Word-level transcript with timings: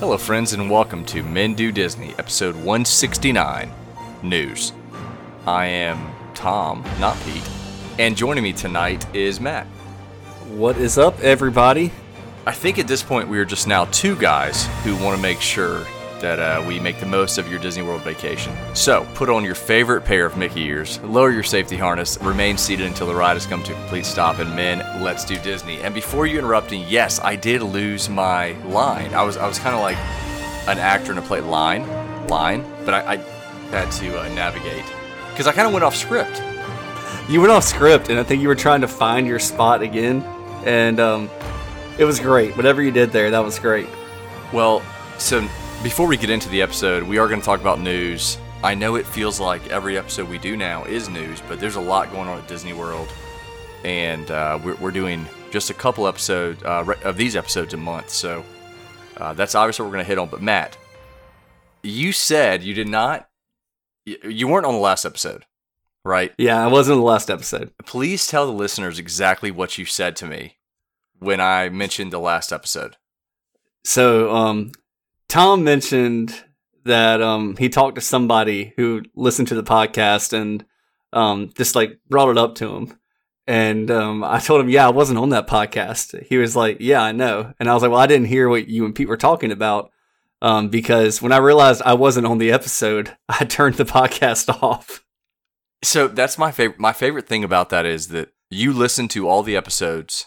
Hello, 0.00 0.16
friends, 0.16 0.54
and 0.54 0.70
welcome 0.70 1.04
to 1.04 1.22
Men 1.22 1.52
Do 1.52 1.70
Disney, 1.70 2.14
episode 2.18 2.54
169 2.54 3.70
News. 4.22 4.72
I 5.46 5.66
am 5.66 6.10
Tom, 6.32 6.82
not 6.98 7.18
Pete, 7.26 7.46
and 7.98 8.16
joining 8.16 8.42
me 8.42 8.54
tonight 8.54 9.04
is 9.14 9.42
Matt. 9.42 9.66
What 10.54 10.78
is 10.78 10.96
up, 10.96 11.20
everybody? 11.20 11.92
I 12.46 12.52
think 12.52 12.78
at 12.78 12.88
this 12.88 13.02
point 13.02 13.28
we 13.28 13.38
are 13.40 13.44
just 13.44 13.68
now 13.68 13.84
two 13.84 14.16
guys 14.16 14.66
who 14.84 14.96
want 15.04 15.16
to 15.16 15.22
make 15.22 15.42
sure 15.42 15.84
that 16.20 16.38
uh, 16.38 16.64
we 16.66 16.78
make 16.80 17.00
the 17.00 17.06
most 17.06 17.38
of 17.38 17.50
your 17.50 17.58
Disney 17.58 17.82
World 17.82 18.02
vacation. 18.02 18.52
So, 18.74 19.06
put 19.14 19.28
on 19.28 19.44
your 19.44 19.54
favorite 19.54 20.04
pair 20.04 20.26
of 20.26 20.36
Mickey 20.36 20.62
ears, 20.62 21.00
lower 21.00 21.30
your 21.30 21.42
safety 21.42 21.76
harness, 21.76 22.18
remain 22.20 22.56
seated 22.56 22.86
until 22.86 23.06
the 23.06 23.14
ride 23.14 23.34
has 23.34 23.46
come 23.46 23.62
to 23.64 23.72
a 23.72 23.74
complete 23.76 24.06
stop, 24.06 24.38
and 24.38 24.54
men, 24.54 24.78
let's 25.02 25.24
do 25.24 25.36
Disney. 25.38 25.80
And 25.82 25.94
before 25.94 26.26
you 26.26 26.38
interrupting, 26.38 26.84
yes, 26.88 27.20
I 27.20 27.36
did 27.36 27.62
lose 27.62 28.08
my 28.08 28.52
line. 28.66 29.12
I 29.14 29.22
was 29.22 29.36
I 29.36 29.46
was 29.46 29.58
kind 29.58 29.74
of 29.74 29.80
like 29.80 29.96
an 30.68 30.78
actor 30.78 31.12
in 31.12 31.18
a 31.18 31.22
play 31.22 31.40
line, 31.40 31.86
line, 32.28 32.64
but 32.84 32.94
I, 32.94 33.14
I 33.14 33.16
had 33.70 33.90
to 33.92 34.20
uh, 34.20 34.28
navigate 34.34 34.84
because 35.30 35.46
I 35.46 35.52
kind 35.52 35.66
of 35.66 35.72
went 35.72 35.84
off 35.84 35.96
script. 35.96 36.42
You 37.28 37.40
went 37.40 37.52
off 37.52 37.64
script, 37.64 38.08
and 38.08 38.18
I 38.18 38.22
think 38.22 38.42
you 38.42 38.48
were 38.48 38.54
trying 38.54 38.80
to 38.80 38.88
find 38.88 39.26
your 39.26 39.38
spot 39.38 39.82
again, 39.82 40.22
and 40.64 40.98
um, 40.98 41.30
it 41.98 42.04
was 42.04 42.18
great. 42.18 42.56
Whatever 42.56 42.82
you 42.82 42.90
did 42.90 43.10
there, 43.10 43.30
that 43.30 43.44
was 43.44 43.58
great. 43.58 43.88
Well, 44.52 44.82
so 45.18 45.46
before 45.82 46.06
we 46.06 46.16
get 46.18 46.28
into 46.28 46.48
the 46.50 46.60
episode, 46.60 47.02
we 47.02 47.16
are 47.16 47.26
going 47.26 47.40
to 47.40 47.44
talk 47.44 47.60
about 47.60 47.80
news. 47.80 48.36
I 48.62 48.74
know 48.74 48.96
it 48.96 49.06
feels 49.06 49.40
like 49.40 49.66
every 49.68 49.96
episode 49.96 50.28
we 50.28 50.36
do 50.36 50.54
now 50.56 50.84
is 50.84 51.08
news, 51.08 51.42
but 51.48 51.58
there's 51.58 51.76
a 51.76 51.80
lot 51.80 52.12
going 52.12 52.28
on 52.28 52.38
at 52.38 52.46
Disney 52.46 52.74
World, 52.74 53.08
and 53.82 54.30
uh, 54.30 54.58
we're, 54.62 54.74
we're, 54.76 54.90
doing 54.90 55.24
just 55.50 55.70
a 55.70 55.74
couple 55.74 56.06
episodes 56.06 56.62
uh, 56.64 56.84
of 57.04 57.16
these 57.16 57.34
episodes 57.34 57.72
a 57.72 57.78
month. 57.78 58.10
So 58.10 58.44
uh, 59.16 59.32
that's 59.32 59.54
obviously 59.54 59.84
what 59.84 59.88
we're 59.88 59.96
going 59.96 60.04
to 60.04 60.08
hit 60.08 60.18
on. 60.18 60.28
But 60.28 60.42
Matt, 60.42 60.76
you 61.82 62.12
said 62.12 62.62
you 62.62 62.74
did 62.74 62.88
not, 62.88 63.30
you 64.04 64.48
weren't 64.48 64.66
on 64.66 64.74
the 64.74 64.80
last 64.80 65.06
episode, 65.06 65.46
right? 66.04 66.34
Yeah, 66.36 66.62
I 66.62 66.66
wasn't 66.66 66.96
on 66.96 67.00
the 67.00 67.06
last 67.06 67.30
episode. 67.30 67.72
Please 67.86 68.26
tell 68.26 68.44
the 68.44 68.52
listeners 68.52 68.98
exactly 68.98 69.50
what 69.50 69.78
you 69.78 69.86
said 69.86 70.14
to 70.16 70.26
me 70.26 70.58
when 71.18 71.40
I 71.40 71.70
mentioned 71.70 72.12
the 72.12 72.20
last 72.20 72.52
episode. 72.52 72.98
So, 73.82 74.30
um, 74.34 74.72
Tom 75.30 75.62
mentioned 75.62 76.34
that 76.84 77.22
um, 77.22 77.56
he 77.56 77.68
talked 77.68 77.94
to 77.94 78.00
somebody 78.00 78.74
who 78.76 79.02
listened 79.14 79.46
to 79.48 79.54
the 79.54 79.62
podcast 79.62 80.32
and 80.32 80.64
um, 81.12 81.52
just 81.56 81.76
like 81.76 82.00
brought 82.08 82.30
it 82.30 82.36
up 82.36 82.56
to 82.56 82.74
him. 82.74 82.98
And 83.46 83.92
um, 83.92 84.24
I 84.24 84.40
told 84.40 84.60
him, 84.60 84.68
yeah, 84.68 84.86
I 84.88 84.90
wasn't 84.90 85.20
on 85.20 85.28
that 85.28 85.46
podcast. 85.46 86.20
He 86.26 86.36
was 86.36 86.56
like, 86.56 86.78
yeah, 86.80 87.00
I 87.00 87.12
know. 87.12 87.54
And 87.60 87.70
I 87.70 87.74
was 87.74 87.82
like, 87.82 87.92
well, 87.92 88.00
I 88.00 88.08
didn't 88.08 88.26
hear 88.26 88.48
what 88.48 88.66
you 88.66 88.84
and 88.84 88.92
Pete 88.92 89.06
were 89.06 89.16
talking 89.16 89.52
about 89.52 89.92
um, 90.42 90.68
because 90.68 91.22
when 91.22 91.30
I 91.30 91.36
realized 91.36 91.82
I 91.82 91.94
wasn't 91.94 92.26
on 92.26 92.38
the 92.38 92.50
episode, 92.50 93.16
I 93.28 93.44
turned 93.44 93.76
the 93.76 93.84
podcast 93.84 94.48
off. 94.62 95.04
So 95.84 96.08
that's 96.08 96.38
my 96.38 96.50
favorite. 96.50 96.80
My 96.80 96.92
favorite 96.92 97.28
thing 97.28 97.44
about 97.44 97.68
that 97.68 97.86
is 97.86 98.08
that 98.08 98.32
you 98.50 98.72
listen 98.72 99.06
to 99.08 99.28
all 99.28 99.44
the 99.44 99.56
episodes 99.56 100.26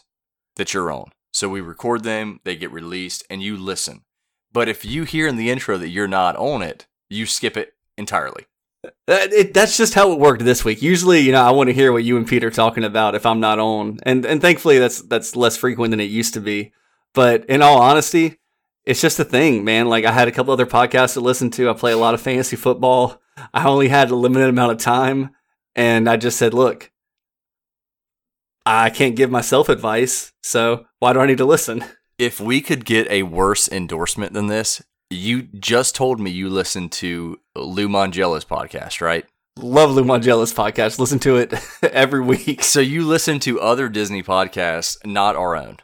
that 0.55 0.73
you're 0.73 0.93
on. 0.93 1.11
So 1.33 1.49
we 1.49 1.59
record 1.59 2.03
them, 2.03 2.39
they 2.45 2.55
get 2.55 2.71
released, 2.71 3.25
and 3.29 3.41
you 3.41 3.57
listen. 3.57 4.05
But 4.53 4.69
if 4.69 4.85
you 4.85 5.03
hear 5.03 5.27
in 5.27 5.35
the 5.35 5.49
intro 5.49 5.77
that 5.77 5.89
you're 5.89 6.07
not 6.07 6.35
on 6.37 6.61
it, 6.61 6.85
you 7.09 7.25
skip 7.25 7.57
it 7.57 7.73
entirely. 7.97 8.45
Uh, 8.85 8.91
it, 9.07 9.53
that's 9.53 9.77
just 9.77 9.93
how 9.93 10.11
it 10.11 10.19
worked 10.19 10.43
this 10.43 10.63
week. 10.63 10.81
Usually, 10.81 11.19
you 11.21 11.31
know, 11.31 11.41
I 11.41 11.51
want 11.51 11.69
to 11.69 11.73
hear 11.73 11.91
what 11.91 12.03
you 12.03 12.17
and 12.17 12.27
Pete 12.27 12.43
are 12.43 12.51
talking 12.51 12.83
about 12.83 13.15
if 13.15 13.25
I'm 13.25 13.39
not 13.39 13.59
on, 13.59 13.99
and 14.03 14.25
and 14.25 14.41
thankfully 14.41 14.77
that's 14.77 15.01
that's 15.01 15.35
less 15.35 15.55
frequent 15.57 15.91
than 15.91 15.99
it 15.99 16.05
used 16.05 16.33
to 16.33 16.41
be. 16.41 16.73
But 17.13 17.45
in 17.45 17.61
all 17.61 17.81
honesty, 17.81 18.39
it's 18.85 19.01
just 19.01 19.19
a 19.19 19.23
thing, 19.23 19.63
man. 19.63 19.87
Like 19.87 20.05
I 20.05 20.11
had 20.11 20.27
a 20.27 20.31
couple 20.31 20.51
other 20.51 20.65
podcasts 20.65 21.13
to 21.13 21.21
listen 21.21 21.49
to. 21.51 21.69
I 21.69 21.73
play 21.73 21.93
a 21.93 21.97
lot 21.97 22.13
of 22.13 22.21
fantasy 22.21 22.55
football. 22.55 23.21
I 23.53 23.65
only 23.65 23.87
had 23.87 24.11
a 24.11 24.15
limited 24.15 24.49
amount 24.49 24.73
of 24.73 24.77
time, 24.79 25.31
and 25.75 26.09
I 26.09 26.17
just 26.17 26.37
said, 26.37 26.53
look, 26.53 26.91
I 28.65 28.89
can't 28.89 29.15
give 29.15 29.31
myself 29.31 29.69
advice, 29.69 30.33
so 30.41 30.85
why 30.99 31.13
do 31.13 31.19
I 31.19 31.25
need 31.25 31.39
to 31.39 31.45
listen? 31.45 31.83
if 32.17 32.39
we 32.39 32.61
could 32.61 32.85
get 32.85 33.09
a 33.09 33.23
worse 33.23 33.67
endorsement 33.67 34.33
than 34.33 34.47
this, 34.47 34.81
you 35.09 35.43
just 35.43 35.95
told 35.95 36.19
me 36.19 36.31
you 36.31 36.49
listened 36.49 36.91
to 36.93 37.39
Lou 37.55 37.87
Mongello's 37.87 38.45
podcast, 38.45 39.01
right? 39.01 39.25
Love 39.57 39.91
Lou 39.91 40.03
Mongello's 40.03 40.53
podcast. 40.53 40.97
Listen 40.99 41.19
to 41.19 41.37
it 41.37 41.53
every 41.83 42.21
week. 42.21 42.63
So 42.63 42.79
you 42.79 43.05
listen 43.05 43.39
to 43.41 43.61
other 43.61 43.87
Disney 43.89 44.23
podcasts, 44.23 44.97
not 45.05 45.35
our 45.35 45.55
own. 45.55 45.77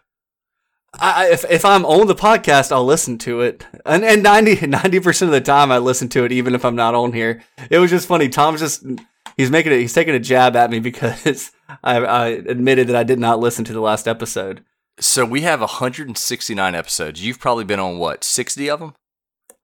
I, 0.94 1.30
if 1.30 1.46
if 1.52 1.66
I'm 1.66 1.86
on 1.86 2.08
the 2.08 2.16
podcast, 2.16 2.72
I'll 2.72 2.86
listen 2.86 3.20
to 3.20 3.42
it, 3.42 3.64
and 3.86 4.04
and 4.04 4.24
90 4.24 5.00
percent 5.02 5.30
of 5.30 5.34
the 5.34 5.42
time 5.42 5.72
I 5.72 5.78
listen 5.78 6.10
to 6.10 6.26
it, 6.26 6.32
even 6.32 6.56
if 6.56 6.66
I'm 6.66 6.76
not 6.76 6.96
on 6.96 7.14
here. 7.14 7.44
It 7.70 7.78
was 7.78 7.92
just 7.92 8.08
funny. 8.08 8.28
Tom's 8.28 8.60
just 8.60 8.84
he's 9.38 9.52
making 9.52 9.72
it. 9.72 9.82
He's 9.82 9.94
taking 9.94 10.16
a 10.16 10.20
jab 10.20 10.56
at 10.56 10.72
me 10.72 10.80
because 10.80 11.52
I, 11.84 11.98
I 11.98 12.28
admitted 12.28 12.88
that 12.88 12.96
I 12.96 13.04
did 13.04 13.20
not 13.20 13.40
listen 13.40 13.66
to 13.66 13.74
the 13.74 13.82
last 13.82 14.08
episode. 14.08 14.64
So 15.02 15.24
we 15.24 15.42
have 15.42 15.62
169 15.62 16.76
episodes. 16.76 17.24
You've 17.26 17.40
probably 17.40 17.64
been 17.64 17.80
on 17.80 18.00
what, 18.00 18.24
60 18.24 18.70
of 18.70 18.80
them? 18.80 18.94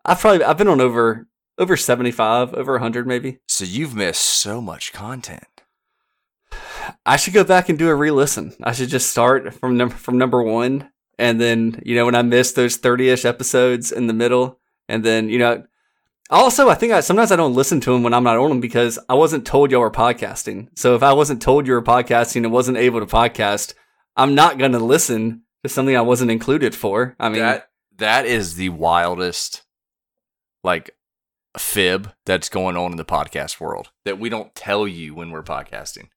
I've 0.06 0.19
probably 0.19 0.44
I've 0.44 0.57
been 0.57 0.68
on 0.68 0.79
over 0.79 1.28
over 1.57 1.75
75, 1.75 2.53
over 2.53 2.73
100 2.73 3.07
maybe. 3.07 3.40
So 3.47 3.66
you've 3.66 3.95
missed 3.95 4.22
so 4.22 4.62
much 4.62 4.94
content. 4.94 5.44
I 7.06 7.16
should 7.16 7.34
go 7.34 7.44
back 7.44 7.69
and 7.69 7.78
do 7.78 7.90
a 7.90 7.95
re-listen. 7.95 8.53
I 8.63 8.72
should 8.72 8.90
just 8.90 9.09
start 9.09 9.53
from 9.53 9.78
number 9.78 9.95
from 9.95 10.18
number 10.18 10.41
1 10.41 10.90
and 11.18 11.40
then, 11.40 11.81
you 11.85 11.95
know, 11.95 12.06
when 12.06 12.16
I 12.16 12.22
miss 12.22 12.51
those 12.51 12.78
30ish 12.78 13.25
episodes 13.25 13.91
in 13.91 14.07
the 14.07 14.13
middle 14.13 14.59
and 14.88 15.03
then, 15.03 15.29
you 15.29 15.40
know, 15.40 15.66
also, 16.29 16.69
I 16.69 16.75
think 16.75 16.91
I, 16.91 17.01
sometimes 17.01 17.31
I 17.31 17.35
don't 17.35 17.53
listen 17.53 17.79
to 17.81 17.91
them 17.91 18.03
when 18.03 18.13
I'm 18.13 18.24
not 18.24 18.38
on 18.38 18.50
them 18.50 18.59
because 18.59 18.97
I 19.07 19.13
wasn't 19.13 19.45
told 19.45 19.69
y'all 19.69 19.81
were 19.81 19.91
podcasting. 19.91 20.69
So 20.75 20.95
if 20.95 21.03
I 21.03 21.13
wasn't 21.13 21.41
told 21.41 21.68
you 21.68 21.74
were 21.74 21.84
podcasting 21.84 22.44
and 22.44 22.51
wasn't 22.51 22.78
able 22.78 23.00
to 23.00 23.06
podcast, 23.06 23.75
I'm 24.15 24.35
not 24.35 24.57
going 24.57 24.71
to 24.71 24.79
listen 24.79 25.43
to 25.63 25.69
something 25.69 25.95
I 25.95 26.01
wasn't 26.01 26.31
included 26.31 26.73
for. 26.75 27.15
I 27.19 27.29
mean, 27.29 27.39
that 27.39 27.69
that 27.97 28.25
is 28.25 28.55
the 28.55 28.69
wildest 28.69 29.63
like 30.63 30.91
fib 31.57 32.11
that's 32.25 32.49
going 32.49 32.75
on 32.75 32.91
in 32.91 32.97
the 32.97 33.05
podcast 33.05 33.59
world 33.59 33.91
that 34.03 34.19
we 34.19 34.29
don't 34.29 34.53
tell 34.55 34.87
you 34.87 35.13
when 35.15 35.31
we're 35.31 35.43
podcasting. 35.43 36.09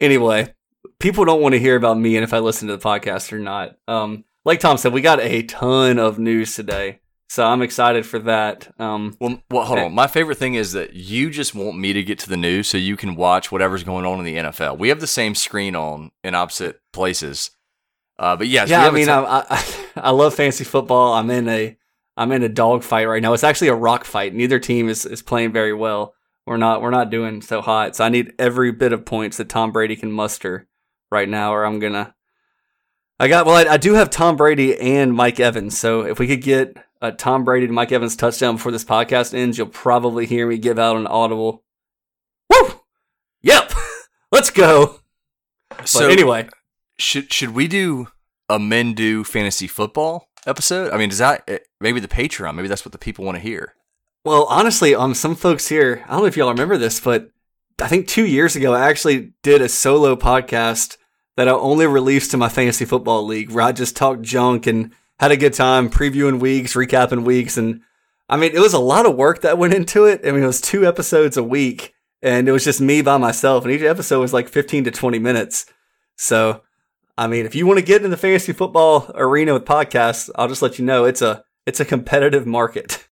Anyway, 0.00 0.54
people 0.98 1.24
don't 1.24 1.40
want 1.40 1.54
to 1.54 1.58
hear 1.58 1.76
about 1.76 1.98
me 1.98 2.16
and 2.16 2.24
if 2.24 2.32
I 2.32 2.38
listen 2.38 2.68
to 2.68 2.76
the 2.76 2.82
podcast 2.82 3.32
or 3.32 3.38
not. 3.38 3.76
Um, 3.88 4.24
like 4.44 4.60
Tom 4.60 4.76
said, 4.76 4.92
we 4.92 5.00
got 5.00 5.20
a 5.20 5.42
ton 5.42 5.98
of 5.98 6.18
news 6.18 6.54
today. 6.54 7.00
So 7.34 7.44
I'm 7.44 7.62
excited 7.62 8.06
for 8.06 8.20
that. 8.20 8.72
Um, 8.78 9.16
well, 9.18 9.42
well, 9.50 9.64
hold 9.64 9.80
on. 9.80 9.92
My 9.92 10.06
favorite 10.06 10.38
thing 10.38 10.54
is 10.54 10.70
that 10.74 10.92
you 10.92 11.30
just 11.30 11.52
want 11.52 11.76
me 11.76 11.92
to 11.92 12.04
get 12.04 12.20
to 12.20 12.28
the 12.28 12.36
news 12.36 12.68
so 12.68 12.78
you 12.78 12.96
can 12.96 13.16
watch 13.16 13.50
whatever's 13.50 13.82
going 13.82 14.06
on 14.06 14.20
in 14.20 14.24
the 14.24 14.36
NFL. 14.36 14.78
We 14.78 14.88
have 14.90 15.00
the 15.00 15.08
same 15.08 15.34
screen 15.34 15.74
on 15.74 16.12
in 16.22 16.36
opposite 16.36 16.80
places. 16.92 17.50
Uh, 18.20 18.36
but 18.36 18.46
yes, 18.46 18.70
yeah. 18.70 18.86
I 18.86 18.92
mean, 18.92 19.06
t- 19.06 19.10
I, 19.10 19.44
I, 19.50 19.84
I 19.96 20.10
love 20.10 20.36
fantasy 20.36 20.62
football. 20.62 21.14
I'm 21.14 21.28
in 21.28 21.48
a 21.48 21.76
I'm 22.16 22.30
in 22.30 22.44
a 22.44 22.48
dog 22.48 22.84
fight 22.84 23.06
right 23.06 23.20
now. 23.20 23.32
It's 23.32 23.42
actually 23.42 23.66
a 23.66 23.74
rock 23.74 24.04
fight. 24.04 24.32
Neither 24.32 24.60
team 24.60 24.88
is, 24.88 25.04
is 25.04 25.20
playing 25.20 25.50
very 25.50 25.72
well. 25.72 26.14
We're 26.46 26.56
not 26.56 26.82
we're 26.82 26.90
not 26.90 27.10
doing 27.10 27.42
so 27.42 27.60
hot. 27.60 27.96
So 27.96 28.04
I 28.04 28.10
need 28.10 28.32
every 28.38 28.70
bit 28.70 28.92
of 28.92 29.04
points 29.04 29.38
that 29.38 29.48
Tom 29.48 29.72
Brady 29.72 29.96
can 29.96 30.12
muster 30.12 30.68
right 31.10 31.28
now, 31.28 31.52
or 31.52 31.64
I'm 31.64 31.80
gonna. 31.80 32.14
I 33.18 33.26
got 33.26 33.44
well. 33.44 33.56
I, 33.56 33.72
I 33.72 33.76
do 33.76 33.94
have 33.94 34.08
Tom 34.08 34.36
Brady 34.36 34.78
and 34.78 35.12
Mike 35.12 35.40
Evans. 35.40 35.76
So 35.76 36.02
if 36.02 36.20
we 36.20 36.28
could 36.28 36.42
get 36.42 36.76
uh, 37.04 37.10
Tom 37.10 37.44
Brady 37.44 37.66
to 37.66 37.72
Mike 37.72 37.92
Evans 37.92 38.16
touchdown 38.16 38.56
before 38.56 38.72
this 38.72 38.84
podcast 38.84 39.34
ends, 39.34 39.58
you'll 39.58 39.66
probably 39.66 40.24
hear 40.24 40.46
me 40.48 40.56
give 40.56 40.78
out 40.78 40.96
an 40.96 41.06
audible. 41.06 41.62
Woo! 42.48 42.80
Yep. 43.42 43.72
Let's 44.32 44.50
go. 44.50 45.00
So 45.84 46.00
but 46.00 46.10
anyway, 46.10 46.48
should 46.98 47.30
should 47.30 47.50
we 47.50 47.68
do 47.68 48.08
a 48.48 48.58
men 48.58 48.94
do 48.94 49.22
fantasy 49.22 49.66
football 49.66 50.28
episode? 50.46 50.92
I 50.92 50.96
mean, 50.96 51.10
does 51.10 51.18
that 51.18 51.44
eh, 51.46 51.58
maybe 51.78 52.00
the 52.00 52.08
Patreon? 52.08 52.54
Maybe 52.54 52.68
that's 52.68 52.86
what 52.86 52.92
the 52.92 52.98
people 52.98 53.24
want 53.24 53.36
to 53.36 53.42
hear. 53.42 53.74
Well, 54.24 54.46
honestly, 54.48 54.94
um, 54.94 55.12
some 55.12 55.34
folks 55.34 55.68
here, 55.68 56.02
I 56.06 56.12
don't 56.12 56.20
know 56.20 56.26
if 56.26 56.36
y'all 56.38 56.48
remember 56.48 56.78
this, 56.78 57.00
but 57.00 57.28
I 57.82 57.88
think 57.88 58.08
two 58.08 58.24
years 58.26 58.56
ago, 58.56 58.72
I 58.72 58.88
actually 58.88 59.34
did 59.42 59.60
a 59.60 59.68
solo 59.68 60.16
podcast 60.16 60.96
that 61.36 61.48
I 61.48 61.52
only 61.52 61.86
released 61.86 62.30
to 62.30 62.38
my 62.38 62.48
fantasy 62.48 62.86
football 62.86 63.26
league 63.26 63.50
where 63.50 63.64
I 63.64 63.72
just 63.72 63.94
talked 63.94 64.22
junk 64.22 64.66
and 64.66 64.92
had 65.24 65.32
a 65.32 65.36
good 65.38 65.54
time 65.54 65.88
previewing 65.88 66.38
weeks, 66.38 66.74
recapping 66.74 67.24
weeks, 67.24 67.56
and 67.56 67.80
I 68.28 68.36
mean, 68.36 68.52
it 68.54 68.60
was 68.60 68.74
a 68.74 68.78
lot 68.78 69.06
of 69.06 69.16
work 69.16 69.40
that 69.40 69.56
went 69.56 69.72
into 69.72 70.04
it. 70.04 70.20
I 70.22 70.32
mean, 70.32 70.42
it 70.42 70.46
was 70.46 70.60
two 70.60 70.86
episodes 70.86 71.38
a 71.38 71.42
week, 71.42 71.94
and 72.20 72.46
it 72.46 72.52
was 72.52 72.62
just 72.62 72.78
me 72.78 73.00
by 73.00 73.16
myself, 73.16 73.64
and 73.64 73.72
each 73.72 73.80
episode 73.80 74.20
was 74.20 74.34
like 74.34 74.50
15 74.50 74.84
to 74.84 74.90
20 74.90 75.18
minutes. 75.18 75.64
So, 76.18 76.60
I 77.16 77.26
mean, 77.26 77.46
if 77.46 77.54
you 77.54 77.66
want 77.66 77.78
to 77.78 77.84
get 77.84 78.04
in 78.04 78.10
the 78.10 78.18
fantasy 78.18 78.52
football 78.52 79.10
arena 79.14 79.54
with 79.54 79.64
podcasts, 79.64 80.28
I'll 80.36 80.48
just 80.48 80.60
let 80.60 80.78
you 80.78 80.84
know 80.84 81.06
it's 81.06 81.22
a 81.22 81.42
it's 81.64 81.80
a 81.80 81.86
competitive 81.86 82.46
market. 82.46 83.08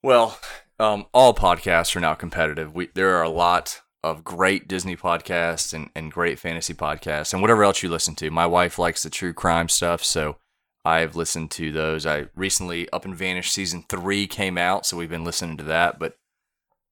Well, 0.00 0.38
um, 0.78 1.06
all 1.12 1.34
podcasts 1.34 1.96
are 1.96 2.00
now 2.00 2.14
competitive. 2.14 2.72
We 2.72 2.88
there 2.94 3.16
are 3.16 3.24
a 3.24 3.28
lot 3.28 3.82
of 4.04 4.22
great 4.22 4.68
Disney 4.68 4.96
podcasts 4.96 5.74
and, 5.74 5.90
and 5.96 6.12
great 6.12 6.38
fantasy 6.38 6.72
podcasts 6.72 7.32
and 7.32 7.42
whatever 7.42 7.64
else 7.64 7.82
you 7.82 7.88
listen 7.88 8.14
to. 8.14 8.30
My 8.30 8.46
wife 8.46 8.78
likes 8.78 9.02
the 9.02 9.10
true 9.10 9.32
crime 9.32 9.68
stuff, 9.68 10.04
so 10.04 10.36
I've 10.88 11.16
listened 11.16 11.50
to 11.50 11.70
those. 11.70 12.06
I 12.06 12.28
recently 12.34 12.88
Up 12.94 13.04
and 13.04 13.14
Vanish 13.14 13.50
season 13.50 13.84
three 13.90 14.26
came 14.26 14.56
out, 14.56 14.86
so 14.86 14.96
we've 14.96 15.10
been 15.10 15.22
listening 15.22 15.58
to 15.58 15.64
that. 15.64 15.98
But 15.98 16.16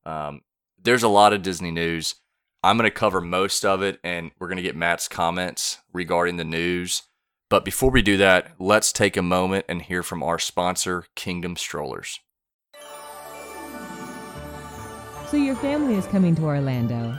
um, 0.04 0.42
there's 0.82 1.02
a 1.02 1.08
lot 1.08 1.32
of 1.32 1.40
Disney 1.40 1.70
news. 1.70 2.16
I'm 2.62 2.76
going 2.76 2.90
to 2.90 2.94
cover 2.94 3.22
most 3.22 3.64
of 3.64 3.80
it, 3.80 3.98
and 4.04 4.32
we're 4.38 4.48
going 4.48 4.58
to 4.58 4.62
get 4.62 4.76
Matt's 4.76 5.08
comments 5.08 5.78
regarding 5.94 6.36
the 6.36 6.44
news. 6.44 7.04
But 7.48 7.64
before 7.64 7.90
we 7.90 8.02
do 8.02 8.18
that, 8.18 8.52
let's 8.58 8.92
take 8.92 9.16
a 9.16 9.22
moment 9.22 9.64
and 9.66 9.80
hear 9.80 10.02
from 10.02 10.22
our 10.22 10.38
sponsor, 10.38 11.06
Kingdom 11.14 11.56
Strollers. 11.56 12.20
So, 15.28 15.38
your 15.38 15.56
family 15.56 15.94
is 15.94 16.06
coming 16.06 16.34
to 16.34 16.42
Orlando. 16.42 17.16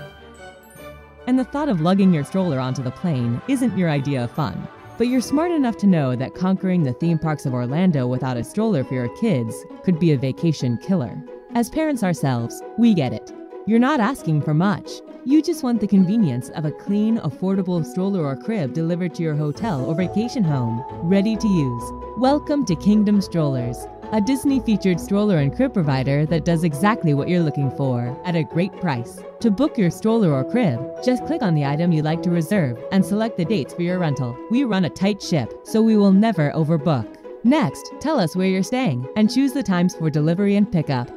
And 1.25 1.39
the 1.39 1.43
thought 1.43 1.69
of 1.69 1.81
lugging 1.81 2.13
your 2.13 2.23
stroller 2.23 2.59
onto 2.59 2.83
the 2.83 2.91
plane 2.91 3.41
isn't 3.47 3.75
your 3.75 3.89
idea 3.89 4.25
of 4.25 4.31
fun. 4.31 4.67
But 4.97 5.09
you're 5.09 5.21
smart 5.21 5.51
enough 5.51 5.77
to 5.77 5.87
know 5.87 6.15
that 6.15 6.33
conquering 6.33 6.81
the 6.81 6.93
theme 6.93 7.19
parks 7.19 7.45
of 7.45 7.53
Orlando 7.53 8.07
without 8.07 8.35
a 8.35 8.43
stroller 8.43 8.83
for 8.83 8.95
your 8.95 9.15
kids 9.17 9.55
could 9.83 9.99
be 9.99 10.11
a 10.11 10.17
vacation 10.17 10.79
killer. 10.79 11.23
As 11.53 11.69
parents 11.69 12.01
ourselves, 12.01 12.63
we 12.79 12.95
get 12.95 13.13
it. 13.13 13.31
You're 13.67 13.77
not 13.77 13.99
asking 13.99 14.41
for 14.41 14.55
much. 14.55 14.89
You 15.23 15.43
just 15.43 15.61
want 15.61 15.81
the 15.81 15.87
convenience 15.87 16.49
of 16.49 16.65
a 16.65 16.71
clean, 16.71 17.19
affordable 17.19 17.85
stroller 17.85 18.25
or 18.25 18.35
crib 18.35 18.73
delivered 18.73 19.13
to 19.15 19.23
your 19.23 19.35
hotel 19.35 19.85
or 19.85 19.93
vacation 19.93 20.43
home, 20.43 20.83
ready 21.03 21.35
to 21.35 21.47
use. 21.47 21.83
Welcome 22.17 22.65
to 22.65 22.75
Kingdom 22.75 23.21
Strollers, 23.21 23.85
a 24.11 24.21
Disney 24.21 24.59
featured 24.59 24.99
stroller 24.99 25.37
and 25.37 25.55
crib 25.55 25.73
provider 25.73 26.25
that 26.25 26.45
does 26.45 26.63
exactly 26.63 27.13
what 27.13 27.27
you're 27.27 27.41
looking 27.41 27.69
for 27.71 28.19
at 28.25 28.35
a 28.35 28.43
great 28.43 28.71
price. 28.79 29.19
To 29.41 29.51
book 29.51 29.77
your 29.77 29.91
stroller 29.91 30.31
or 30.31 30.43
crib, 30.43 30.79
just 31.03 31.25
click 31.25 31.41
on 31.41 31.53
the 31.53 31.65
item 31.65 31.91
you'd 31.91 32.05
like 32.05 32.23
to 32.23 32.29
reserve 32.29 32.81
and 32.91 33.05
select 33.05 33.37
the 33.37 33.45
dates 33.45 33.73
for 33.73 33.81
your 33.81 33.99
rental. 33.99 34.37
We 34.49 34.63
run 34.63 34.85
a 34.85 34.89
tight 34.89 35.21
ship, 35.21 35.53
so 35.63 35.81
we 35.81 35.97
will 35.97 36.13
never 36.13 36.51
overbook. 36.51 37.17
Next, 37.43 37.91
tell 37.99 38.19
us 38.19 38.35
where 38.35 38.47
you're 38.47 38.63
staying 38.63 39.07
and 39.15 39.31
choose 39.31 39.53
the 39.53 39.63
times 39.63 39.95
for 39.95 40.09
delivery 40.09 40.55
and 40.55 40.71
pickup. 40.71 41.16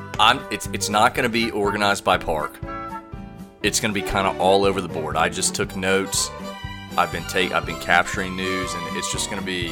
I'm 0.19 0.39
it's 0.51 0.67
it's 0.67 0.89
not 0.89 1.15
going 1.15 1.23
to 1.23 1.29
be 1.29 1.51
organized 1.51 2.03
by 2.03 2.17
park. 2.17 2.59
It's 3.63 3.79
going 3.79 3.93
to 3.93 3.99
be 3.99 4.05
kind 4.05 4.27
of 4.27 4.39
all 4.39 4.65
over 4.65 4.81
the 4.81 4.87
board. 4.87 5.15
I 5.15 5.29
just 5.29 5.55
took 5.55 5.75
notes. 5.75 6.29
I've 6.97 7.11
been 7.11 7.23
take 7.25 7.51
I've 7.51 7.65
been 7.65 7.79
capturing 7.79 8.35
news, 8.35 8.73
and 8.73 8.97
it's 8.97 9.11
just 9.11 9.29
going 9.29 9.39
to 9.39 9.45
be 9.45 9.69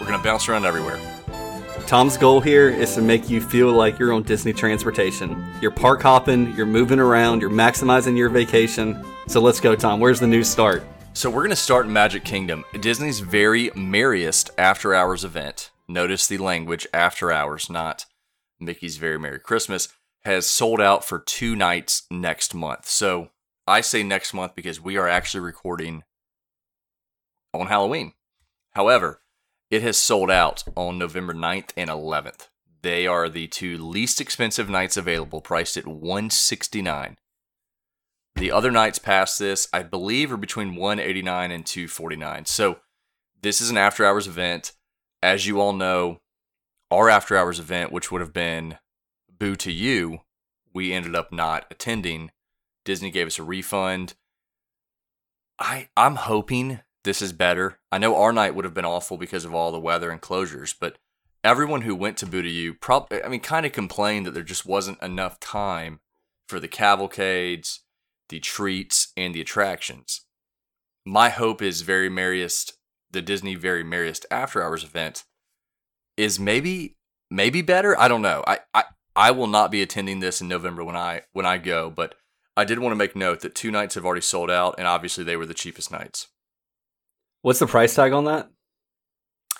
we're 0.00 0.06
going 0.06 0.18
to 0.18 0.24
bounce 0.24 0.48
around 0.48 0.64
everywhere. 0.64 1.00
Tom's 1.86 2.16
goal 2.16 2.40
here 2.40 2.68
is 2.68 2.94
to 2.96 3.00
make 3.00 3.30
you 3.30 3.40
feel 3.40 3.70
like 3.70 3.98
you're 3.98 4.12
on 4.12 4.24
Disney 4.24 4.52
transportation. 4.52 5.46
You're 5.60 5.70
park 5.70 6.02
hopping, 6.02 6.52
you're 6.56 6.66
moving 6.66 6.98
around, 6.98 7.40
you're 7.40 7.50
maximizing 7.50 8.16
your 8.16 8.28
vacation. 8.28 9.04
So 9.28 9.40
let's 9.40 9.60
go, 9.60 9.76
Tom. 9.76 10.00
Where's 10.00 10.18
the 10.18 10.26
news 10.26 10.48
start? 10.48 10.84
So 11.12 11.30
we're 11.30 11.42
going 11.42 11.50
to 11.50 11.56
start 11.56 11.86
in 11.86 11.92
Magic 11.92 12.24
Kingdom, 12.24 12.64
Disney's 12.80 13.20
very 13.20 13.70
merriest 13.74 14.50
after 14.58 14.94
hours 14.94 15.24
event. 15.24 15.70
Notice 15.88 16.26
the 16.26 16.38
language 16.38 16.86
after 16.92 17.30
hours, 17.30 17.70
not 17.70 18.04
Mickey's 18.60 18.96
Very 18.96 19.18
Merry 19.18 19.38
Christmas, 19.38 19.88
has 20.24 20.46
sold 20.46 20.80
out 20.80 21.04
for 21.04 21.18
two 21.18 21.54
nights 21.54 22.02
next 22.10 22.54
month. 22.54 22.86
So 22.86 23.30
I 23.66 23.80
say 23.80 24.02
next 24.02 24.34
month 24.34 24.54
because 24.54 24.80
we 24.80 24.96
are 24.96 25.08
actually 25.08 25.40
recording 25.40 26.02
on 27.52 27.66
Halloween. 27.66 28.12
However, 28.72 29.22
it 29.70 29.82
has 29.82 29.96
sold 29.96 30.30
out 30.30 30.64
on 30.76 30.98
November 30.98 31.32
9th 31.34 31.70
and 31.76 31.90
11th. 31.90 32.48
They 32.82 33.06
are 33.06 33.28
the 33.28 33.48
two 33.48 33.78
least 33.78 34.20
expensive 34.20 34.68
nights 34.68 34.96
available, 34.96 35.40
priced 35.40 35.76
at 35.76 35.86
169. 35.86 37.16
The 38.36 38.52
other 38.52 38.70
nights 38.70 38.98
past 38.98 39.38
this, 39.38 39.66
I 39.72 39.82
believe, 39.82 40.30
are 40.32 40.36
between 40.36 40.76
189 40.76 41.50
and 41.50 41.66
249. 41.66 42.44
So 42.44 42.78
this 43.42 43.60
is 43.60 43.70
an 43.70 43.78
after 43.78 44.04
hours 44.04 44.28
event. 44.28 44.72
As 45.22 45.46
you 45.46 45.60
all 45.60 45.72
know, 45.72 46.20
our 46.90 47.08
after 47.08 47.36
hours 47.36 47.58
event, 47.58 47.92
which 47.92 48.10
would 48.10 48.20
have 48.20 48.32
been 48.32 48.78
Boo 49.38 49.56
to 49.56 49.72
You, 49.72 50.20
we 50.72 50.92
ended 50.92 51.14
up 51.14 51.32
not 51.32 51.66
attending. 51.70 52.30
Disney 52.84 53.10
gave 53.10 53.26
us 53.26 53.38
a 53.38 53.42
refund. 53.42 54.14
I 55.58 55.88
I'm 55.96 56.16
hoping 56.16 56.80
this 57.04 57.22
is 57.22 57.32
better. 57.32 57.78
I 57.90 57.98
know 57.98 58.16
our 58.16 58.32
night 58.32 58.54
would 58.54 58.64
have 58.64 58.74
been 58.74 58.84
awful 58.84 59.16
because 59.16 59.44
of 59.44 59.54
all 59.54 59.72
the 59.72 59.80
weather 59.80 60.10
and 60.10 60.20
closures, 60.20 60.74
but 60.78 60.98
everyone 61.42 61.82
who 61.82 61.94
went 61.94 62.16
to 62.18 62.26
Boo 62.26 62.42
to 62.42 62.48
You 62.48 62.74
probably 62.74 63.22
I 63.22 63.28
mean 63.28 63.40
kind 63.40 63.66
of 63.66 63.72
complained 63.72 64.26
that 64.26 64.32
there 64.32 64.42
just 64.42 64.66
wasn't 64.66 65.02
enough 65.02 65.40
time 65.40 66.00
for 66.48 66.60
the 66.60 66.68
cavalcades, 66.68 67.80
the 68.28 68.40
treats, 68.40 69.12
and 69.16 69.34
the 69.34 69.40
attractions. 69.40 70.22
My 71.04 71.30
hope 71.30 71.62
is 71.62 71.82
very 71.82 72.08
merriest 72.08 72.74
the 73.10 73.22
Disney 73.22 73.54
Very 73.54 73.82
Merriest 73.82 74.26
After 74.30 74.62
Hours 74.62 74.84
event 74.84 75.24
is 76.16 76.38
maybe 76.40 76.96
maybe 77.30 77.62
better. 77.62 77.98
I 77.98 78.08
don't 78.08 78.22
know. 78.22 78.42
I, 78.46 78.60
I 78.74 78.84
I 79.14 79.30
will 79.30 79.46
not 79.46 79.70
be 79.70 79.82
attending 79.82 80.20
this 80.20 80.40
in 80.40 80.48
November 80.48 80.84
when 80.84 80.96
I 80.96 81.22
when 81.32 81.46
I 81.46 81.58
go, 81.58 81.90
but 81.90 82.14
I 82.56 82.64
did 82.64 82.78
want 82.78 82.92
to 82.92 82.96
make 82.96 83.16
note 83.16 83.40
that 83.40 83.54
two 83.54 83.70
nights 83.70 83.94
have 83.94 84.04
already 84.04 84.22
sold 84.22 84.50
out, 84.50 84.74
and 84.78 84.86
obviously 84.86 85.24
they 85.24 85.36
were 85.36 85.46
the 85.46 85.54
cheapest 85.54 85.90
nights. 85.90 86.28
What's 87.42 87.58
the 87.58 87.66
price 87.66 87.94
tag 87.94 88.12
on 88.12 88.24
that? 88.24 88.50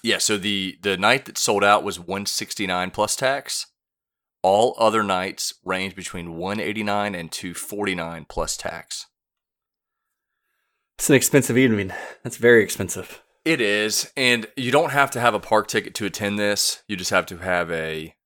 Yeah, 0.02 0.18
so 0.18 0.36
the 0.36 0.78
the 0.82 0.96
night 0.96 1.24
that 1.26 1.38
sold 1.38 1.64
out 1.64 1.84
was 1.84 1.98
169 1.98 2.90
plus 2.90 3.16
tax. 3.16 3.66
All 4.42 4.76
other 4.78 5.02
nights 5.02 5.54
range 5.64 5.96
between 5.96 6.36
189 6.36 7.14
and 7.14 7.32
249 7.32 8.26
plus 8.28 8.56
tax. 8.56 9.06
It's 10.98 11.10
an 11.10 11.16
expensive 11.16 11.58
evening. 11.58 11.92
That's 12.22 12.36
very 12.36 12.62
expensive. 12.62 13.22
It 13.46 13.60
is, 13.60 14.12
and 14.16 14.48
you 14.56 14.72
don't 14.72 14.90
have 14.90 15.12
to 15.12 15.20
have 15.20 15.32
a 15.32 15.38
park 15.38 15.68
ticket 15.68 15.94
to 15.94 16.04
attend 16.04 16.36
this. 16.36 16.82
You 16.88 16.96
just 16.96 17.12
have 17.12 17.26
to 17.26 17.36
have 17.36 17.70
a 17.70 18.16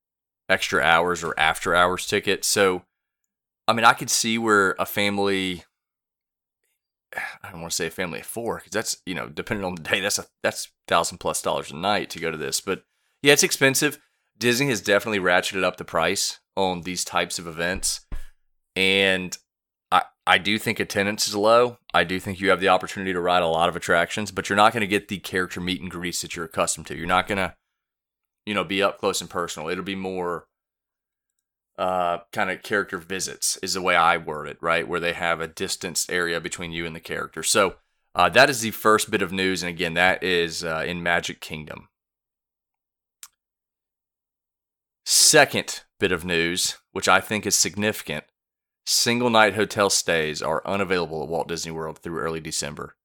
extra 0.48 0.82
hours 0.82 1.22
or 1.22 1.38
after 1.38 1.74
hours 1.74 2.06
ticket. 2.06 2.42
So, 2.42 2.84
I 3.68 3.74
mean, 3.74 3.84
I 3.84 3.92
could 3.92 4.08
see 4.08 4.38
where 4.38 4.74
a 4.78 4.86
family 4.86 5.64
I 7.42 7.50
don't 7.50 7.60
want 7.60 7.72
to 7.72 7.76
say 7.76 7.88
a 7.88 7.90
family 7.90 8.20
of 8.20 8.26
four 8.26 8.56
because 8.56 8.70
that's 8.70 8.96
you 9.04 9.14
know 9.14 9.28
depending 9.28 9.66
on 9.66 9.74
the 9.74 9.82
day 9.82 10.00
that's 10.00 10.18
a 10.18 10.24
that's 10.42 10.70
thousand 10.88 11.18
plus 11.18 11.42
dollars 11.42 11.70
a 11.70 11.76
night 11.76 12.08
to 12.10 12.18
go 12.18 12.30
to 12.30 12.38
this. 12.38 12.62
But 12.62 12.84
yeah, 13.22 13.34
it's 13.34 13.42
expensive. 13.42 13.98
Disney 14.38 14.68
has 14.68 14.80
definitely 14.80 15.20
ratcheted 15.20 15.64
up 15.64 15.76
the 15.76 15.84
price 15.84 16.40
on 16.56 16.80
these 16.80 17.04
types 17.04 17.38
of 17.38 17.46
events, 17.46 18.06
and 18.74 19.36
I 20.30 20.38
do 20.38 20.60
think 20.60 20.78
attendance 20.78 21.26
is 21.26 21.34
low. 21.34 21.78
I 21.92 22.04
do 22.04 22.20
think 22.20 22.38
you 22.38 22.50
have 22.50 22.60
the 22.60 22.68
opportunity 22.68 23.12
to 23.12 23.18
ride 23.18 23.42
a 23.42 23.48
lot 23.48 23.68
of 23.68 23.74
attractions, 23.74 24.30
but 24.30 24.48
you're 24.48 24.54
not 24.54 24.72
going 24.72 24.82
to 24.82 24.86
get 24.86 25.08
the 25.08 25.18
character 25.18 25.60
meet 25.60 25.80
and 25.80 25.90
greets 25.90 26.22
that 26.22 26.36
you're 26.36 26.44
accustomed 26.44 26.86
to. 26.86 26.96
You're 26.96 27.08
not 27.08 27.26
going 27.26 27.38
to, 27.38 27.56
you 28.46 28.54
know, 28.54 28.62
be 28.62 28.80
up 28.80 28.98
close 29.00 29.20
and 29.20 29.28
personal. 29.28 29.68
It'll 29.68 29.82
be 29.82 29.96
more 29.96 30.46
uh, 31.76 32.18
kind 32.32 32.48
of 32.48 32.62
character 32.62 32.96
visits, 32.96 33.56
is 33.56 33.74
the 33.74 33.82
way 33.82 33.96
I 33.96 34.18
word 34.18 34.46
it, 34.46 34.58
right? 34.60 34.86
Where 34.86 35.00
they 35.00 35.14
have 35.14 35.40
a 35.40 35.48
distanced 35.48 36.12
area 36.12 36.40
between 36.40 36.70
you 36.70 36.86
and 36.86 36.94
the 36.94 37.00
character. 37.00 37.42
So 37.42 37.74
uh, 38.14 38.28
that 38.28 38.48
is 38.48 38.60
the 38.60 38.70
first 38.70 39.10
bit 39.10 39.22
of 39.22 39.32
news. 39.32 39.64
And 39.64 39.70
again, 39.70 39.94
that 39.94 40.22
is 40.22 40.62
uh, 40.62 40.84
in 40.86 41.02
Magic 41.02 41.40
Kingdom. 41.40 41.88
Second 45.04 45.80
bit 45.98 46.12
of 46.12 46.24
news, 46.24 46.76
which 46.92 47.08
I 47.08 47.20
think 47.20 47.46
is 47.46 47.56
significant 47.56 48.22
single 48.90 49.30
night 49.30 49.54
hotel 49.54 49.88
stays 49.88 50.42
are 50.42 50.66
unavailable 50.66 51.22
at 51.22 51.28
Walt 51.28 51.48
Disney 51.48 51.72
World 51.72 51.98
through 51.98 52.18
early 52.18 52.40
December. 52.40 52.96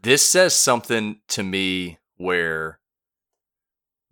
This 0.00 0.26
says 0.26 0.54
something 0.54 1.20
to 1.28 1.42
me 1.42 1.98
where 2.16 2.78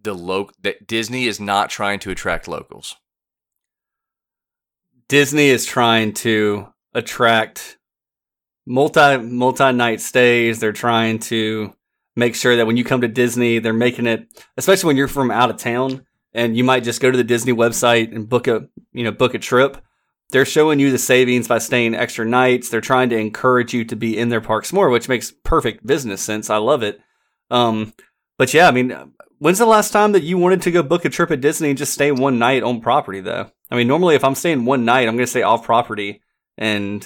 the 0.03 0.15
lo- 0.15 0.51
that 0.63 0.87
Disney 0.87 1.27
is 1.27 1.39
not 1.39 1.71
trying 1.71 2.01
to 2.01 2.11
attract 2.11 2.49
locals. 2.49 2.97
Disney 5.09 5.49
is 5.49 5.67
trying 5.67 6.15
to 6.15 6.73
attract 6.95 7.79
multi 8.67 9.19
multi 9.19 9.73
night 9.73 10.01
stays. 10.01 10.59
They're 10.59 10.73
trying 10.73 11.19
to 11.21 11.75
make 12.17 12.35
sure 12.35 12.57
that 12.57 12.67
when 12.67 12.77
you 12.77 12.85
come 12.85 13.03
to 13.03 13.09
Disney, 13.09 13.59
they're 13.59 13.73
making 13.73 14.07
it, 14.07 14.27
especially 14.57 14.89
when 14.89 14.97
you're 14.97 15.09
from 15.09 15.31
out 15.31 15.51
of 15.51 15.57
town, 15.57 16.07
and 16.33 16.57
you 16.57 16.65
might 16.65 16.85
just 16.85 17.01
go 17.01 17.11
to 17.11 17.17
the 17.17 17.25
Disney 17.25 17.53
website 17.53 18.15
and 18.15 18.29
book 18.29 18.49
a 18.49 18.69
you 18.93 19.05
know 19.05 19.13
book 19.13 19.35
a 19.35 19.39
trip. 19.39 19.79
They're 20.31 20.47
showing 20.47 20.79
you 20.79 20.91
the 20.91 20.99
savings 20.99 21.47
by 21.47 21.59
staying 21.59 21.95
extra 21.95 22.25
nights. 22.25 22.71
They're 22.71 22.81
trying 22.81 23.11
to 23.11 23.19
encourage 23.19 23.75
you 23.75 23.85
to 23.85 23.97
be 23.97 24.17
in 24.17 24.31
their 24.31 24.41
parks 24.41 24.73
more, 24.73 24.89
which 24.89 25.09
makes 25.09 25.31
perfect 25.45 25.87
business 25.87 26.23
sense. 26.23 26.49
I 26.49 26.57
love 26.57 26.83
it. 26.83 27.01
Um, 27.51 27.93
but 28.39 28.55
yeah, 28.55 28.67
I 28.67 28.71
mean, 28.71 29.13
When's 29.43 29.59
the 29.59 29.67
last 29.67 29.93
time 29.93 30.13
that 30.13 30.23
you 30.23 30.39
wanted 30.39 30.63
to 30.63 30.71
go 30.71 30.85
book 30.85 31.05
a 31.05 31.09
trip 31.09 31.33
at 31.33 31.41
Disney 31.41 31.71
and 31.71 31.77
just 31.77 31.93
stay 31.93 32.13
one 32.13 32.39
night 32.39 32.63
on 32.63 32.81
property 32.81 33.19
though? 33.19 33.51
I 33.73 33.75
mean, 33.75 33.89
normally 33.89 34.15
if 34.15 34.23
I'm 34.23 34.37
staying 34.37 34.65
one 34.65 34.85
night, 34.85 35.09
I'm 35.09 35.17
going 35.17 35.27
to 35.27 35.27
stay 35.27 35.43
off 35.43 35.65
property 35.65 36.23
and 36.57 37.03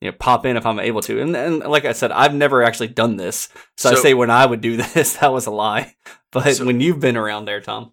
you 0.00 0.10
know, 0.10 0.16
pop 0.18 0.44
in 0.44 0.56
if 0.56 0.66
I'm 0.66 0.80
able 0.80 1.02
to. 1.02 1.22
And, 1.22 1.36
and 1.36 1.60
like 1.60 1.84
I 1.84 1.92
said, 1.92 2.10
I've 2.10 2.34
never 2.34 2.64
actually 2.64 2.88
done 2.88 3.16
this. 3.16 3.48
So, 3.76 3.90
so 3.90 3.96
I 3.96 4.02
say 4.02 4.12
when 4.12 4.28
I 4.28 4.44
would 4.44 4.60
do 4.60 4.76
this, 4.94 5.18
that 5.18 5.32
was 5.32 5.46
a 5.46 5.52
lie. 5.52 5.94
But 6.32 6.56
so 6.56 6.64
when 6.64 6.80
you've 6.80 6.98
been 6.98 7.16
around 7.16 7.44
there, 7.44 7.60
Tom. 7.60 7.92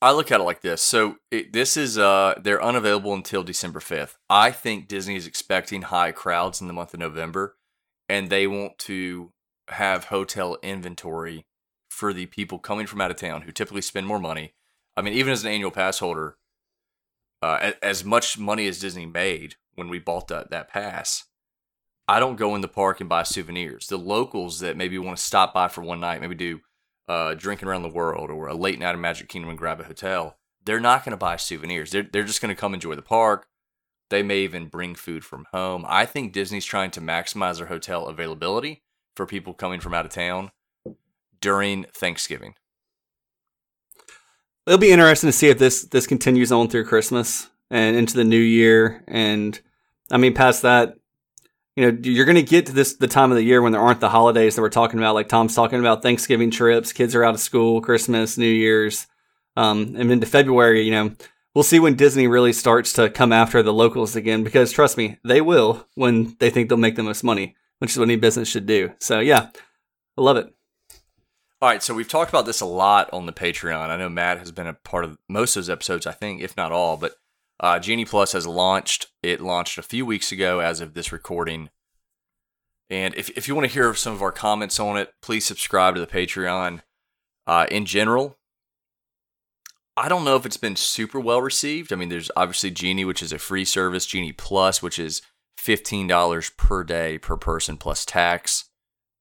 I 0.00 0.12
look 0.12 0.30
at 0.30 0.40
it 0.40 0.44
like 0.44 0.60
this. 0.60 0.80
So 0.80 1.16
it, 1.30 1.52
this 1.52 1.76
is 1.76 1.98
uh 1.98 2.34
they're 2.42 2.62
unavailable 2.62 3.14
until 3.14 3.42
December 3.42 3.80
5th. 3.80 4.14
I 4.30 4.50
think 4.50 4.88
Disney 4.88 5.16
is 5.16 5.26
expecting 5.26 5.82
high 5.82 6.12
crowds 6.12 6.60
in 6.60 6.66
the 6.68 6.72
month 6.72 6.94
of 6.94 7.00
November 7.00 7.56
and 8.08 8.30
they 8.30 8.46
want 8.46 8.78
to 8.78 9.32
have 9.68 10.04
hotel 10.04 10.56
inventory 10.62 11.46
for 11.90 12.12
the 12.12 12.26
people 12.26 12.58
coming 12.58 12.86
from 12.86 13.00
out 13.00 13.10
of 13.10 13.16
town 13.16 13.42
who 13.42 13.52
typically 13.52 13.82
spend 13.82 14.06
more 14.06 14.18
money. 14.18 14.54
I 14.96 15.02
mean, 15.02 15.14
even 15.14 15.32
as 15.32 15.44
an 15.44 15.50
annual 15.50 15.70
pass 15.70 15.98
holder, 15.98 16.36
uh, 17.42 17.72
as 17.82 18.04
much 18.04 18.38
money 18.38 18.66
as 18.66 18.80
Disney 18.80 19.06
made 19.06 19.56
when 19.74 19.88
we 19.88 19.98
bought 19.98 20.28
that 20.28 20.50
that 20.50 20.68
pass, 20.68 21.24
I 22.06 22.20
don't 22.20 22.36
go 22.36 22.54
in 22.54 22.62
the 22.62 22.68
park 22.68 23.00
and 23.00 23.08
buy 23.08 23.22
souvenirs. 23.24 23.88
The 23.88 23.98
locals 23.98 24.60
that 24.60 24.76
maybe 24.76 24.98
want 24.98 25.18
to 25.18 25.22
stop 25.22 25.52
by 25.52 25.68
for 25.68 25.82
one 25.82 26.00
night, 26.00 26.20
maybe 26.20 26.34
do 26.34 26.60
uh, 27.08 27.34
drinking 27.34 27.68
around 27.68 27.82
the 27.82 27.88
world 27.88 28.30
or 28.30 28.48
a 28.48 28.54
late 28.54 28.78
night 28.78 28.94
in 28.94 29.00
Magic 29.00 29.28
Kingdom 29.28 29.50
and 29.50 29.58
grab 29.58 29.80
a 29.80 29.84
hotel, 29.84 30.36
they're 30.64 30.80
not 30.80 31.04
going 31.04 31.12
to 31.12 31.16
buy 31.16 31.36
souvenirs. 31.36 31.90
They're 31.90 32.08
they're 32.10 32.24
just 32.24 32.40
going 32.40 32.54
to 32.54 32.60
come 32.60 32.74
enjoy 32.74 32.94
the 32.94 33.02
park. 33.02 33.46
They 34.10 34.22
may 34.22 34.40
even 34.40 34.68
bring 34.68 34.94
food 34.94 35.24
from 35.24 35.46
home. 35.52 35.84
I 35.88 36.06
think 36.06 36.32
Disney's 36.32 36.64
trying 36.64 36.90
to 36.92 37.00
maximize 37.00 37.58
their 37.58 37.66
hotel 37.66 38.06
availability 38.06 38.82
for 39.14 39.26
people 39.26 39.52
coming 39.52 39.80
from 39.80 39.94
out 39.94 40.06
of 40.06 40.12
town 40.12 40.50
during 41.40 41.84
Thanksgiving. 41.94 42.54
It'll 44.66 44.78
be 44.78 44.92
interesting 44.92 45.28
to 45.28 45.32
see 45.32 45.48
if 45.48 45.58
this 45.58 45.84
this 45.84 46.06
continues 46.06 46.52
on 46.52 46.68
through 46.68 46.84
Christmas 46.84 47.48
and 47.70 47.96
into 47.96 48.14
the 48.14 48.24
new 48.24 48.38
year. 48.38 49.02
And 49.08 49.58
I 50.10 50.16
mean, 50.18 50.34
past 50.34 50.62
that, 50.62 50.94
you 51.78 51.92
know, 51.92 51.98
you're 52.02 52.24
going 52.24 52.34
to 52.34 52.42
get 52.42 52.66
to 52.66 52.72
this 52.72 52.94
the 52.94 53.06
time 53.06 53.30
of 53.30 53.36
the 53.36 53.44
year 53.44 53.62
when 53.62 53.70
there 53.70 53.80
aren't 53.80 54.00
the 54.00 54.08
holidays 54.08 54.56
that 54.56 54.62
we're 54.62 54.68
talking 54.68 54.98
about. 54.98 55.14
Like 55.14 55.28
Tom's 55.28 55.54
talking 55.54 55.78
about 55.78 56.02
Thanksgiving 56.02 56.50
trips, 56.50 56.92
kids 56.92 57.14
are 57.14 57.22
out 57.22 57.36
of 57.36 57.40
school, 57.40 57.80
Christmas, 57.80 58.36
New 58.36 58.46
Year's, 58.46 59.06
um, 59.54 59.94
and 59.96 60.10
into 60.10 60.26
February. 60.26 60.82
You 60.82 60.90
know, 60.90 61.12
we'll 61.54 61.62
see 61.62 61.78
when 61.78 61.94
Disney 61.94 62.26
really 62.26 62.52
starts 62.52 62.92
to 62.94 63.08
come 63.08 63.32
after 63.32 63.62
the 63.62 63.72
locals 63.72 64.16
again. 64.16 64.42
Because 64.42 64.72
trust 64.72 64.96
me, 64.96 65.18
they 65.22 65.40
will 65.40 65.86
when 65.94 66.34
they 66.40 66.50
think 66.50 66.68
they'll 66.68 66.78
make 66.78 66.96
the 66.96 67.04
most 67.04 67.22
money, 67.22 67.54
which 67.78 67.92
is 67.92 67.96
what 67.96 68.08
any 68.08 68.16
business 68.16 68.48
should 68.48 68.66
do. 68.66 68.90
So 68.98 69.20
yeah, 69.20 69.50
I 70.16 70.20
love 70.20 70.36
it. 70.36 70.52
All 71.62 71.68
right, 71.68 71.82
so 71.82 71.94
we've 71.94 72.08
talked 72.08 72.30
about 72.30 72.44
this 72.44 72.60
a 72.60 72.66
lot 72.66 73.08
on 73.12 73.26
the 73.26 73.32
Patreon. 73.32 73.88
I 73.88 73.96
know 73.96 74.08
Matt 74.08 74.40
has 74.40 74.50
been 74.50 74.66
a 74.66 74.74
part 74.74 75.04
of 75.04 75.16
most 75.28 75.54
of 75.54 75.62
those 75.62 75.70
episodes, 75.70 76.08
I 76.08 76.12
think, 76.12 76.40
if 76.40 76.56
not 76.56 76.72
all. 76.72 76.96
But 76.96 77.14
uh, 77.60 77.78
Genie 77.78 78.04
Plus 78.04 78.32
has 78.32 78.46
launched. 78.46 79.08
It 79.22 79.40
launched 79.40 79.78
a 79.78 79.82
few 79.82 80.06
weeks 80.06 80.32
ago 80.32 80.60
as 80.60 80.80
of 80.80 80.94
this 80.94 81.12
recording. 81.12 81.70
And 82.90 83.14
if, 83.16 83.28
if 83.30 83.48
you 83.48 83.54
want 83.54 83.66
to 83.66 83.72
hear 83.72 83.92
some 83.94 84.14
of 84.14 84.22
our 84.22 84.32
comments 84.32 84.80
on 84.80 84.96
it, 84.96 85.12
please 85.20 85.44
subscribe 85.44 85.94
to 85.94 86.00
the 86.00 86.06
Patreon. 86.06 86.80
Uh, 87.46 87.66
in 87.70 87.84
general, 87.84 88.36
I 89.96 90.08
don't 90.08 90.24
know 90.24 90.36
if 90.36 90.46
it's 90.46 90.56
been 90.56 90.76
super 90.76 91.18
well 91.18 91.42
received. 91.42 91.92
I 91.92 91.96
mean, 91.96 92.08
there's 92.08 92.30
obviously 92.36 92.70
Genie, 92.70 93.04
which 93.04 93.22
is 93.22 93.32
a 93.32 93.38
free 93.38 93.64
service, 93.64 94.06
Genie 94.06 94.32
Plus, 94.32 94.80
which 94.82 94.98
is 94.98 95.22
$15 95.58 96.56
per 96.56 96.84
day 96.84 97.18
per 97.18 97.36
person 97.36 97.76
plus 97.76 98.04
tax. 98.04 98.66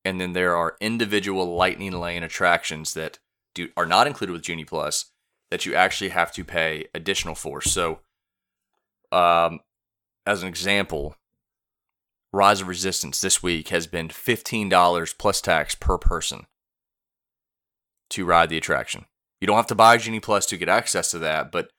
And 0.05 0.21
then 0.21 0.33
there 0.33 0.55
are 0.55 0.77
individual 0.79 1.55
Lightning 1.55 1.93
Lane 1.93 2.23
attractions 2.23 2.93
that 2.93 3.19
do, 3.55 3.69
are 3.75 3.85
not 3.85 4.07
included 4.07 4.33
with 4.33 4.43
Genie 4.43 4.65
Plus 4.65 5.05
that 5.49 5.65
you 5.65 5.73
actually 5.73 6.09
have 6.09 6.31
to 6.33 6.43
pay 6.43 6.85
additional 6.93 7.35
for. 7.35 7.61
So, 7.61 7.99
um, 9.11 9.59
as 10.25 10.41
an 10.43 10.49
example, 10.49 11.15
Rise 12.33 12.61
of 12.61 12.67
Resistance 12.67 13.21
this 13.21 13.41
week 13.41 13.69
has 13.69 13.87
been 13.87 14.09
$15 14.09 15.17
plus 15.17 15.41
tax 15.41 15.75
per 15.75 15.97
person 15.97 16.45
to 18.09 18.25
ride 18.25 18.49
the 18.49 18.57
attraction. 18.57 19.05
You 19.39 19.47
don't 19.47 19.55
have 19.55 19.67
to 19.67 19.75
buy 19.75 19.97
Genie 19.97 20.19
Plus 20.19 20.45
to 20.47 20.57
get 20.57 20.69
access 20.69 21.11
to 21.11 21.19
that, 21.19 21.51
but 21.51 21.69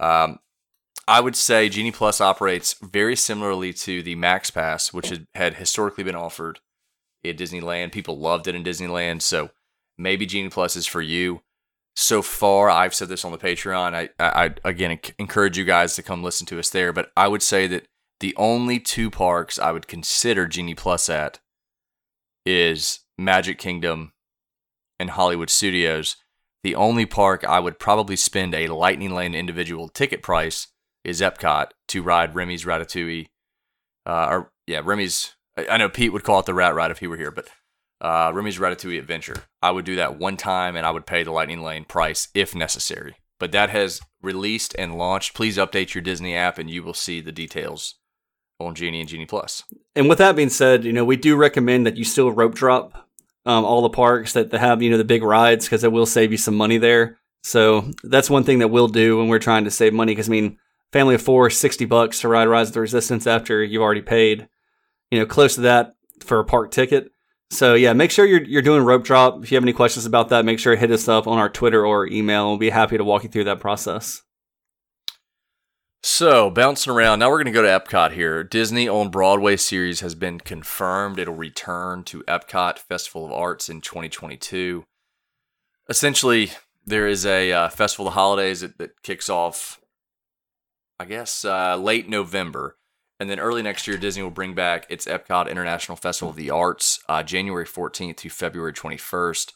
um, 0.00 0.38
I 1.06 1.20
would 1.20 1.36
say 1.36 1.68
Genie 1.68 1.90
Plus 1.90 2.20
operates 2.20 2.74
very 2.82 3.16
similarly 3.16 3.72
to 3.72 4.02
the 4.02 4.14
Max 4.14 4.50
Pass, 4.50 4.92
which 4.92 5.12
had 5.34 5.54
historically 5.54 6.04
been 6.04 6.14
offered 6.14 6.60
at 7.24 7.38
Disneyland. 7.38 7.92
People 7.92 8.18
loved 8.18 8.46
it 8.46 8.54
in 8.54 8.62
Disneyland, 8.62 9.22
so 9.22 9.50
maybe 9.96 10.26
Genie 10.26 10.50
Plus 10.50 10.76
is 10.76 10.86
for 10.86 11.00
you. 11.00 11.40
So 12.00 12.22
far, 12.22 12.70
I've 12.70 12.94
said 12.94 13.08
this 13.08 13.24
on 13.24 13.32
the 13.32 13.38
Patreon. 13.38 13.92
I, 13.92 14.08
I, 14.20 14.54
again 14.62 15.00
encourage 15.18 15.58
you 15.58 15.64
guys 15.64 15.96
to 15.96 16.02
come 16.04 16.22
listen 16.22 16.46
to 16.46 16.60
us 16.60 16.70
there, 16.70 16.92
but 16.92 17.10
I 17.16 17.26
would 17.26 17.42
say 17.42 17.66
that 17.66 17.88
the 18.20 18.36
only 18.36 18.78
two 18.78 19.10
parks 19.10 19.58
I 19.58 19.72
would 19.72 19.88
consider 19.88 20.46
Genie 20.46 20.76
Plus 20.76 21.08
at 21.08 21.40
is 22.46 23.00
Magic 23.18 23.58
Kingdom 23.58 24.12
and 25.00 25.10
Hollywood 25.10 25.50
Studios. 25.50 26.14
The 26.62 26.76
only 26.76 27.04
park 27.04 27.42
I 27.42 27.58
would 27.58 27.80
probably 27.80 28.14
spend 28.14 28.54
a 28.54 28.68
Lightning 28.68 29.12
Lane 29.12 29.34
individual 29.34 29.88
ticket 29.88 30.22
price 30.22 30.68
is 31.02 31.20
Epcot 31.20 31.70
to 31.88 32.02
ride 32.04 32.36
Remy's 32.36 32.64
Ratatouille. 32.64 33.26
Uh, 34.06 34.26
or 34.30 34.52
yeah, 34.68 34.82
Remy's. 34.84 35.34
I 35.56 35.76
know 35.76 35.88
Pete 35.88 36.12
would 36.12 36.22
call 36.22 36.38
it 36.38 36.46
the 36.46 36.54
Rat 36.54 36.76
Ride 36.76 36.92
if 36.92 37.00
he 37.00 37.08
were 37.08 37.16
here, 37.16 37.32
but 37.32 37.48
uh, 38.00 38.30
Remy's 38.34 38.58
Ratatouille 38.58 38.98
Adventure. 38.98 39.44
I 39.62 39.70
would 39.70 39.84
do 39.84 39.96
that 39.96 40.18
one 40.18 40.36
time, 40.36 40.76
and 40.76 40.86
I 40.86 40.90
would 40.90 41.06
pay 41.06 41.22
the 41.22 41.32
Lightning 41.32 41.62
Lane 41.62 41.84
price 41.84 42.28
if 42.34 42.54
necessary. 42.54 43.16
But 43.38 43.52
that 43.52 43.70
has 43.70 44.00
released 44.22 44.74
and 44.78 44.96
launched. 44.96 45.34
Please 45.34 45.56
update 45.56 45.94
your 45.94 46.02
Disney 46.02 46.34
app, 46.34 46.58
and 46.58 46.70
you 46.70 46.82
will 46.82 46.94
see 46.94 47.20
the 47.20 47.32
details 47.32 47.94
on 48.60 48.74
Genie 48.74 49.00
and 49.00 49.08
Genie 49.08 49.26
Plus. 49.26 49.62
And 49.94 50.08
with 50.08 50.18
that 50.18 50.36
being 50.36 50.48
said, 50.48 50.84
you 50.84 50.92
know, 50.92 51.04
we 51.04 51.16
do 51.16 51.36
recommend 51.36 51.86
that 51.86 51.96
you 51.96 52.04
still 52.04 52.30
rope 52.32 52.54
drop 52.54 53.08
um, 53.46 53.64
all 53.64 53.82
the 53.82 53.90
parks 53.90 54.32
that 54.32 54.52
have, 54.52 54.82
you 54.82 54.90
know, 54.90 54.98
the 54.98 55.04
big 55.04 55.22
rides 55.22 55.66
because 55.66 55.84
it 55.84 55.92
will 55.92 56.06
save 56.06 56.32
you 56.32 56.38
some 56.38 56.56
money 56.56 56.78
there. 56.78 57.18
So 57.42 57.90
that's 58.02 58.28
one 58.28 58.44
thing 58.44 58.58
that 58.58 58.68
we'll 58.68 58.88
do 58.88 59.18
when 59.18 59.28
we're 59.28 59.38
trying 59.38 59.64
to 59.64 59.70
save 59.70 59.94
money. 59.94 60.12
Because 60.12 60.28
I 60.28 60.32
mean, 60.32 60.58
family 60.92 61.14
of 61.14 61.22
four, 61.22 61.48
60 61.50 61.84
bucks 61.84 62.20
to 62.20 62.28
ride 62.28 62.48
Rise 62.48 62.68
of 62.68 62.74
the 62.74 62.80
Resistance 62.80 63.26
after 63.26 63.62
you've 63.62 63.82
already 63.82 64.02
paid, 64.02 64.48
you 65.10 65.18
know, 65.18 65.26
close 65.26 65.54
to 65.54 65.62
that 65.62 65.94
for 66.20 66.40
a 66.40 66.44
park 66.44 66.70
ticket. 66.70 67.12
So 67.50 67.74
yeah, 67.74 67.92
make 67.94 68.10
sure 68.10 68.26
you're 68.26 68.44
you're 68.44 68.62
doing 68.62 68.84
rope 68.84 69.04
drop. 69.04 69.42
If 69.42 69.50
you 69.50 69.56
have 69.56 69.64
any 69.64 69.72
questions 69.72 70.06
about 70.06 70.28
that, 70.28 70.44
make 70.44 70.58
sure 70.58 70.74
to 70.74 70.80
hit 70.80 70.90
us 70.90 71.08
up 71.08 71.26
on 71.26 71.38
our 71.38 71.48
Twitter 71.48 71.84
or 71.84 72.06
email. 72.06 72.48
We'll 72.48 72.58
be 72.58 72.70
happy 72.70 72.98
to 72.98 73.04
walk 73.04 73.22
you 73.22 73.28
through 73.28 73.44
that 73.44 73.60
process. 73.60 74.22
So, 76.02 76.48
bouncing 76.48 76.92
around, 76.92 77.18
now 77.18 77.28
we're 77.28 77.42
going 77.42 77.46
to 77.46 77.50
go 77.52 77.62
to 77.62 77.68
Epcot 77.68 78.12
here. 78.12 78.44
Disney 78.44 78.88
on 78.88 79.10
Broadway 79.10 79.56
series 79.56 79.98
has 80.00 80.14
been 80.14 80.38
confirmed. 80.38 81.18
It'll 81.18 81.34
return 81.34 82.04
to 82.04 82.22
Epcot 82.28 82.78
Festival 82.78 83.26
of 83.26 83.32
Arts 83.32 83.68
in 83.68 83.80
2022. 83.80 84.84
Essentially, 85.88 86.52
there 86.86 87.08
is 87.08 87.26
a 87.26 87.52
uh, 87.52 87.68
Festival 87.68 88.08
of 88.08 88.14
Holidays 88.14 88.60
that, 88.60 88.78
that, 88.78 89.02
kicks 89.02 89.28
off, 89.28 89.80
I 91.00 91.04
guess, 91.04 91.44
uh, 91.44 91.76
late 91.76 92.08
November. 92.08 92.77
And 93.20 93.28
then 93.28 93.40
early 93.40 93.62
next 93.62 93.86
year, 93.86 93.96
Disney 93.96 94.22
will 94.22 94.30
bring 94.30 94.54
back 94.54 94.86
its 94.88 95.06
Epcot 95.06 95.50
International 95.50 95.96
Festival 95.96 96.30
of 96.30 96.36
the 96.36 96.50
Arts, 96.50 97.00
uh, 97.08 97.22
January 97.22 97.66
14th 97.66 98.16
to 98.18 98.28
February 98.28 98.72
21st. 98.72 99.54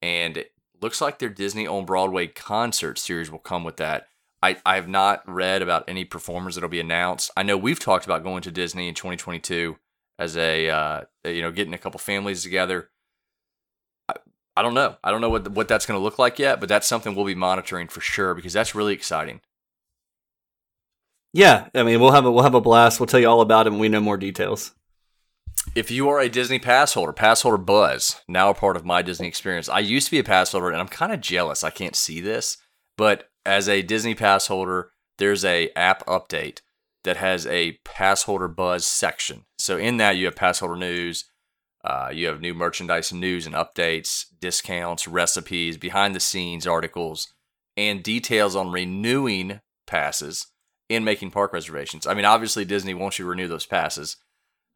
And 0.00 0.36
it 0.36 0.52
looks 0.80 1.00
like 1.00 1.18
their 1.18 1.28
Disney 1.28 1.66
on 1.66 1.84
Broadway 1.84 2.28
concert 2.28 2.98
series 2.98 3.30
will 3.30 3.38
come 3.38 3.64
with 3.64 3.78
that. 3.78 4.06
I, 4.42 4.56
I 4.64 4.76
have 4.76 4.88
not 4.88 5.22
read 5.28 5.60
about 5.60 5.84
any 5.88 6.04
performers 6.04 6.54
that'll 6.54 6.70
be 6.70 6.80
announced. 6.80 7.30
I 7.36 7.42
know 7.42 7.56
we've 7.56 7.80
talked 7.80 8.06
about 8.06 8.22
going 8.22 8.42
to 8.42 8.50
Disney 8.50 8.88
in 8.88 8.94
2022 8.94 9.76
as 10.18 10.36
a 10.36 10.68
uh, 10.68 11.00
you 11.24 11.42
know 11.42 11.50
getting 11.50 11.74
a 11.74 11.78
couple 11.78 11.98
families 11.98 12.42
together. 12.42 12.90
I, 14.08 14.14
I 14.56 14.62
don't 14.62 14.74
know. 14.74 14.96
I 15.04 15.10
don't 15.10 15.20
know 15.20 15.28
what 15.28 15.48
what 15.48 15.68
that's 15.68 15.84
going 15.84 15.98
to 15.98 16.02
look 16.02 16.18
like 16.18 16.38
yet, 16.38 16.60
but 16.60 16.68
that's 16.68 16.86
something 16.86 17.14
we'll 17.14 17.26
be 17.26 17.34
monitoring 17.34 17.88
for 17.88 18.00
sure 18.00 18.34
because 18.34 18.52
that's 18.52 18.74
really 18.74 18.94
exciting. 18.94 19.40
Yeah, 21.32 21.68
I 21.74 21.82
mean 21.82 22.00
we'll 22.00 22.12
have 22.12 22.24
a 22.24 22.30
we'll 22.30 22.42
have 22.42 22.54
a 22.54 22.60
blast. 22.60 22.98
We'll 22.98 23.06
tell 23.06 23.20
you 23.20 23.28
all 23.28 23.40
about 23.40 23.66
it 23.66 23.70
when 23.70 23.78
we 23.78 23.88
know 23.88 24.00
more 24.00 24.16
details. 24.16 24.72
If 25.74 25.90
you 25.90 26.08
are 26.08 26.20
a 26.20 26.28
Disney 26.28 26.58
pass 26.58 26.94
holder, 26.94 27.12
pass 27.12 27.42
holder 27.42 27.58
Buzz, 27.58 28.20
now 28.26 28.50
a 28.50 28.54
part 28.54 28.76
of 28.76 28.84
my 28.84 29.02
Disney 29.02 29.28
experience. 29.28 29.68
I 29.68 29.80
used 29.80 30.06
to 30.06 30.10
be 30.10 30.18
a 30.18 30.24
pass 30.24 30.52
holder, 30.52 30.70
and 30.70 30.80
I'm 30.80 30.88
kind 30.88 31.12
of 31.12 31.20
jealous. 31.20 31.62
I 31.62 31.70
can't 31.70 31.94
see 31.94 32.20
this, 32.20 32.56
but 32.96 33.28
as 33.46 33.68
a 33.68 33.82
Disney 33.82 34.14
pass 34.14 34.48
holder, 34.48 34.90
there's 35.18 35.44
a 35.44 35.70
app 35.76 36.04
update 36.06 36.60
that 37.04 37.18
has 37.18 37.46
a 37.46 37.78
pass 37.84 38.24
holder 38.24 38.48
buzz 38.48 38.84
section. 38.84 39.44
So 39.58 39.76
in 39.76 39.98
that 39.98 40.16
you 40.16 40.24
have 40.24 40.36
pass 40.36 40.58
holder 40.58 40.76
news, 40.76 41.26
uh, 41.84 42.10
you 42.12 42.26
have 42.26 42.40
new 42.40 42.54
merchandise 42.54 43.12
news 43.12 43.46
and 43.46 43.54
updates, 43.54 44.26
discounts, 44.40 45.06
recipes, 45.06 45.76
behind 45.76 46.14
the 46.14 46.20
scenes 46.20 46.66
articles, 46.66 47.32
and 47.76 48.02
details 48.02 48.56
on 48.56 48.72
renewing 48.72 49.60
passes 49.86 50.48
and 50.90 51.04
making 51.04 51.30
park 51.30 51.52
reservations. 51.52 52.06
I 52.06 52.14
mean, 52.14 52.24
obviously 52.24 52.64
Disney 52.64 52.94
wants 52.94 53.18
you 53.18 53.24
to 53.24 53.30
renew 53.30 53.48
those 53.48 53.66
passes. 53.66 54.16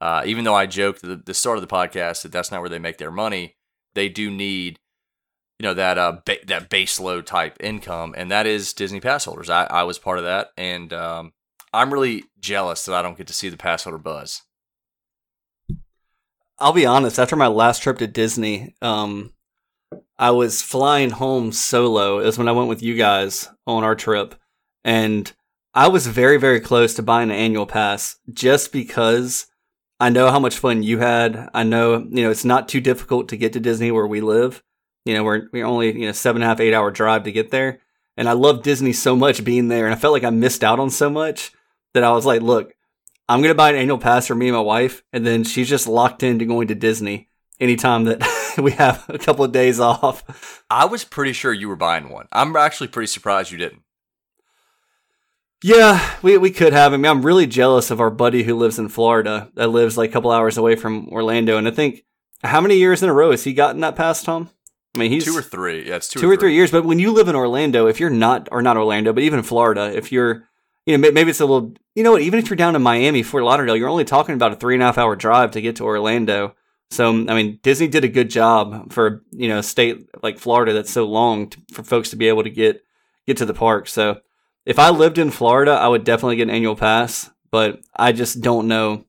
Uh, 0.00 0.22
even 0.24 0.44
though 0.44 0.54
I 0.54 0.66
joked 0.66 1.04
at 1.04 1.26
the 1.26 1.34
start 1.34 1.58
of 1.58 1.62
the 1.62 1.74
podcast 1.74 2.22
that 2.22 2.32
that's 2.32 2.50
not 2.50 2.60
where 2.60 2.70
they 2.70 2.78
make 2.78 2.98
their 2.98 3.10
money, 3.10 3.56
they 3.94 4.08
do 4.08 4.30
need 4.30 4.78
you 5.58 5.64
know 5.64 5.74
that 5.74 5.98
uh 5.98 6.18
ba- 6.24 6.44
that 6.46 6.68
base 6.68 6.98
load 6.98 7.26
type 7.26 7.56
income, 7.60 8.14
and 8.16 8.30
that 8.30 8.46
is 8.46 8.72
Disney 8.72 9.00
pass 9.00 9.24
holders. 9.24 9.50
I, 9.50 9.64
I 9.64 9.84
was 9.84 9.98
part 9.98 10.18
of 10.18 10.24
that, 10.24 10.48
and 10.56 10.92
um, 10.92 11.32
I'm 11.72 11.92
really 11.92 12.24
jealous 12.40 12.84
that 12.84 12.94
I 12.94 13.02
don't 13.02 13.16
get 13.16 13.28
to 13.28 13.32
see 13.32 13.48
the 13.48 13.56
pass 13.56 13.84
holder 13.84 13.98
buzz. 13.98 14.42
I'll 16.58 16.72
be 16.72 16.86
honest. 16.86 17.18
After 17.18 17.36
my 17.36 17.46
last 17.46 17.82
trip 17.82 17.98
to 17.98 18.06
Disney, 18.06 18.74
um, 18.82 19.32
I 20.18 20.30
was 20.32 20.62
flying 20.62 21.10
home 21.10 21.52
solo. 21.52 22.18
It 22.18 22.26
was 22.26 22.38
when 22.38 22.48
I 22.48 22.52
went 22.52 22.68
with 22.68 22.82
you 22.82 22.96
guys 22.96 23.48
on 23.66 23.84
our 23.84 23.94
trip, 23.94 24.34
and 24.84 25.32
I 25.76 25.88
was 25.88 26.06
very, 26.06 26.36
very 26.36 26.60
close 26.60 26.94
to 26.94 27.02
buying 27.02 27.30
an 27.30 27.36
annual 27.36 27.66
pass 27.66 28.16
just 28.32 28.72
because 28.72 29.46
I 29.98 30.08
know 30.08 30.30
how 30.30 30.38
much 30.38 30.58
fun 30.58 30.84
you 30.84 30.98
had. 30.98 31.50
I 31.52 31.64
know, 31.64 31.98
you 31.98 32.22
know, 32.22 32.30
it's 32.30 32.44
not 32.44 32.68
too 32.68 32.80
difficult 32.80 33.28
to 33.28 33.36
get 33.36 33.52
to 33.54 33.60
Disney 33.60 33.90
where 33.90 34.06
we 34.06 34.20
live. 34.20 34.62
You 35.04 35.14
know, 35.14 35.24
we're, 35.24 35.48
we're 35.52 35.66
only, 35.66 35.98
you 35.98 36.06
know, 36.06 36.12
seven 36.12 36.42
and 36.42 36.44
a 36.44 36.48
half, 36.48 36.60
eight 36.60 36.74
hour 36.74 36.92
drive 36.92 37.24
to 37.24 37.32
get 37.32 37.50
there. 37.50 37.80
And 38.16 38.28
I 38.28 38.32
love 38.32 38.62
Disney 38.62 38.92
so 38.92 39.16
much 39.16 39.44
being 39.44 39.66
there. 39.66 39.86
And 39.86 39.94
I 39.94 39.98
felt 39.98 40.12
like 40.12 40.22
I 40.22 40.30
missed 40.30 40.62
out 40.62 40.78
on 40.78 40.90
so 40.90 41.10
much 41.10 41.52
that 41.92 42.04
I 42.04 42.12
was 42.12 42.24
like, 42.24 42.40
look, 42.40 42.72
I'm 43.28 43.40
going 43.40 43.50
to 43.50 43.56
buy 43.56 43.70
an 43.70 43.76
annual 43.76 43.98
pass 43.98 44.28
for 44.28 44.36
me 44.36 44.46
and 44.46 44.56
my 44.56 44.62
wife. 44.62 45.02
And 45.12 45.26
then 45.26 45.42
she's 45.42 45.68
just 45.68 45.88
locked 45.88 46.22
into 46.22 46.44
going 46.44 46.68
to 46.68 46.74
Disney 46.76 47.28
anytime 47.58 48.04
that 48.04 48.22
we 48.58 48.72
have 48.72 49.04
a 49.08 49.18
couple 49.18 49.44
of 49.44 49.50
days 49.52 49.80
off. 49.80 50.62
I 50.70 50.84
was 50.84 51.04
pretty 51.04 51.32
sure 51.32 51.52
you 51.52 51.68
were 51.68 51.76
buying 51.76 52.10
one. 52.10 52.28
I'm 52.30 52.54
actually 52.54 52.88
pretty 52.88 53.08
surprised 53.08 53.50
you 53.50 53.58
didn't. 53.58 53.83
Yeah, 55.66 56.16
we 56.20 56.36
we 56.36 56.50
could 56.50 56.74
have. 56.74 56.92
I 56.92 56.98
mean, 56.98 57.06
I'm 57.06 57.24
really 57.24 57.46
jealous 57.46 57.90
of 57.90 57.98
our 57.98 58.10
buddy 58.10 58.42
who 58.42 58.54
lives 58.54 58.78
in 58.78 58.90
Florida 58.90 59.48
that 59.54 59.68
lives 59.68 59.96
like 59.96 60.10
a 60.10 60.12
couple 60.12 60.30
hours 60.30 60.58
away 60.58 60.76
from 60.76 61.08
Orlando. 61.08 61.56
And 61.56 61.66
I 61.66 61.70
think 61.70 62.04
how 62.42 62.60
many 62.60 62.76
years 62.76 63.02
in 63.02 63.08
a 63.08 63.14
row 63.14 63.30
has 63.30 63.44
he 63.44 63.54
gotten 63.54 63.80
that 63.80 63.96
pass, 63.96 64.22
Tom? 64.22 64.50
I 64.94 64.98
mean, 64.98 65.10
he's 65.10 65.24
two 65.24 65.34
or 65.34 65.40
three. 65.40 65.88
Yeah, 65.88 65.96
it's 65.96 66.08
two, 66.08 66.20
two 66.20 66.30
or, 66.30 66.36
three 66.36 66.52
years. 66.52 66.70
But 66.70 66.84
when 66.84 66.98
you 66.98 67.12
live 67.12 67.28
in 67.28 67.34
Orlando, 67.34 67.86
if 67.86 67.98
you're 67.98 68.10
not, 68.10 68.46
or 68.52 68.60
not 68.60 68.76
Orlando, 68.76 69.14
but 69.14 69.22
even 69.22 69.42
Florida, 69.42 69.90
if 69.90 70.12
you're, 70.12 70.46
you 70.84 70.98
know, 70.98 71.10
maybe 71.10 71.30
it's 71.30 71.40
a 71.40 71.46
little, 71.46 71.72
you 71.94 72.02
know 72.02 72.12
what, 72.12 72.20
even 72.20 72.38
if 72.38 72.50
you're 72.50 72.58
down 72.58 72.76
in 72.76 72.82
Miami, 72.82 73.22
Fort 73.22 73.44
Lauderdale, 73.44 73.74
you're 73.74 73.88
only 73.88 74.04
talking 74.04 74.34
about 74.34 74.52
a 74.52 74.56
three 74.56 74.74
and 74.74 74.82
a 74.82 74.86
half 74.86 74.98
hour 74.98 75.16
drive 75.16 75.52
to 75.52 75.62
get 75.62 75.76
to 75.76 75.84
Orlando. 75.84 76.54
So, 76.90 77.08
I 77.08 77.34
mean, 77.34 77.58
Disney 77.62 77.88
did 77.88 78.04
a 78.04 78.08
good 78.08 78.28
job 78.28 78.92
for, 78.92 79.24
you 79.30 79.48
know, 79.48 79.60
a 79.60 79.62
state 79.62 80.10
like 80.22 80.38
Florida 80.38 80.74
that's 80.74 80.92
so 80.92 81.06
long 81.06 81.48
to, 81.48 81.58
for 81.72 81.82
folks 81.82 82.10
to 82.10 82.16
be 82.16 82.28
able 82.28 82.42
to 82.42 82.50
get, 82.50 82.84
get 83.26 83.38
to 83.38 83.46
the 83.46 83.54
park. 83.54 83.88
So 83.88 84.20
if 84.66 84.78
I 84.78 84.90
lived 84.90 85.18
in 85.18 85.30
Florida, 85.30 85.72
I 85.72 85.88
would 85.88 86.04
definitely 86.04 86.36
get 86.36 86.48
an 86.48 86.54
annual 86.54 86.76
pass, 86.76 87.30
but 87.50 87.80
I 87.94 88.12
just 88.12 88.40
don't 88.40 88.68
know, 88.68 89.04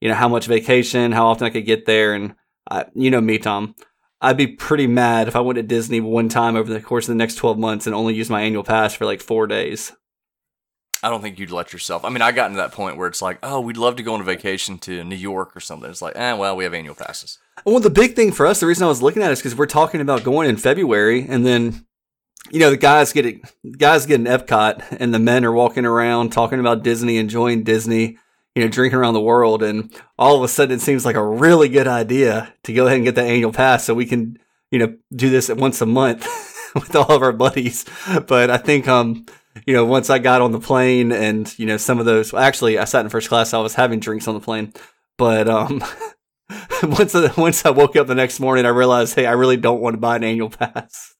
you 0.00 0.08
know, 0.08 0.14
how 0.14 0.28
much 0.28 0.46
vacation, 0.46 1.12
how 1.12 1.26
often 1.26 1.46
I 1.46 1.50
could 1.50 1.66
get 1.66 1.86
there. 1.86 2.14
And 2.14 2.34
I, 2.70 2.86
you 2.94 3.10
know 3.10 3.20
me, 3.20 3.38
Tom, 3.38 3.74
I'd 4.20 4.36
be 4.36 4.46
pretty 4.46 4.86
mad 4.86 5.28
if 5.28 5.36
I 5.36 5.40
went 5.40 5.56
to 5.56 5.62
Disney 5.62 6.00
one 6.00 6.28
time 6.28 6.56
over 6.56 6.72
the 6.72 6.80
course 6.80 7.04
of 7.04 7.12
the 7.12 7.18
next 7.18 7.34
12 7.36 7.58
months 7.58 7.86
and 7.86 7.94
only 7.94 8.14
used 8.14 8.30
my 8.30 8.42
annual 8.42 8.64
pass 8.64 8.94
for 8.94 9.04
like 9.04 9.20
four 9.20 9.46
days. 9.46 9.92
I 11.02 11.10
don't 11.10 11.20
think 11.20 11.38
you'd 11.38 11.50
let 11.50 11.72
yourself. 11.72 12.04
I 12.04 12.08
mean, 12.08 12.22
I 12.22 12.32
got 12.32 12.48
to 12.48 12.54
that 12.56 12.72
point 12.72 12.96
where 12.96 13.06
it's 13.06 13.20
like, 13.20 13.38
oh, 13.42 13.60
we'd 13.60 13.76
love 13.76 13.96
to 13.96 14.02
go 14.02 14.14
on 14.14 14.20
a 14.20 14.24
vacation 14.24 14.78
to 14.78 15.04
New 15.04 15.16
York 15.16 15.54
or 15.54 15.60
something. 15.60 15.90
It's 15.90 16.00
like, 16.00 16.16
eh, 16.16 16.32
well, 16.32 16.56
we 16.56 16.64
have 16.64 16.74
annual 16.74 16.94
passes. 16.94 17.38
Well, 17.64 17.80
the 17.80 17.90
big 17.90 18.16
thing 18.16 18.32
for 18.32 18.46
us, 18.46 18.60
the 18.60 18.66
reason 18.66 18.84
I 18.84 18.88
was 18.88 19.02
looking 19.02 19.22
at 19.22 19.28
it 19.30 19.34
is 19.34 19.38
because 19.40 19.54
we're 19.54 19.66
talking 19.66 20.00
about 20.00 20.24
going 20.24 20.48
in 20.48 20.56
February, 20.56 21.26
and 21.28 21.44
then, 21.44 21.86
you 22.50 22.60
know, 22.60 22.70
the 22.70 22.76
guys 22.76 23.12
get 23.12 23.26
it, 23.26 23.40
guys 23.78 24.06
get 24.06 24.20
an 24.20 24.26
Epcot, 24.26 24.98
and 24.98 25.12
the 25.12 25.18
men 25.18 25.44
are 25.44 25.52
walking 25.52 25.84
around 25.84 26.30
talking 26.30 26.60
about 26.60 26.82
Disney, 26.82 27.18
enjoying 27.18 27.64
Disney, 27.64 28.18
you 28.54 28.62
know, 28.62 28.68
drinking 28.68 28.98
around 28.98 29.14
the 29.14 29.20
world, 29.20 29.62
and 29.62 29.92
all 30.18 30.36
of 30.36 30.42
a 30.42 30.48
sudden 30.48 30.76
it 30.76 30.80
seems 30.80 31.04
like 31.04 31.16
a 31.16 31.26
really 31.26 31.68
good 31.68 31.88
idea 31.88 32.52
to 32.64 32.72
go 32.72 32.86
ahead 32.86 32.96
and 32.96 33.04
get 33.04 33.14
the 33.14 33.22
annual 33.22 33.52
pass 33.52 33.84
so 33.84 33.94
we 33.94 34.06
can, 34.06 34.38
you 34.70 34.78
know, 34.78 34.96
do 35.14 35.30
this 35.30 35.48
once 35.48 35.80
a 35.80 35.86
month 35.86 36.26
with 36.74 36.94
all 36.94 37.12
of 37.12 37.22
our 37.22 37.32
buddies. 37.32 37.84
But 38.26 38.50
I 38.50 38.56
think, 38.56 38.88
um, 38.88 39.26
you 39.66 39.74
know, 39.74 39.84
once 39.84 40.10
I 40.10 40.18
got 40.18 40.42
on 40.42 40.52
the 40.52 40.60
plane 40.60 41.12
and, 41.12 41.52
you 41.58 41.66
know, 41.66 41.76
some 41.76 41.98
of 41.98 42.06
those, 42.06 42.32
actually, 42.34 42.78
I 42.78 42.84
sat 42.84 43.04
in 43.04 43.10
first 43.10 43.28
class, 43.28 43.54
I 43.54 43.58
was 43.58 43.74
having 43.74 44.00
drinks 44.00 44.28
on 44.28 44.34
the 44.34 44.40
plane. 44.40 44.72
But, 45.18 45.48
um, 45.48 45.82
once, 46.82 47.14
I, 47.14 47.32
once 47.36 47.64
I 47.64 47.70
woke 47.70 47.96
up 47.96 48.06
the 48.06 48.14
next 48.14 48.38
morning, 48.38 48.66
I 48.66 48.70
realized, 48.70 49.14
hey, 49.14 49.26
I 49.26 49.32
really 49.32 49.56
don't 49.56 49.80
want 49.80 49.94
to 49.94 50.00
buy 50.00 50.16
an 50.16 50.24
annual 50.24 50.50
pass. 50.50 51.15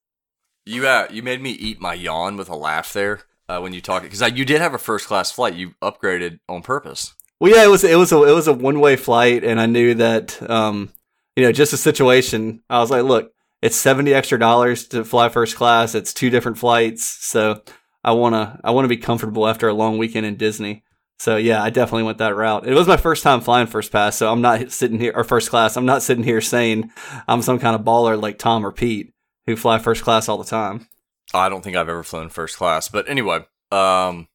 You, 0.67 0.87
uh, 0.87 1.07
you 1.11 1.23
made 1.23 1.41
me 1.41 1.53
eat 1.53 1.81
my 1.81 1.95
yawn 1.95 2.37
with 2.37 2.49
a 2.49 2.57
laugh 2.57 2.93
there 2.93 3.21
uh, 3.49 3.61
when 3.61 3.73
you 3.73 3.81
talked 3.81 4.05
because 4.05 4.21
you 4.37 4.45
did 4.45 4.61
have 4.61 4.75
a 4.75 4.79
first 4.79 5.07
class 5.07 5.31
flight. 5.31 5.55
You 5.55 5.75
upgraded 5.81 6.41
on 6.49 6.63
purpose. 6.63 7.15
Well, 7.39 7.55
yeah, 7.55 7.65
it 7.65 7.69
was 7.69 7.85
it 7.85 7.97
was 7.97 8.13
a 8.13 8.23
it 8.25 8.33
was 8.33 8.49
a 8.49 8.53
one 8.53 8.81
way 8.81 8.97
flight, 8.97 9.45
and 9.45 9.61
I 9.61 9.67
knew 9.67 9.95
that 9.95 10.51
um, 10.51 10.91
you 11.37 11.45
know 11.45 11.53
just 11.53 11.71
the 11.71 11.77
situation. 11.77 12.63
I 12.69 12.81
was 12.81 12.91
like, 12.91 13.05
look, 13.05 13.33
it's 13.63 13.77
seventy 13.77 14.13
extra 14.13 14.39
dollars 14.39 14.89
to 14.89 15.05
fly 15.05 15.29
first 15.29 15.55
class. 15.55 15.95
It's 15.95 16.13
two 16.13 16.31
different 16.31 16.59
flights, 16.59 17.05
so 17.05 17.63
I 18.03 18.13
wanna 18.13 18.59
I 18.65 18.71
wanna 18.73 18.89
be 18.89 18.97
comfortable 18.97 19.47
after 19.47 19.69
a 19.69 19.75
long 19.75 19.99
weekend 19.99 20.27
in 20.27 20.37
Disney. 20.37 20.83
So 21.19 21.37
yeah, 21.37 21.63
I 21.63 21.71
definitely 21.71 22.03
went 22.03 22.19
that 22.19 22.35
route. 22.35 22.67
It 22.67 22.75
was 22.75 22.89
my 22.89 22.97
first 22.97 23.23
time 23.23 23.41
flying 23.41 23.67
first 23.67 23.93
pass, 23.93 24.17
so 24.17 24.33
I'm 24.33 24.43
not 24.43 24.73
sitting 24.73 24.99
here 24.99 25.13
or 25.15 25.25
first 25.25 25.51
class. 25.51 25.77
I'm 25.77 25.87
not 25.87 26.03
sitting 26.03 26.25
here 26.25 26.41
saying 26.41 26.91
I'm 27.29 27.43
some 27.43 27.59
kind 27.59 27.77
of 27.77 27.83
baller 27.83 28.21
like 28.21 28.39
Tom 28.39 28.67
or 28.67 28.73
Pete 28.73 29.13
who 29.47 29.57
fly 29.57 29.79
first 29.79 30.03
class 30.03 30.29
all 30.29 30.39
the 30.39 30.45
time. 30.45 30.89
I 31.35 31.49
don't 31.49 31.63
think 31.63 31.77
I've 31.77 31.89
ever 31.89 32.03
flown 32.03 32.29
first 32.29 32.57
class, 32.57 32.89
but 32.89 33.09
anyway, 33.09 33.47
um, 33.73 34.29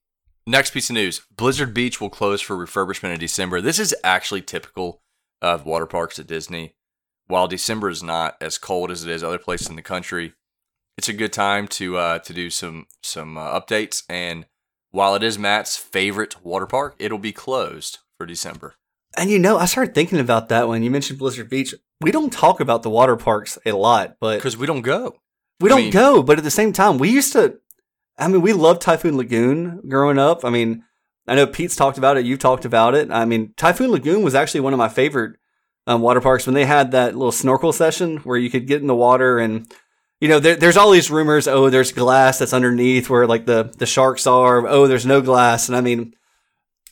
next 0.45 0.71
piece 0.71 0.89
of 0.89 0.95
news: 0.95 1.21
Blizzard 1.36 1.74
Beach 1.74 2.02
will 2.02 2.10
close 2.10 2.41
for 2.41 2.56
refurbishment 2.56 3.13
in 3.13 3.19
December. 3.19 3.62
This 3.62 3.80
is 3.80 3.95
actually 4.04 4.41
typical 4.41 5.02
of 5.41 5.65
water 5.65 5.86
parks 5.86 6.19
at 6.19 6.28
Disney. 6.28 6.76
While 7.28 7.47
December 7.47 7.89
is 7.89 8.04
not 8.04 8.36
as 8.41 8.58
cold 8.58 8.91
as 8.91 9.06
it 9.06 9.10
is 9.10 9.24
other 9.24 9.38
places 9.38 9.69
in 9.69 9.78
the 9.78 9.82
country, 9.82 10.34
it's 10.97 11.08
a 11.10 11.13
good 11.13 11.32
time 11.32 11.67
to 11.69 11.97
uh, 11.97 12.19
to 12.19 12.34
do 12.34 12.50
some 12.50 12.88
some 13.02 13.38
uh, 13.38 13.60
updates. 13.60 14.04
And 14.10 14.45
while 14.91 15.15
it 15.15 15.24
is 15.24 15.39
Matt's 15.39 15.78
favorite 15.78 16.43
water 16.43 16.67
park, 16.67 16.95
it'll 17.00 17.17
be 17.17 17.32
closed 17.32 18.00
for 18.17 18.26
December. 18.26 18.76
And 19.17 19.30
you 19.30 19.39
know, 19.39 19.58
I 19.58 19.65
started 19.65 19.93
thinking 19.93 20.19
about 20.19 20.50
that 20.50 20.67
when 20.67 20.84
you 20.84 20.91
mentioned 20.91 21.19
Blizzard 21.19 21.50
Beach. 21.50 21.76
We 22.00 22.12
don't 22.12 22.32
talk 22.32 22.60
about 22.60 22.84
the 22.84 22.89
water 22.89 23.15
parks 23.17 23.58
a 23.65 23.74
lot, 23.74 24.17
but 24.19 24.38
because 24.38 24.58
we 24.58 24.65
don't 24.67 24.82
go, 24.82 25.15
we 25.60 25.69
don't 25.69 25.80
I 25.80 25.82
mean, 25.84 25.91
go. 25.91 26.24
But 26.24 26.38
at 26.38 26.43
the 26.43 26.52
same 26.52 26.74
time, 26.74 26.97
we 26.97 27.10
used 27.10 27.34
to. 27.34 27.60
I 28.17 28.28
mean, 28.28 28.41
we 28.41 28.54
loved 28.54 28.82
Typhoon 28.82 29.17
Lagoon 29.17 29.82
growing 29.88 30.17
up. 30.17 30.45
I 30.45 30.50
mean, 30.50 30.84
I 31.28 31.36
know 31.36 31.47
Pete's 31.47 31.76
talked 31.76 31.97
about 31.97 32.17
it. 32.17 32.26
You've 32.26 32.39
talked 32.39 32.65
about 32.65 32.95
it. 32.95 33.12
I 33.12 33.26
mean, 33.26 33.54
Typhoon 33.58 33.91
Lagoon 33.91 34.24
was 34.24 34.36
actually 34.36 34.62
one 34.62 34.74
of 34.74 34.80
my 34.80 34.89
favorite 34.89 35.38
um, 35.88 36.02
water 36.02 36.21
parks 36.21 36.45
when 36.45 36.54
they 36.54 36.65
had 36.65 36.91
that 36.91 37.15
little 37.15 37.32
snorkel 37.32 37.74
session 37.74 38.17
where 38.17 38.38
you 38.38 38.50
could 38.50 38.67
get 38.67 38.82
in 38.82 38.88
the 38.88 38.95
water 38.95 39.39
and 39.39 39.71
you 40.19 40.28
know, 40.28 40.39
there, 40.39 40.56
there's 40.56 40.78
all 40.78 40.91
these 40.91 41.10
rumors. 41.10 41.47
Oh, 41.47 41.71
there's 41.71 41.91
glass 41.91 42.38
that's 42.38 42.54
underneath 42.54 43.10
where 43.10 43.26
like 43.26 43.47
the, 43.47 43.74
the 43.78 43.88
sharks 43.88 44.28
are. 44.28 44.67
Oh, 44.67 44.86
there's 44.86 45.06
no 45.06 45.19
glass. 45.21 45.67
And 45.67 45.76
I 45.76 45.82
mean, 45.82 46.13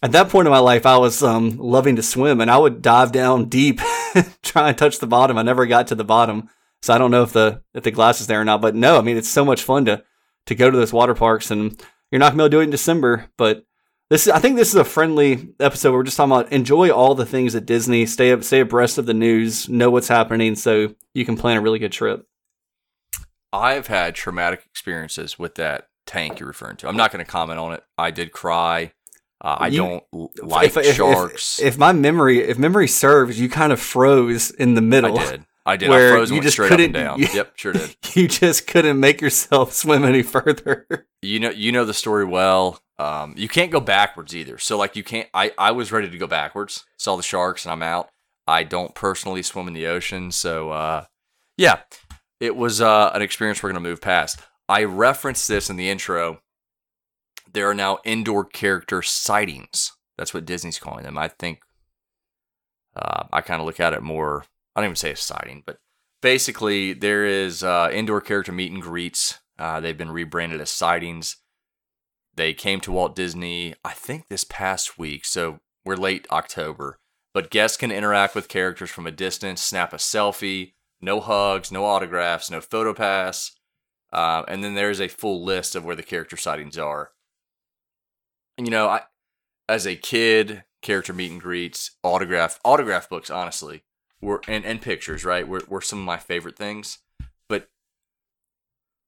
at 0.01 0.11
that 0.13 0.29
point 0.29 0.47
in 0.47 0.51
my 0.51 0.59
life, 0.59 0.85
I 0.85 0.97
was 0.97 1.21
um, 1.21 1.57
loving 1.57 1.95
to 1.97 2.03
swim 2.03 2.41
and 2.41 2.49
I 2.49 2.57
would 2.57 2.81
dive 2.81 3.11
down 3.11 3.45
deep, 3.45 3.79
try 4.43 4.69
and 4.69 4.77
touch 4.77 4.99
the 4.99 5.07
bottom. 5.07 5.37
I 5.37 5.43
never 5.43 5.65
got 5.65 5.87
to 5.87 5.95
the 5.95 6.03
bottom. 6.03 6.49
So 6.81 6.93
I 6.93 6.97
don't 6.97 7.11
know 7.11 7.23
if 7.23 7.33
the, 7.33 7.61
if 7.73 7.83
the 7.83 7.91
glass 7.91 8.21
is 8.21 8.27
there 8.27 8.39
or 8.39 8.45
not, 8.45 8.61
but 8.61 8.75
no, 8.75 8.97
I 8.97 9.01
mean, 9.01 9.17
it's 9.17 9.29
so 9.29 9.43
much 9.43 9.63
fun 9.63 9.85
to, 9.85 10.03
to 10.45 10.55
go 10.55 10.71
to 10.71 10.77
those 10.77 10.93
water 10.93 11.13
parks 11.13 11.51
and 11.51 11.81
you're 12.11 12.19
not 12.19 12.35
going 12.35 12.37
to 12.37 12.37
be 12.37 12.43
able 12.43 12.49
to 12.49 12.55
do 12.55 12.61
it 12.61 12.63
in 12.65 12.69
December, 12.69 13.29
but 13.37 13.65
this 14.09 14.25
is, 14.25 14.33
I 14.33 14.39
think 14.39 14.55
this 14.55 14.69
is 14.69 14.75
a 14.75 14.85
friendly 14.85 15.49
episode. 15.59 15.93
We're 15.93 16.03
just 16.03 16.17
talking 16.17 16.31
about 16.31 16.51
enjoy 16.51 16.89
all 16.89 17.13
the 17.13 17.25
things 17.25 17.53
at 17.53 17.65
Disney, 17.65 18.05
stay 18.05 18.31
up, 18.31 18.43
stay 18.43 18.61
abreast 18.61 18.97
of 18.97 19.05
the 19.05 19.13
news, 19.13 19.69
know 19.69 19.91
what's 19.91 20.07
happening 20.07 20.55
so 20.55 20.95
you 21.13 21.25
can 21.25 21.37
plan 21.37 21.57
a 21.57 21.61
really 21.61 21.77
good 21.77 21.91
trip. 21.91 22.25
I've 23.53 23.87
had 23.87 24.15
traumatic 24.15 24.63
experiences 24.65 25.37
with 25.37 25.55
that 25.55 25.89
tank 26.07 26.39
you're 26.39 26.47
referring 26.47 26.77
to. 26.77 26.87
I'm 26.87 26.97
not 26.97 27.11
going 27.11 27.23
to 27.23 27.29
comment 27.29 27.59
on 27.59 27.73
it. 27.73 27.83
I 27.97 28.11
did 28.11 28.31
cry. 28.31 28.93
Uh, 29.41 29.57
I 29.59 29.67
you, 29.67 29.77
don't 29.77 30.03
like 30.43 30.75
if, 30.75 30.95
sharks. 30.95 31.59
If, 31.59 31.67
if, 31.67 31.77
my 31.77 31.93
memory, 31.93 32.39
if 32.41 32.57
memory 32.57 32.87
serves, 32.87 33.39
you 33.39 33.49
kind 33.49 33.71
of 33.71 33.79
froze 33.79 34.51
in 34.51 34.73
the 34.73 34.81
middle. 34.81 35.17
I 35.17 35.31
did. 35.31 35.45
I 35.65 35.77
did. 35.77 35.89
Where 35.89 36.13
I 36.13 36.17
froze 36.17 36.31
you 36.31 36.41
just 36.41 36.55
straight 36.55 36.69
couldn't, 36.69 36.95
up 36.95 37.01
and 37.01 37.05
down. 37.05 37.19
You, 37.19 37.27
yep, 37.33 37.53
sure 37.55 37.73
did. 37.73 37.95
You 38.15 38.27
just 38.27 38.67
couldn't 38.67 38.99
make 38.99 39.21
yourself 39.21 39.71
swim 39.73 40.03
any 40.03 40.23
further. 40.23 41.07
You 41.21 41.39
know, 41.39 41.51
you 41.51 41.71
know 41.71 41.85
the 41.85 41.93
story 41.93 42.25
well. 42.25 42.81
Um, 42.97 43.33
you 43.37 43.47
can't 43.47 43.71
go 43.71 43.79
backwards 43.79 44.35
either. 44.35 44.57
So 44.57 44.77
like 44.77 44.95
you 44.95 45.03
can't. 45.03 45.29
I 45.33 45.53
I 45.57 45.71
was 45.71 45.91
ready 45.91 46.09
to 46.09 46.17
go 46.17 46.27
backwards. 46.27 46.85
Saw 46.97 47.15
the 47.15 47.23
sharks 47.23 47.65
and 47.65 47.71
I'm 47.71 47.83
out. 47.83 48.09
I 48.45 48.63
don't 48.63 48.95
personally 48.95 49.43
swim 49.43 49.67
in 49.67 49.73
the 49.73 49.85
ocean, 49.85 50.31
so 50.31 50.71
uh, 50.71 51.05
yeah, 51.55 51.81
it 52.39 52.55
was 52.55 52.81
uh, 52.81 53.11
an 53.13 53.21
experience 53.21 53.61
we're 53.61 53.69
going 53.69 53.83
to 53.83 53.89
move 53.89 54.01
past. 54.01 54.39
I 54.67 54.83
referenced 54.83 55.47
this 55.47 55.69
in 55.69 55.75
the 55.75 55.89
intro. 55.89 56.41
There 57.51 57.69
are 57.69 57.73
now 57.73 57.99
indoor 58.05 58.45
character 58.45 59.01
sightings. 59.01 59.93
That's 60.17 60.33
what 60.33 60.45
Disney's 60.45 60.79
calling 60.79 61.03
them. 61.03 61.17
I 61.17 61.29
think 61.29 61.61
uh, 62.95 63.23
I 63.31 63.41
kind 63.41 63.59
of 63.59 63.65
look 63.65 63.79
at 63.79 63.93
it 63.93 64.03
more. 64.03 64.43
I 64.75 64.81
don't 64.81 64.89
even 64.89 64.95
say 64.95 65.11
a 65.11 65.15
sighting, 65.15 65.63
but 65.65 65.77
basically 66.21 66.93
there 66.93 67.25
is 67.25 67.63
uh, 67.63 67.89
indoor 67.91 68.21
character 68.21 68.51
meet 68.51 68.71
and 68.71 68.81
greets. 68.81 69.39
Uh, 69.57 69.79
they've 69.79 69.97
been 69.97 70.11
rebranded 70.11 70.61
as 70.61 70.69
sightings. 70.69 71.37
They 72.35 72.53
came 72.53 72.79
to 72.81 72.91
Walt 72.91 73.15
Disney, 73.15 73.75
I 73.83 73.91
think, 73.93 74.27
this 74.27 74.43
past 74.43 74.97
week. 74.97 75.25
So 75.25 75.59
we're 75.83 75.95
late 75.95 76.27
October. 76.31 76.97
But 77.33 77.51
guests 77.51 77.77
can 77.77 77.91
interact 77.91 78.35
with 78.35 78.47
characters 78.47 78.89
from 78.89 79.05
a 79.05 79.11
distance, 79.11 79.61
snap 79.61 79.93
a 79.93 79.97
selfie, 79.97 80.73
No 81.01 81.19
hugs, 81.19 81.71
no 81.71 81.85
autographs, 81.85 82.49
no 82.49 82.59
photo 82.61 82.93
pass. 82.93 83.51
Uh, 84.11 84.43
and 84.47 84.63
then 84.63 84.75
there's 84.75 84.99
a 84.99 85.07
full 85.07 85.43
list 85.43 85.75
of 85.75 85.85
where 85.85 85.95
the 85.95 86.03
character 86.03 86.35
sightings 86.35 86.77
are. 86.77 87.11
And, 88.59 88.67
you 88.67 88.71
know, 88.71 88.89
I, 88.89 89.03
as 89.69 89.87
a 89.87 89.95
kid, 89.95 90.65
character 90.81 91.13
meet 91.13 91.31
and 91.31 91.39
greets, 91.39 91.91
autograph, 92.03 92.59
autograph 92.65 93.07
books, 93.07 93.29
honestly, 93.29 93.83
were 94.19 94.41
and, 94.49 94.65
and 94.65 94.81
pictures, 94.81 95.23
right? 95.23 95.47
Were, 95.47 95.61
were 95.69 95.79
some 95.79 95.99
of 95.99 96.05
my 96.05 96.17
favorite 96.17 96.57
things. 96.57 96.97
But 97.47 97.69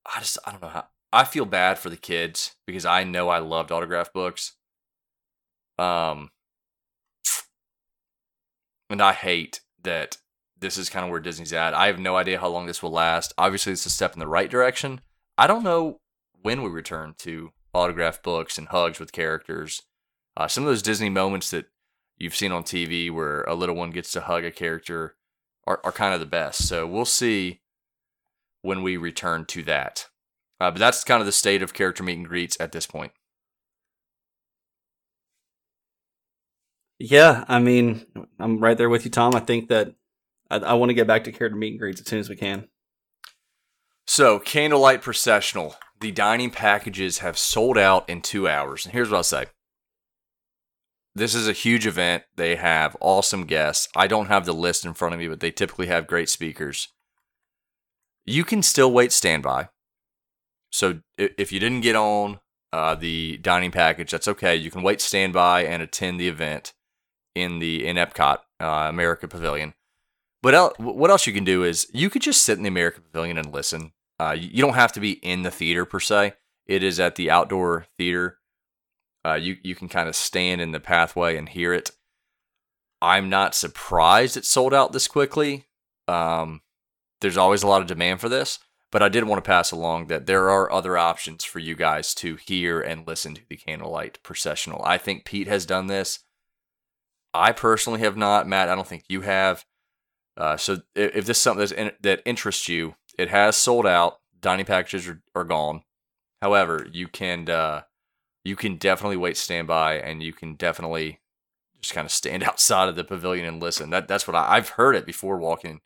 I 0.06 0.20
just, 0.20 0.38
I 0.46 0.52
don't 0.52 0.62
know 0.62 0.68
how. 0.68 0.86
I 1.12 1.24
feel 1.24 1.44
bad 1.44 1.78
for 1.78 1.90
the 1.90 1.98
kids 1.98 2.56
because 2.66 2.86
I 2.86 3.04
know 3.04 3.28
I 3.28 3.40
loved 3.40 3.70
autograph 3.70 4.10
books. 4.14 4.56
Um, 5.78 6.30
and 8.88 9.02
I 9.02 9.12
hate 9.12 9.60
that 9.82 10.16
this 10.58 10.78
is 10.78 10.88
kind 10.88 11.04
of 11.04 11.10
where 11.10 11.20
Disney's 11.20 11.52
at. 11.52 11.74
I 11.74 11.88
have 11.88 11.98
no 11.98 12.16
idea 12.16 12.40
how 12.40 12.48
long 12.48 12.64
this 12.64 12.82
will 12.82 12.90
last. 12.90 13.34
Obviously, 13.36 13.72
it's 13.74 13.84
a 13.84 13.90
step 13.90 14.14
in 14.14 14.18
the 14.18 14.26
right 14.26 14.50
direction. 14.50 15.02
I 15.36 15.46
don't 15.46 15.62
know 15.62 16.00
when 16.40 16.62
we 16.62 16.70
return 16.70 17.16
to 17.18 17.52
autograph 17.74 18.22
books 18.22 18.58
and 18.58 18.68
hugs 18.68 19.00
with 19.00 19.12
characters. 19.12 19.82
Uh, 20.36 20.48
some 20.48 20.64
of 20.64 20.68
those 20.68 20.82
Disney 20.82 21.08
moments 21.08 21.50
that 21.50 21.66
you've 22.16 22.34
seen 22.36 22.52
on 22.52 22.62
TV 22.62 23.10
where 23.10 23.42
a 23.42 23.54
little 23.54 23.74
one 23.74 23.90
gets 23.90 24.12
to 24.12 24.20
hug 24.22 24.44
a 24.44 24.50
character 24.50 25.16
are, 25.66 25.80
are 25.84 25.92
kind 25.92 26.14
of 26.14 26.20
the 26.20 26.26
best. 26.26 26.66
So 26.66 26.86
we'll 26.86 27.04
see 27.04 27.60
when 28.62 28.82
we 28.82 28.96
return 28.96 29.44
to 29.46 29.62
that. 29.64 30.08
Uh, 30.60 30.70
but 30.70 30.78
that's 30.78 31.04
kind 31.04 31.20
of 31.20 31.26
the 31.26 31.32
state 31.32 31.62
of 31.62 31.74
character 31.74 32.02
meet 32.02 32.18
and 32.18 32.28
greets 32.28 32.56
at 32.60 32.72
this 32.72 32.86
point. 32.86 33.12
Yeah, 36.98 37.44
I 37.48 37.58
mean, 37.58 38.06
I'm 38.38 38.60
right 38.60 38.78
there 38.78 38.88
with 38.88 39.04
you, 39.04 39.10
Tom. 39.10 39.34
I 39.34 39.40
think 39.40 39.68
that 39.70 39.94
I, 40.48 40.58
I 40.58 40.74
want 40.74 40.90
to 40.90 40.94
get 40.94 41.08
back 41.08 41.24
to 41.24 41.32
character 41.32 41.56
meet 41.56 41.72
and 41.72 41.80
greets 41.80 42.00
as 42.00 42.06
soon 42.06 42.20
as 42.20 42.28
we 42.28 42.36
can. 42.36 42.68
So, 44.06 44.38
Candlelight 44.38 45.02
Processional. 45.02 45.74
The 46.02 46.10
dining 46.10 46.50
packages 46.50 47.18
have 47.18 47.38
sold 47.38 47.78
out 47.78 48.08
in 48.08 48.22
two 48.22 48.48
hours. 48.48 48.84
And 48.84 48.92
here's 48.92 49.08
what 49.08 49.18
I'll 49.18 49.22
say 49.22 49.46
this 51.14 51.32
is 51.32 51.46
a 51.46 51.52
huge 51.52 51.86
event. 51.86 52.24
They 52.34 52.56
have 52.56 52.96
awesome 53.00 53.46
guests. 53.46 53.86
I 53.94 54.08
don't 54.08 54.26
have 54.26 54.44
the 54.44 54.52
list 54.52 54.84
in 54.84 54.94
front 54.94 55.14
of 55.14 55.20
me, 55.20 55.28
but 55.28 55.38
they 55.38 55.52
typically 55.52 55.86
have 55.86 56.08
great 56.08 56.28
speakers. 56.28 56.88
You 58.24 58.42
can 58.42 58.64
still 58.64 58.90
wait 58.90 59.12
standby. 59.12 59.68
So 60.72 61.00
if 61.16 61.52
you 61.52 61.60
didn't 61.60 61.82
get 61.82 61.94
on 61.94 62.40
uh, 62.72 62.96
the 62.96 63.36
dining 63.36 63.70
package, 63.70 64.10
that's 64.10 64.26
okay. 64.26 64.56
You 64.56 64.72
can 64.72 64.82
wait 64.82 65.00
standby 65.00 65.64
and 65.66 65.84
attend 65.84 66.18
the 66.18 66.28
event 66.28 66.72
in 67.36 67.60
the 67.60 67.86
in 67.86 67.96
Epcot 67.96 68.38
uh, 68.58 68.86
America 68.88 69.28
Pavilion. 69.28 69.74
But 70.42 70.54
el- 70.54 70.74
what 70.78 71.10
else 71.10 71.28
you 71.28 71.32
can 71.32 71.44
do 71.44 71.62
is 71.62 71.86
you 71.94 72.10
could 72.10 72.22
just 72.22 72.42
sit 72.42 72.56
in 72.56 72.64
the 72.64 72.68
America 72.68 73.00
Pavilion 73.00 73.38
and 73.38 73.52
listen. 73.52 73.92
Uh, 74.22 74.32
you 74.32 74.62
don't 74.62 74.74
have 74.74 74.92
to 74.92 75.00
be 75.00 75.12
in 75.12 75.42
the 75.42 75.50
theater 75.50 75.84
per 75.84 75.98
se. 75.98 76.34
It 76.66 76.84
is 76.84 77.00
at 77.00 77.16
the 77.16 77.28
outdoor 77.28 77.86
theater. 77.98 78.38
Uh, 79.24 79.34
you 79.34 79.56
you 79.62 79.74
can 79.74 79.88
kind 79.88 80.08
of 80.08 80.14
stand 80.14 80.60
in 80.60 80.70
the 80.70 80.80
pathway 80.80 81.36
and 81.36 81.48
hear 81.48 81.72
it. 81.72 81.90
I'm 83.00 83.28
not 83.28 83.56
surprised 83.56 84.36
it 84.36 84.44
sold 84.44 84.72
out 84.72 84.92
this 84.92 85.08
quickly. 85.08 85.66
Um, 86.06 86.60
there's 87.20 87.36
always 87.36 87.64
a 87.64 87.66
lot 87.66 87.80
of 87.80 87.88
demand 87.88 88.20
for 88.20 88.28
this. 88.28 88.60
But 88.92 89.02
I 89.02 89.08
did 89.08 89.24
want 89.24 89.42
to 89.42 89.48
pass 89.48 89.72
along 89.72 90.08
that 90.08 90.26
there 90.26 90.50
are 90.50 90.70
other 90.70 90.98
options 90.98 91.44
for 91.44 91.58
you 91.58 91.74
guys 91.74 92.14
to 92.16 92.36
hear 92.36 92.80
and 92.80 93.06
listen 93.06 93.34
to 93.34 93.40
the 93.48 93.56
candlelight 93.56 94.22
processional. 94.22 94.82
I 94.84 94.98
think 94.98 95.24
Pete 95.24 95.48
has 95.48 95.64
done 95.64 95.86
this. 95.86 96.20
I 97.32 97.52
personally 97.52 98.00
have 98.00 98.18
not. 98.18 98.46
Matt, 98.46 98.68
I 98.68 98.74
don't 98.74 98.86
think 98.86 99.04
you 99.08 99.22
have. 99.22 99.64
Uh, 100.36 100.58
so 100.58 100.82
if, 100.94 101.16
if 101.16 101.24
this 101.24 101.38
is 101.38 101.42
something 101.42 101.76
in, 101.76 101.92
that 102.02 102.20
interests 102.26 102.68
you, 102.68 102.94
it 103.18 103.30
has 103.30 103.56
sold 103.56 103.86
out. 103.86 104.18
Dining 104.40 104.66
packages 104.66 105.08
are, 105.08 105.22
are 105.34 105.44
gone. 105.44 105.82
However, 106.40 106.86
you 106.90 107.06
can 107.06 107.48
uh, 107.48 107.82
you 108.44 108.56
can 108.56 108.76
definitely 108.76 109.16
wait 109.16 109.36
standby, 109.36 109.94
and 109.94 110.22
you 110.22 110.32
can 110.32 110.54
definitely 110.54 111.20
just 111.80 111.94
kind 111.94 112.04
of 112.04 112.12
stand 112.12 112.42
outside 112.44 112.88
of 112.88 112.96
the 112.96 113.04
pavilion 113.04 113.46
and 113.46 113.62
listen. 113.62 113.90
That 113.90 114.08
that's 114.08 114.26
what 114.26 114.34
I, 114.34 114.56
I've 114.56 114.70
heard 114.70 114.96
it 114.96 115.06
before 115.06 115.38
walking, 115.38 115.80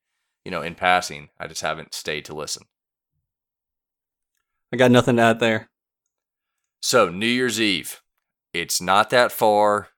you 0.45 0.51
know, 0.51 0.63
in 0.63 0.75
passing. 0.75 1.29
I 1.39 1.47
just 1.47 1.63
haven't 1.63 1.95
stayed 1.95 2.25
to 2.27 2.35
listen. 2.35 2.65
I 4.73 4.77
got 4.77 4.91
nothing 4.91 5.17
to 5.17 5.23
add 5.23 5.41
there. 5.41 5.69
So, 6.81 7.09
New 7.09 7.27
Year's 7.27 7.61
Eve. 7.61 8.03
It's 8.53 8.81
not 8.81 9.11
that 9.11 9.33
far 9.33 9.89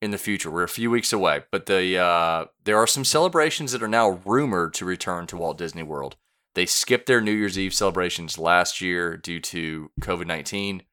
in 0.00 0.10
the 0.10 0.18
future. 0.18 0.50
We're 0.50 0.62
a 0.62 0.68
few 0.68 0.90
weeks 0.90 1.12
away, 1.12 1.42
but 1.50 1.66
the 1.66 1.98
uh, 1.98 2.44
there 2.64 2.78
are 2.78 2.86
some 2.86 3.04
celebrations 3.04 3.72
that 3.72 3.82
are 3.82 3.88
now 3.88 4.20
rumored 4.24 4.74
to 4.74 4.84
return 4.84 5.26
to 5.28 5.36
Walt 5.36 5.58
Disney 5.58 5.82
World. 5.82 6.16
They 6.56 6.64
skipped 6.64 7.04
their 7.04 7.20
New 7.20 7.32
Year's 7.32 7.58
Eve 7.58 7.74
celebrations 7.74 8.38
last 8.38 8.80
year 8.80 9.18
due 9.18 9.40
to 9.40 9.90
COVID 10.00 10.26
19. 10.26 10.84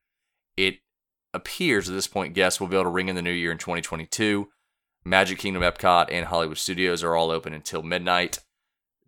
It 0.57 0.79
appears 1.33 1.87
at 1.87 1.95
this 1.95 2.05
point 2.05 2.33
guests 2.33 2.59
will 2.59 2.67
be 2.67 2.75
able 2.75 2.83
to 2.83 2.89
ring 2.89 3.07
in 3.07 3.15
the 3.15 3.21
new 3.21 3.31
year 3.31 3.49
in 3.49 3.57
2022. 3.57 4.49
Magic 5.05 5.39
Kingdom 5.39 5.63
Epcot 5.63 6.07
and 6.11 6.25
Hollywood 6.25 6.57
Studios 6.57 7.01
are 7.01 7.15
all 7.15 7.31
open 7.31 7.53
until 7.53 7.81
midnight 7.81 8.39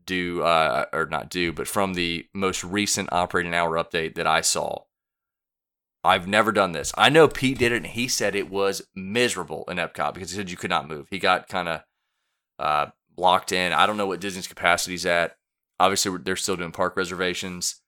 due, 0.06 0.44
uh, 0.44 0.86
or 0.94 1.08
not 1.08 1.30
due, 1.30 1.52
but 1.52 1.68
from 1.68 1.94
the 1.94 2.26
most 2.34 2.64
recent 2.64 3.10
operating 3.12 3.54
hour 3.54 3.72
update 3.72 4.16
that 4.16 4.26
I 4.26 4.40
saw. 4.40 4.84
I've 6.06 6.26
never 6.26 6.54
done 6.54 6.72
this. 6.72 6.94
I 6.98 7.10
know 7.10 7.28
Pete 7.28 7.58
did 7.58 7.74
it, 7.74 7.78
and 7.78 7.88
he 7.88 8.08
said 8.08 8.34
it 8.34 8.50
was 8.50 8.88
miserable 8.96 9.66
in 9.68 9.76
Epcot 9.76 10.14
because 10.14 10.32
he 10.32 10.38
said 10.38 10.50
you 10.50 10.56
could 10.56 10.70
not 10.70 10.88
move. 10.88 11.08
He 11.10 11.20
got 11.20 11.50
kind 11.50 11.68
of 11.68 11.82
uh, 12.60 12.86
locked 13.18 13.52
in. 13.52 13.74
I 13.74 13.86
don't 13.86 13.98
know 13.98 14.08
what 14.08 14.22
Disney's 14.22 14.48
capacity 14.48 14.96
is 14.96 15.06
at. 15.06 15.36
Obviously, 15.80 16.18
they're 16.24 16.36
still 16.36 16.56
doing 16.56 16.72
park 16.72 16.96
reservations. 16.96 17.82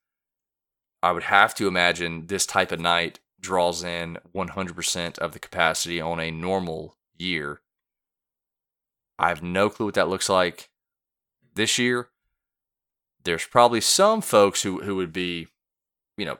I 1.02 1.12
would 1.12 1.24
have 1.24 1.54
to 1.56 1.68
imagine 1.68 2.26
this 2.26 2.44
type 2.44 2.72
of 2.72 2.80
night 2.80 3.20
draws 3.40 3.84
in 3.84 4.18
100% 4.34 5.18
of 5.18 5.32
the 5.32 5.38
capacity 5.38 6.00
on 6.00 6.18
a 6.20 6.30
normal 6.30 6.96
year. 7.16 7.60
I 9.18 9.28
have 9.28 9.42
no 9.42 9.70
clue 9.70 9.86
what 9.86 9.94
that 9.94 10.08
looks 10.08 10.28
like 10.28 10.70
this 11.58 11.76
year, 11.76 12.08
there's 13.24 13.44
probably 13.44 13.82
some 13.82 14.22
folks 14.22 14.62
who, 14.62 14.80
who 14.80 14.96
would 14.96 15.12
be, 15.12 15.48
you 16.16 16.24
know, 16.24 16.38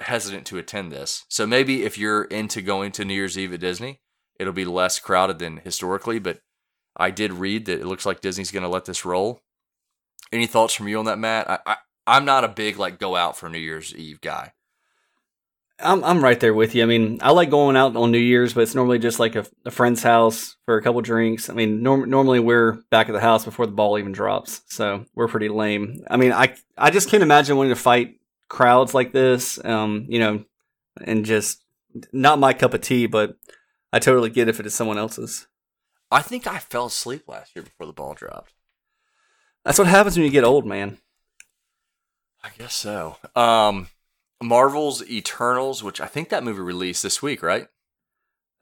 hesitant 0.00 0.46
to 0.46 0.58
attend 0.58 0.90
this. 0.90 1.24
So 1.28 1.46
maybe 1.46 1.84
if 1.84 1.96
you're 1.96 2.24
into 2.24 2.60
going 2.62 2.90
to 2.92 3.04
New 3.04 3.14
Year's 3.14 3.38
Eve 3.38 3.52
at 3.52 3.60
Disney, 3.60 4.00
it'll 4.40 4.52
be 4.52 4.64
less 4.64 4.98
crowded 4.98 5.38
than 5.38 5.58
historically. 5.58 6.18
But 6.18 6.40
I 6.96 7.10
did 7.10 7.34
read 7.34 7.66
that 7.66 7.80
it 7.80 7.86
looks 7.86 8.06
like 8.06 8.20
Disney's 8.20 8.50
going 8.50 8.64
to 8.64 8.68
let 8.68 8.86
this 8.86 9.04
roll. 9.04 9.42
Any 10.32 10.46
thoughts 10.46 10.74
from 10.74 10.88
you 10.88 10.98
on 10.98 11.04
that, 11.06 11.18
Matt? 11.18 11.48
I, 11.48 11.58
I, 11.66 11.76
I'm 12.06 12.24
not 12.24 12.44
a 12.44 12.48
big 12.48 12.78
like 12.78 12.98
go 12.98 13.16
out 13.16 13.36
for 13.36 13.48
New 13.48 13.58
Year's 13.58 13.94
Eve 13.94 14.20
guy. 14.20 14.52
I'm 15.78 16.02
I'm 16.04 16.24
right 16.24 16.40
there 16.40 16.54
with 16.54 16.74
you. 16.74 16.82
I 16.82 16.86
mean, 16.86 17.18
I 17.20 17.32
like 17.32 17.50
going 17.50 17.76
out 17.76 17.96
on 17.96 18.10
New 18.10 18.18
Year's, 18.18 18.54
but 18.54 18.62
it's 18.62 18.74
normally 18.74 18.98
just 18.98 19.20
like 19.20 19.36
a, 19.36 19.44
a 19.66 19.70
friend's 19.70 20.02
house 20.02 20.56
for 20.64 20.78
a 20.78 20.82
couple 20.82 21.02
drinks. 21.02 21.50
I 21.50 21.52
mean, 21.52 21.82
norm- 21.82 22.08
normally 22.08 22.40
we're 22.40 22.78
back 22.90 23.08
at 23.08 23.12
the 23.12 23.20
house 23.20 23.44
before 23.44 23.66
the 23.66 23.72
ball 23.72 23.98
even 23.98 24.12
drops, 24.12 24.62
so 24.68 25.04
we're 25.14 25.28
pretty 25.28 25.50
lame. 25.50 26.02
I 26.08 26.16
mean, 26.16 26.32
I 26.32 26.54
I 26.78 26.90
just 26.90 27.10
can't 27.10 27.22
imagine 27.22 27.56
wanting 27.56 27.74
to 27.74 27.80
fight 27.80 28.18
crowds 28.48 28.94
like 28.94 29.12
this. 29.12 29.62
Um, 29.62 30.06
you 30.08 30.18
know, 30.18 30.44
and 31.02 31.26
just 31.26 31.62
not 32.12 32.38
my 32.38 32.54
cup 32.54 32.72
of 32.72 32.80
tea, 32.80 33.06
but 33.06 33.36
I 33.92 33.98
totally 33.98 34.30
get 34.30 34.48
if 34.48 34.60
it 34.60 34.66
is 34.66 34.74
someone 34.74 34.98
else's. 34.98 35.46
I 36.10 36.22
think 36.22 36.46
I 36.46 36.58
fell 36.58 36.86
asleep 36.86 37.24
last 37.26 37.54
year 37.54 37.64
before 37.64 37.86
the 37.86 37.92
ball 37.92 38.14
dropped. 38.14 38.52
That's 39.66 39.80
what 39.80 39.88
happens 39.88 40.16
when 40.16 40.24
you 40.24 40.30
get 40.30 40.44
old, 40.44 40.64
man. 40.64 40.98
I 42.42 42.50
guess 42.56 42.72
so. 42.72 43.16
Um, 43.34 43.88
Marvel's 44.40 45.04
Eternals, 45.10 45.82
which 45.82 46.00
I 46.00 46.06
think 46.06 46.28
that 46.28 46.44
movie 46.44 46.60
released 46.60 47.02
this 47.02 47.20
week, 47.20 47.42
right? 47.42 47.66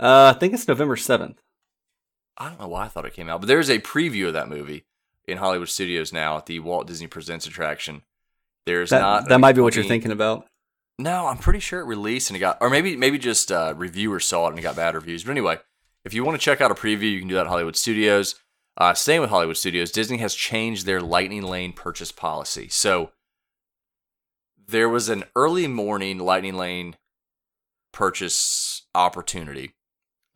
Uh, 0.01 0.33
I 0.35 0.39
think 0.39 0.55
it's 0.55 0.67
November 0.67 0.97
7th. 0.97 1.37
I 2.39 2.49
don't 2.49 2.59
know 2.59 2.69
why 2.69 2.87
I 2.87 2.89
thought 2.89 3.05
it 3.05 3.13
came 3.13 3.29
out, 3.29 3.43
but 3.43 3.49
there's 3.49 3.69
a 3.69 3.81
preview 3.81 4.29
of 4.29 4.33
that 4.33 4.49
movie 4.49 4.87
in 5.29 5.37
Hollywood 5.37 5.69
Studios 5.69 6.11
now 6.11 6.39
at 6.39 6.47
the 6.47 6.61
Walt 6.61 6.87
Disney 6.87 7.07
Presents 7.07 7.47
attraction. 7.47 8.01
There's 8.65 8.89
that, 8.89 9.01
not 9.01 9.29
that 9.29 9.41
might 9.41 9.55
be 9.57 9.61
what 9.61 9.77
you're 9.77 9.85
thinking 9.85 10.11
about. 10.11 10.47
No, 10.99 11.27
I'm 11.27 11.37
pretty 11.37 11.61
sure 11.61 11.81
it 11.81 11.85
released 11.85 12.31
and 12.31 12.37
it 12.39 12.41
got, 12.41 12.59
or 12.63 12.71
maybe 12.71 12.97
maybe 12.97 13.19
just 13.19 13.53
uh, 13.53 13.75
reviewers 13.77 14.25
saw 14.25 14.47
it 14.47 14.51
and 14.51 14.59
it 14.59 14.63
got 14.63 14.75
bad 14.75 14.95
reviews. 14.95 15.23
But 15.23 15.33
anyway, 15.33 15.59
if 16.05 16.15
you 16.15 16.25
want 16.25 16.41
to 16.41 16.45
check 16.45 16.63
out 16.63 16.71
a 16.71 16.75
preview, 16.75 17.13
you 17.13 17.19
can 17.19 17.29
do 17.29 17.35
that 17.35 17.43
at 17.43 17.47
Hollywood 17.49 17.77
Studios. 17.77 18.37
Uh, 18.77 18.93
staying 18.95 19.21
with 19.21 19.31
Hollywood 19.31 19.57
Studios, 19.57 19.93
Disney 19.93 20.19
has 20.19 20.35
changed 20.35 20.85
their 20.85 21.01
Lightning 21.01 21.43
Lane 21.43 21.73
purchase 21.73 22.11
policy. 22.11 22.69
So 22.69 23.13
there 24.67 24.89
was 24.89 25.09
an 25.09 25.25
early 25.37 25.69
morning 25.69 26.19
Lightning 26.19 26.57
Lane 26.57 26.97
purchase 27.93 28.83
opportunity. 28.95 29.75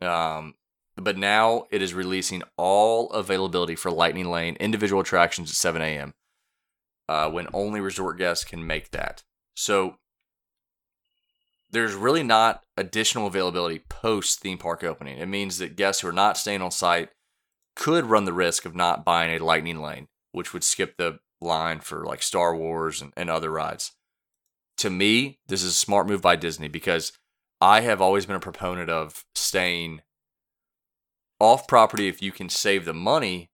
Um, 0.01 0.55
but 0.95 1.17
now 1.17 1.65
it 1.71 1.81
is 1.81 1.93
releasing 1.93 2.43
all 2.57 3.09
availability 3.11 3.75
for 3.75 3.91
Lightning 3.91 4.29
Lane 4.29 4.55
individual 4.59 5.01
attractions 5.01 5.49
at 5.49 5.55
7 5.55 5.81
a.m. 5.81 6.13
Uh, 7.07 7.29
when 7.29 7.47
only 7.53 7.81
resort 7.81 8.17
guests 8.17 8.45
can 8.45 8.65
make 8.65 8.91
that. 8.91 9.23
So 9.55 9.97
there's 11.69 11.93
really 11.93 12.23
not 12.23 12.63
additional 12.77 13.27
availability 13.27 13.79
post 13.89 14.39
theme 14.39 14.57
park 14.57 14.83
opening. 14.83 15.17
It 15.17 15.27
means 15.27 15.57
that 15.57 15.75
guests 15.75 16.01
who 16.01 16.07
are 16.07 16.13
not 16.13 16.37
staying 16.37 16.61
on 16.61 16.71
site 16.71 17.09
could 17.75 18.05
run 18.05 18.25
the 18.25 18.33
risk 18.33 18.65
of 18.65 18.75
not 18.75 19.05
buying 19.05 19.33
a 19.33 19.43
Lightning 19.43 19.81
Lane, 19.81 20.07
which 20.31 20.53
would 20.53 20.63
skip 20.63 20.97
the 20.97 21.19
line 21.41 21.79
for 21.79 22.05
like 22.05 22.21
Star 22.21 22.55
Wars 22.55 23.01
and, 23.01 23.13
and 23.15 23.29
other 23.29 23.51
rides. 23.51 23.93
To 24.77 24.89
me, 24.89 25.39
this 25.47 25.63
is 25.63 25.71
a 25.71 25.75
smart 25.75 26.07
move 26.07 26.21
by 26.21 26.35
Disney 26.35 26.67
because 26.67 27.11
I 27.61 27.81
have 27.81 28.01
always 28.01 28.25
been 28.25 28.35
a 28.35 28.41
proponent 28.41 28.89
of 28.89 29.25
staying 29.35 30.01
off 31.39 31.67
property 31.67 32.07
if 32.07 32.21
you 32.21 32.31
can 32.31 32.49
save 32.49 32.85
the 32.85 32.93
money 32.93 33.49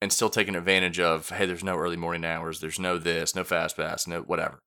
and 0.00 0.12
still 0.12 0.30
taking 0.30 0.56
advantage 0.56 0.98
of 0.98 1.30
hey 1.30 1.46
there's 1.46 1.62
no 1.62 1.76
early 1.76 1.96
morning 1.96 2.24
hours 2.24 2.58
there's 2.58 2.80
no 2.80 2.98
this 2.98 3.36
no 3.36 3.44
fast 3.44 3.76
pass 3.76 4.06
no 4.06 4.20
whatever. 4.22 4.60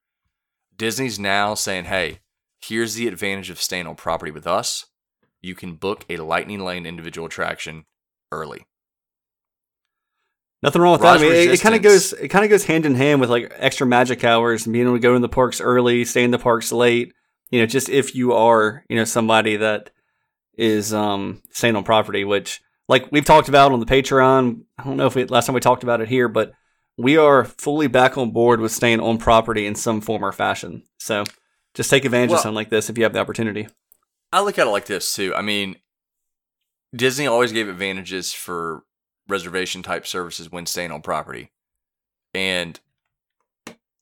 Disney's 0.75 1.19
now 1.19 1.53
saying 1.53 1.85
hey 1.85 2.19
here's 2.61 2.95
the 2.95 3.07
advantage 3.07 3.49
of 3.49 3.61
staying 3.61 3.87
on 3.87 3.95
property 3.95 4.31
with 4.31 4.47
us. 4.47 4.85
You 5.41 5.55
can 5.55 5.75
book 5.75 6.05
a 6.09 6.17
lightning 6.17 6.59
lane 6.59 6.85
individual 6.85 7.27
attraction 7.27 7.85
early 8.31 8.65
Nothing 10.65 10.81
wrong 10.81 10.93
with 10.93 11.01
that. 11.01 11.19
I 11.19 11.21
mean, 11.21 11.31
it, 11.31 11.51
it 11.51 11.61
kind 11.61 11.75
of 11.75 11.83
goes 11.83 12.11
it 12.11 12.29
kind 12.29 12.43
of 12.43 12.49
goes 12.49 12.65
hand 12.65 12.87
in 12.87 12.95
hand 12.95 13.21
with 13.21 13.29
like 13.29 13.53
extra 13.55 13.85
magic 13.85 14.23
hours 14.23 14.65
and 14.65 14.73
being 14.73 14.85
able 14.85 14.95
to 14.95 14.99
go 14.99 15.15
in 15.15 15.21
the 15.21 15.29
parks 15.29 15.61
early, 15.61 16.03
stay 16.05 16.23
in 16.23 16.31
the 16.31 16.39
parks 16.39 16.71
late. 16.71 17.13
You 17.51 17.59
know, 17.59 17.67
just 17.67 17.87
if 17.87 18.15
you 18.15 18.33
are 18.33 18.83
you 18.89 18.95
know 18.95 19.03
somebody 19.03 19.57
that 19.57 19.91
is 20.57 20.91
um 20.91 21.43
staying 21.51 21.75
on 21.75 21.83
property, 21.83 22.23
which 22.23 22.61
like 22.89 23.11
we've 23.11 23.23
talked 23.23 23.47
about 23.47 23.73
on 23.73 23.79
the 23.79 23.85
Patreon. 23.85 24.61
I 24.79 24.83
don't 24.83 24.97
know 24.97 25.05
if 25.05 25.13
we 25.13 25.25
last 25.25 25.45
time 25.45 25.53
we 25.53 25.61
talked 25.61 25.83
about 25.83 26.01
it 26.01 26.07
here, 26.07 26.27
but 26.27 26.53
we 26.97 27.15
are 27.15 27.45
fully 27.45 27.85
back 27.85 28.17
on 28.17 28.31
board 28.31 28.59
with 28.59 28.71
staying 28.71 29.01
on 29.01 29.19
property 29.19 29.67
in 29.67 29.75
some 29.75 30.01
form 30.01 30.25
or 30.25 30.31
fashion. 30.31 30.81
So 30.97 31.25
just 31.75 31.91
take 31.91 32.05
advantage 32.05 32.29
Well- 32.31 32.39
of 32.39 32.41
something 32.41 32.55
like 32.55 32.69
this 32.69 32.89
if 32.89 32.97
you 32.97 33.03
have 33.03 33.13
the 33.13 33.19
opportunity. 33.19 33.67
I 34.33 34.41
look 34.41 34.57
at 34.57 34.65
it 34.65 34.71
like 34.71 34.87
this 34.87 35.13
too. 35.13 35.33
I 35.35 35.43
mean, 35.43 35.75
Disney 36.95 37.27
always 37.27 37.51
gave 37.51 37.69
advantages 37.69 38.33
for 38.33 38.83
reservation 39.27 39.83
type 39.83 40.05
services 40.05 40.51
when 40.51 40.65
staying 40.65 40.91
on 40.91 41.01
property. 41.01 41.51
And 42.33 42.79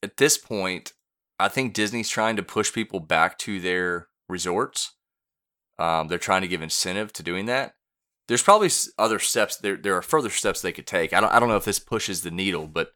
at 0.01 0.17
this 0.17 0.37
point, 0.37 0.93
I 1.39 1.47
think 1.47 1.73
Disney's 1.73 2.09
trying 2.09 2.35
to 2.35 2.43
push 2.43 2.73
people 2.73 2.99
back 2.99 3.37
to 3.39 3.59
their 3.59 4.07
resorts. 4.29 4.93
Um, 5.79 6.07
they're 6.07 6.17
trying 6.17 6.41
to 6.41 6.47
give 6.47 6.61
incentive 6.61 7.13
to 7.13 7.23
doing 7.23 7.45
that. 7.47 7.75
There's 8.27 8.43
probably 8.43 8.69
other 8.97 9.19
steps. 9.19 9.57
There, 9.57 9.75
there 9.75 9.95
are 9.97 10.01
further 10.01 10.29
steps 10.29 10.61
they 10.61 10.71
could 10.71 10.87
take. 10.87 11.13
I 11.13 11.19
don't, 11.19 11.31
I 11.31 11.39
don't 11.39 11.49
know 11.49 11.57
if 11.57 11.65
this 11.65 11.79
pushes 11.79 12.21
the 12.21 12.31
needle, 12.31 12.67
but 12.67 12.93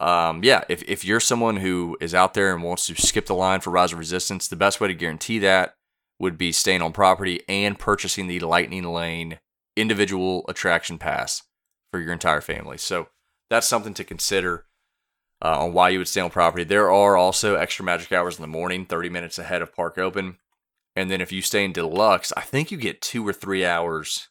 um, 0.00 0.42
yeah, 0.42 0.64
if, 0.68 0.82
if 0.82 1.04
you're 1.04 1.20
someone 1.20 1.56
who 1.56 1.96
is 2.00 2.14
out 2.14 2.34
there 2.34 2.52
and 2.52 2.62
wants 2.62 2.86
to 2.86 2.94
skip 2.94 3.26
the 3.26 3.34
line 3.34 3.60
for 3.60 3.70
Rise 3.70 3.92
of 3.92 3.98
Resistance, 3.98 4.48
the 4.48 4.56
best 4.56 4.80
way 4.80 4.88
to 4.88 4.94
guarantee 4.94 5.38
that 5.38 5.76
would 6.18 6.36
be 6.36 6.52
staying 6.52 6.82
on 6.82 6.92
property 6.92 7.40
and 7.48 7.78
purchasing 7.78 8.26
the 8.26 8.40
Lightning 8.40 8.84
Lane 8.84 9.38
individual 9.76 10.44
attraction 10.48 10.98
pass 10.98 11.42
for 11.90 12.00
your 12.00 12.12
entire 12.12 12.40
family. 12.40 12.78
So 12.78 13.08
that's 13.50 13.68
something 13.68 13.94
to 13.94 14.04
consider 14.04 14.66
uh, 15.42 15.64
on 15.64 15.72
why 15.72 15.90
you 15.90 15.98
would 15.98 16.08
stay 16.08 16.20
on 16.20 16.30
property. 16.30 16.64
There 16.64 16.90
are 16.90 17.16
also 17.16 17.56
extra 17.56 17.84
magic 17.84 18.12
hours 18.12 18.36
in 18.36 18.42
the 18.42 18.48
morning, 18.48 18.86
30 18.86 19.08
minutes 19.08 19.38
ahead 19.38 19.62
of 19.62 19.74
park 19.74 19.98
open. 19.98 20.38
And 20.94 21.10
then 21.10 21.20
if 21.20 21.32
you 21.32 21.42
stay 21.42 21.64
in 21.64 21.72
deluxe, 21.72 22.32
I 22.36 22.42
think 22.42 22.70
you 22.70 22.78
get 22.78 23.00
two 23.00 23.26
or 23.26 23.32
three 23.32 23.64
hours 23.64 24.28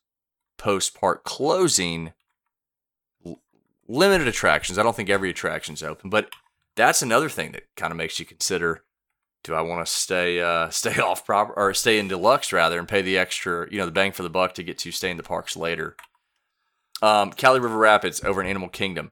post 0.58 1.00
park 1.00 1.24
closing. 1.24 2.14
Limited 3.88 4.28
attractions. 4.28 4.78
I 4.78 4.84
don't 4.84 4.96
think 4.96 5.10
every 5.10 5.30
attraction's 5.30 5.84
open, 5.84 6.10
but 6.10 6.30
that's 6.76 7.02
another 7.02 7.28
thing 7.28 7.52
that 7.52 7.64
kind 7.76 7.92
of 7.92 7.98
makes 7.98 8.20
you 8.20 8.26
consider 8.26 8.84
do 9.44 9.54
I 9.56 9.62
want 9.62 9.86
to 9.86 9.92
stay 9.92 10.40
uh, 10.42 10.70
stay 10.72 11.00
off 11.00 11.26
proper 11.26 11.54
or 11.54 11.74
stay 11.74 11.98
in 12.00 12.08
deluxe 12.08 12.54
rather 12.54 12.78
and 12.80 12.88
pay 12.88 13.02
the 13.02 13.18
extra, 13.18 13.68
you 13.72 13.78
know, 13.78 13.86
the 13.86 13.92
bang 13.92 14.12
for 14.12 14.24
the 14.24 14.30
buck 14.30 14.54
to 14.56 14.64
get 14.64 14.78
to 14.80 14.92
stay 14.92 15.10
in 15.10 15.18
the 15.18 15.24
parks 15.24 15.56
later? 15.58 15.96
Um, 17.02 17.32
Kali 17.32 17.60
River 17.60 17.78
Rapids 17.78 18.24
over 18.24 18.42
in 18.42 18.48
Animal 18.48 18.70
Kingdom. 18.70 19.12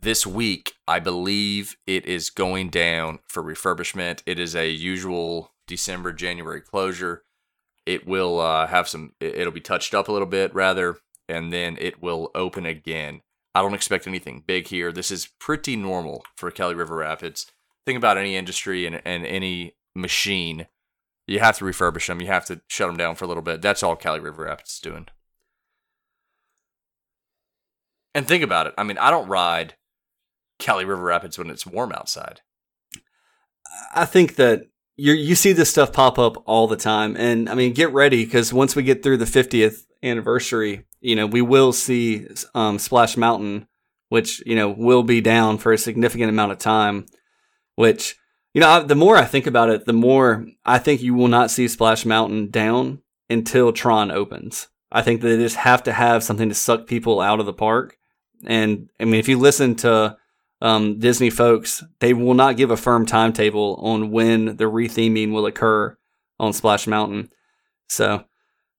This 0.00 0.26
week, 0.26 0.74
I 0.86 1.00
believe 1.00 1.76
it 1.86 2.06
is 2.06 2.30
going 2.30 2.68
down 2.70 3.18
for 3.26 3.42
refurbishment. 3.42 4.22
It 4.26 4.38
is 4.38 4.54
a 4.54 4.68
usual 4.70 5.52
December, 5.66 6.12
January 6.12 6.60
closure. 6.60 7.22
It 7.86 8.06
will 8.06 8.38
uh, 8.38 8.66
have 8.68 8.88
some, 8.88 9.14
it- 9.20 9.34
it'll 9.36 9.52
be 9.52 9.60
touched 9.60 9.94
up 9.94 10.08
a 10.08 10.12
little 10.12 10.28
bit 10.28 10.54
rather, 10.54 10.98
and 11.28 11.52
then 11.52 11.76
it 11.80 12.00
will 12.00 12.30
open 12.34 12.66
again. 12.66 13.22
I 13.54 13.62
don't 13.62 13.74
expect 13.74 14.06
anything 14.06 14.44
big 14.46 14.68
here. 14.68 14.92
This 14.92 15.10
is 15.10 15.30
pretty 15.40 15.74
normal 15.76 16.24
for 16.36 16.50
Kali 16.50 16.74
River 16.74 16.96
Rapids 16.96 17.50
think 17.86 17.96
about 17.96 18.18
any 18.18 18.36
industry 18.36 18.84
and, 18.84 19.00
and 19.06 19.24
any 19.24 19.76
machine, 19.94 20.66
you 21.26 21.38
have 21.38 21.56
to 21.58 21.64
refurbish 21.64 22.08
them. 22.08 22.20
You 22.20 22.26
have 22.26 22.44
to 22.46 22.60
shut 22.66 22.88
them 22.88 22.96
down 22.96 23.14
for 23.14 23.24
a 23.24 23.28
little 23.28 23.42
bit. 23.42 23.62
That's 23.62 23.82
all 23.82 23.96
Kali 23.96 24.20
River 24.20 24.44
Rapids 24.44 24.74
is 24.74 24.80
doing. 24.80 25.06
And 28.14 28.26
think 28.26 28.42
about 28.42 28.66
it. 28.66 28.74
I 28.76 28.82
mean, 28.82 28.98
I 28.98 29.10
don't 29.10 29.28
ride 29.28 29.74
Kali 30.58 30.84
River 30.84 31.02
Rapids 31.02 31.38
when 31.38 31.48
it's 31.48 31.66
warm 31.66 31.92
outside. 31.92 32.40
I 33.94 34.04
think 34.04 34.36
that 34.36 34.62
you 34.96 35.12
you 35.12 35.34
see 35.34 35.52
this 35.52 35.70
stuff 35.70 35.92
pop 35.92 36.18
up 36.18 36.42
all 36.46 36.66
the 36.66 36.76
time, 36.76 37.14
and 37.16 37.50
I 37.50 37.54
mean, 37.54 37.74
get 37.74 37.92
ready 37.92 38.24
because 38.24 38.52
once 38.52 38.74
we 38.74 38.82
get 38.82 39.02
through 39.02 39.18
the 39.18 39.26
50th 39.26 39.84
anniversary, 40.02 40.86
you 41.00 41.14
know, 41.14 41.26
we 41.26 41.42
will 41.42 41.72
see 41.74 42.26
um, 42.54 42.78
Splash 42.78 43.18
Mountain, 43.18 43.66
which 44.08 44.42
you 44.46 44.56
know 44.56 44.70
will 44.70 45.02
be 45.02 45.20
down 45.20 45.58
for 45.58 45.72
a 45.72 45.78
significant 45.78 46.30
amount 46.30 46.52
of 46.52 46.58
time. 46.58 47.04
Which 47.76 48.16
you 48.56 48.60
know, 48.60 48.68
I, 48.68 48.80
the 48.80 48.94
more 48.94 49.16
I 49.16 49.26
think 49.26 49.46
about 49.46 49.68
it, 49.70 49.84
the 49.84 49.92
more 49.92 50.46
I 50.64 50.78
think 50.78 51.02
you 51.02 51.14
will 51.14 51.28
not 51.28 51.50
see 51.50 51.68
Splash 51.68 52.06
Mountain 52.06 52.50
down 52.50 53.02
until 53.28 53.72
Tron 53.72 54.10
opens. 54.10 54.68
I 54.90 55.02
think 55.02 55.20
that 55.20 55.28
they 55.28 55.36
just 55.36 55.56
have 55.56 55.82
to 55.82 55.92
have 55.92 56.24
something 56.24 56.48
to 56.48 56.54
suck 56.54 56.86
people 56.86 57.20
out 57.20 57.38
of 57.38 57.46
the 57.46 57.52
park. 57.52 57.98
And 58.46 58.88
I 58.98 59.04
mean, 59.04 59.16
if 59.16 59.28
you 59.28 59.38
listen 59.38 59.74
to 59.76 60.16
um, 60.62 60.98
Disney 60.98 61.28
folks, 61.28 61.84
they 62.00 62.14
will 62.14 62.32
not 62.32 62.56
give 62.56 62.70
a 62.70 62.78
firm 62.78 63.04
timetable 63.04 63.74
on 63.82 64.10
when 64.10 64.56
the 64.56 64.64
retheming 64.64 65.32
will 65.32 65.44
occur 65.46 65.96
on 66.38 66.52
Splash 66.52 66.86
Mountain. 66.86 67.28
So, 67.88 68.24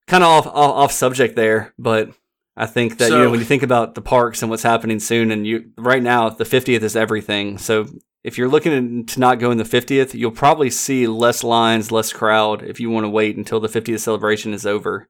kind 0.08 0.24
of 0.24 0.30
off, 0.30 0.48
off 0.48 0.56
off 0.56 0.92
subject 0.92 1.36
there, 1.36 1.74
but 1.78 2.10
I 2.56 2.66
think 2.66 2.98
that 2.98 3.12
you 3.12 3.18
know 3.18 3.30
when 3.30 3.40
you 3.40 3.46
think 3.46 3.64
about 3.64 3.94
the 3.94 4.02
parks 4.02 4.42
and 4.42 4.50
what's 4.50 4.64
happening 4.64 5.00
soon, 5.00 5.30
and 5.30 5.46
you 5.46 5.72
right 5.78 6.02
now 6.02 6.30
the 6.30 6.44
50th 6.46 6.82
is 6.82 6.96
everything. 6.96 7.60
So 7.60 7.88
if 8.24 8.38
you're 8.38 8.48
looking 8.50 9.06
to 9.06 9.20
not 9.20 9.40
go 9.40 9.52
in 9.52 9.58
the 9.58 9.64
50th, 9.64 10.14
you'll 10.14 10.32
probably 10.32 10.70
see 10.70 11.08
less 11.08 11.44
lines, 11.44 11.92
less 11.92 12.12
crowd 12.12 12.64
if 12.64 12.80
you 12.80 12.90
want 12.90 13.06
to 13.06 13.10
wait 13.10 13.38
until 13.38 13.60
the 13.60 13.68
50th 13.70 14.00
celebration 14.00 14.54
is 14.54 14.66
over 14.66 15.08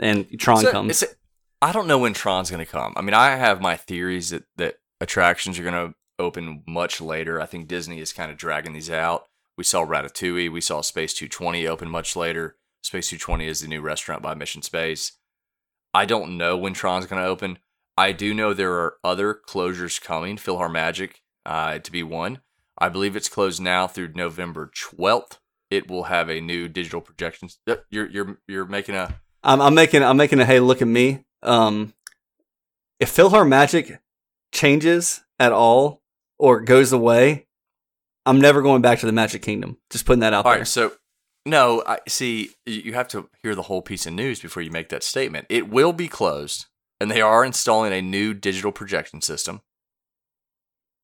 and 0.00 0.26
Tron 0.38 0.62
So, 0.62 0.70
comes. 0.72 1.02
it's- 1.02 1.16
I 1.62 1.72
don't 1.72 1.86
know 1.86 1.98
when 1.98 2.14
Tron's 2.14 2.50
going 2.50 2.64
to 2.64 2.70
come. 2.70 2.94
I 2.96 3.02
mean, 3.02 3.12
I 3.14 3.36
have 3.36 3.60
my 3.60 3.76
theories 3.76 4.30
that, 4.30 4.44
that 4.56 4.76
attractions 5.00 5.58
are 5.58 5.62
going 5.62 5.74
to 5.74 5.94
open 6.18 6.62
much 6.66 7.00
later. 7.00 7.40
I 7.40 7.46
think 7.46 7.68
Disney 7.68 8.00
is 8.00 8.12
kind 8.14 8.30
of 8.30 8.38
dragging 8.38 8.72
these 8.72 8.90
out. 8.90 9.26
We 9.58 9.64
saw 9.64 9.84
Ratatouille. 9.84 10.50
We 10.50 10.60
saw 10.62 10.80
Space 10.80 11.12
220 11.12 11.66
open 11.66 11.90
much 11.90 12.16
later. 12.16 12.56
Space 12.82 13.10
220 13.10 13.46
is 13.46 13.60
the 13.60 13.68
new 13.68 13.82
restaurant 13.82 14.22
by 14.22 14.34
Mission 14.34 14.62
Space. 14.62 15.18
I 15.92 16.06
don't 16.06 16.38
know 16.38 16.56
when 16.56 16.72
Tron's 16.72 17.04
going 17.06 17.20
to 17.22 17.28
open. 17.28 17.58
I 17.98 18.12
do 18.12 18.32
know 18.32 18.54
there 18.54 18.72
are 18.72 18.94
other 19.04 19.34
closures 19.46 20.00
coming. 20.00 20.36
PhilharMagic 20.38 21.16
uh, 21.46 21.78
to 21.78 21.92
be 21.92 22.02
one. 22.02 22.40
I 22.78 22.88
believe 22.88 23.16
it's 23.16 23.28
closed 23.28 23.60
now 23.60 23.86
through 23.86 24.12
November 24.14 24.70
12th. 24.74 25.38
It 25.70 25.88
will 25.88 26.04
have 26.04 26.28
a 26.28 26.40
new 26.40 26.68
digital 26.68 27.00
projection. 27.00 27.48
You're 27.90 28.08
you're 28.10 28.38
you're 28.48 28.66
making 28.66 28.96
a 28.96 29.14
I'm, 29.44 29.60
I'm 29.60 29.74
making 29.74 30.02
I'm 30.02 30.16
making 30.16 30.40
a 30.40 30.44
hey 30.44 30.60
look 30.60 30.82
at 30.82 30.88
me. 30.88 31.24
Um, 31.42 31.94
if 32.98 33.14
PhilharMagic 33.14 33.98
changes 34.52 35.22
at 35.38 35.52
all 35.52 36.02
or 36.38 36.60
goes 36.60 36.92
away, 36.92 37.46
I'm 38.26 38.40
never 38.40 38.62
going 38.62 38.82
back 38.82 38.98
to 39.00 39.06
the 39.06 39.12
Magic 39.12 39.42
Kingdom. 39.42 39.78
Just 39.90 40.06
putting 40.06 40.20
that 40.20 40.34
out 40.34 40.44
All 40.44 40.52
there. 40.52 40.60
right, 40.60 40.66
so 40.68 40.92
no, 41.46 41.82
I 41.86 42.00
see. 42.08 42.50
You 42.66 42.92
have 42.94 43.08
to 43.08 43.28
hear 43.42 43.54
the 43.54 43.62
whole 43.62 43.82
piece 43.82 44.06
of 44.06 44.12
news 44.12 44.40
before 44.40 44.62
you 44.62 44.70
make 44.70 44.90
that 44.90 45.02
statement. 45.02 45.46
It 45.48 45.70
will 45.70 45.92
be 45.92 46.08
closed, 46.08 46.66
and 47.00 47.10
they 47.10 47.22
are 47.22 47.44
installing 47.44 47.92
a 47.92 48.02
new 48.02 48.34
digital 48.34 48.72
projection 48.72 49.22
system, 49.22 49.62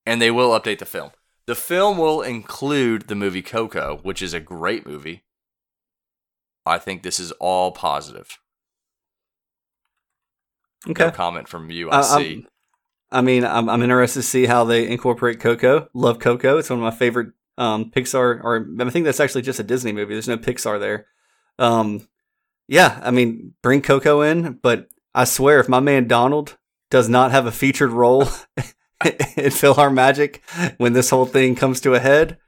and 0.06 0.22
they 0.22 0.30
will 0.30 0.58
update 0.58 0.78
the 0.78 0.86
film. 0.86 1.10
The 1.46 1.54
film 1.54 1.98
will 1.98 2.22
include 2.22 3.08
the 3.08 3.14
movie 3.14 3.42
Coco, 3.42 3.98
which 4.02 4.22
is 4.22 4.32
a 4.34 4.40
great 4.40 4.86
movie. 4.86 5.24
I 6.64 6.78
think 6.78 7.02
this 7.02 7.20
is 7.20 7.32
all 7.32 7.72
positive. 7.72 8.38
okay. 10.88 11.04
No 11.06 11.10
comment 11.10 11.48
from 11.48 11.70
you. 11.70 11.90
I 11.90 11.98
I- 11.98 12.02
see. 12.02 12.32
I'm- 12.34 12.46
I 13.12 13.20
mean, 13.20 13.44
I'm, 13.44 13.68
I'm 13.68 13.82
interested 13.82 14.18
to 14.22 14.26
see 14.26 14.46
how 14.46 14.64
they 14.64 14.88
incorporate 14.88 15.38
Coco. 15.38 15.88
Love 15.94 16.18
Coco. 16.18 16.58
It's 16.58 16.68
one 16.68 16.80
of 16.80 16.82
my 16.82 16.90
favorite 16.90 17.28
um, 17.56 17.92
Pixar, 17.92 18.42
or 18.42 18.66
I 18.80 18.90
think 18.90 19.04
that's 19.04 19.20
actually 19.20 19.42
just 19.42 19.60
a 19.60 19.62
Disney 19.62 19.92
movie. 19.92 20.12
There's 20.12 20.26
no 20.26 20.36
Pixar 20.36 20.80
there. 20.80 21.06
Um, 21.56 22.08
yeah, 22.66 22.98
I 23.04 23.12
mean, 23.12 23.54
bring 23.62 23.80
Coco 23.80 24.22
in, 24.22 24.54
but 24.60 24.88
I 25.14 25.22
swear, 25.22 25.60
if 25.60 25.68
my 25.68 25.78
man 25.78 26.08
Donald 26.08 26.58
does 26.90 27.08
not 27.08 27.30
have 27.30 27.46
a 27.46 27.52
featured 27.52 27.90
role 27.92 28.24
in 29.04 29.50
PhilharMagic 29.50 30.40
when 30.78 30.92
this 30.92 31.10
whole 31.10 31.26
thing 31.26 31.54
comes 31.54 31.80
to 31.82 31.94
a 31.94 32.00
head, 32.00 32.38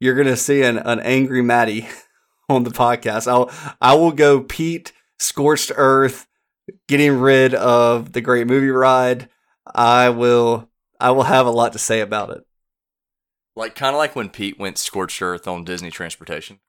you're 0.00 0.14
gonna 0.14 0.36
see 0.36 0.62
an, 0.62 0.78
an 0.78 1.00
angry 1.00 1.42
Maddie 1.42 1.88
on 2.48 2.64
the 2.64 2.70
podcast. 2.70 3.26
I'll 3.26 3.50
I 3.80 3.94
will 3.94 4.12
go 4.12 4.40
Pete 4.40 4.92
Scorched 5.18 5.72
Earth, 5.74 6.26
getting 6.88 7.18
rid 7.18 7.54
of 7.54 8.12
the 8.12 8.20
Great 8.20 8.46
Movie 8.46 8.70
Ride. 8.70 9.28
I 9.74 10.10
will 10.10 10.68
I 11.00 11.10
will 11.10 11.24
have 11.24 11.46
a 11.46 11.50
lot 11.50 11.72
to 11.72 11.78
say 11.78 12.00
about 12.00 12.30
it. 12.30 12.44
Like 13.54 13.74
kind 13.74 13.94
of 13.94 13.98
like 13.98 14.14
when 14.14 14.28
Pete 14.28 14.58
went 14.58 14.78
scorched 14.78 15.22
earth 15.22 15.48
on 15.48 15.64
Disney 15.64 15.90
Transportation. 15.90 16.60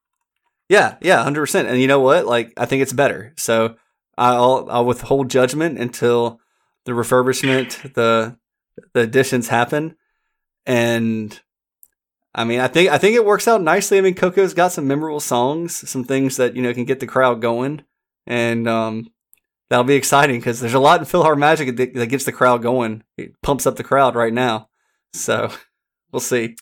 Yeah, 0.69 0.97
yeah, 1.01 1.23
hundred 1.23 1.41
percent. 1.41 1.67
And 1.67 1.79
you 1.79 1.87
know 1.87 1.99
what? 1.99 2.25
Like, 2.25 2.53
I 2.57 2.65
think 2.65 2.81
it's 2.81 2.93
better. 2.93 3.33
So 3.37 3.75
I'll 4.17 4.67
I'll 4.69 4.85
withhold 4.85 5.29
judgment 5.29 5.77
until 5.77 6.39
the 6.85 6.93
refurbishment, 6.93 7.93
the 7.93 8.37
the 8.93 9.01
additions 9.01 9.47
happen, 9.47 9.95
and 10.65 11.39
I 12.37 12.43
mean, 12.43 12.59
I 12.59 12.67
think 12.67 12.89
I 12.89 12.97
think 12.97 13.15
it 13.15 13.25
works 13.25 13.47
out 13.47 13.61
nicely. 13.61 13.97
I 13.97 14.01
mean, 14.01 14.13
Coco's 14.13 14.53
got 14.53 14.71
some 14.71 14.87
memorable 14.87 15.19
songs, 15.19 15.89
some 15.89 16.03
things 16.03 16.37
that 16.37 16.55
you 16.55 16.61
know 16.61 16.73
can 16.73 16.85
get 16.85 16.99
the 16.99 17.07
crowd 17.07 17.41
going, 17.41 17.83
and 18.27 18.67
um, 18.67 19.11
that'll 19.69 19.83
be 19.83 19.95
exciting 19.95 20.39
because 20.39 20.59
there's 20.59 20.73
a 20.73 20.79
lot 20.79 20.99
in 20.99 21.05
PhilharMagic 21.07 21.77
that, 21.77 21.93
that 21.95 22.07
gets 22.07 22.25
the 22.25 22.31
crowd 22.31 22.61
going. 22.61 23.03
It 23.17 23.41
pumps 23.41 23.65
up 23.65 23.75
the 23.75 23.83
crowd 23.83 24.15
right 24.15 24.33
now, 24.33 24.69
so 25.13 25.51
we'll 26.11 26.19
see. 26.19 26.55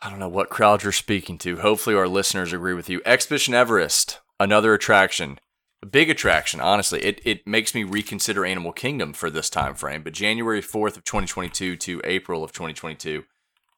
I 0.00 0.08
don't 0.08 0.20
know 0.20 0.28
what 0.28 0.50
crowd 0.50 0.84
you're 0.84 0.92
speaking 0.92 1.38
to. 1.38 1.56
Hopefully, 1.56 1.96
our 1.96 2.06
listeners 2.06 2.52
agree 2.52 2.74
with 2.74 2.88
you. 2.88 3.02
Expedition 3.04 3.54
Everest, 3.54 4.20
another 4.38 4.72
attraction, 4.72 5.40
a 5.82 5.86
big 5.86 6.10
attraction. 6.10 6.60
Honestly, 6.60 7.00
it 7.04 7.20
it 7.24 7.46
makes 7.46 7.74
me 7.74 7.84
reconsider 7.84 8.44
Animal 8.44 8.72
Kingdom 8.72 9.12
for 9.12 9.30
this 9.30 9.50
time 9.50 9.74
frame. 9.74 10.02
But 10.02 10.12
January 10.12 10.60
4th 10.60 10.96
of 10.96 11.04
2022 11.04 11.76
to 11.76 12.00
April 12.04 12.42
of 12.42 12.52
2022 12.52 13.24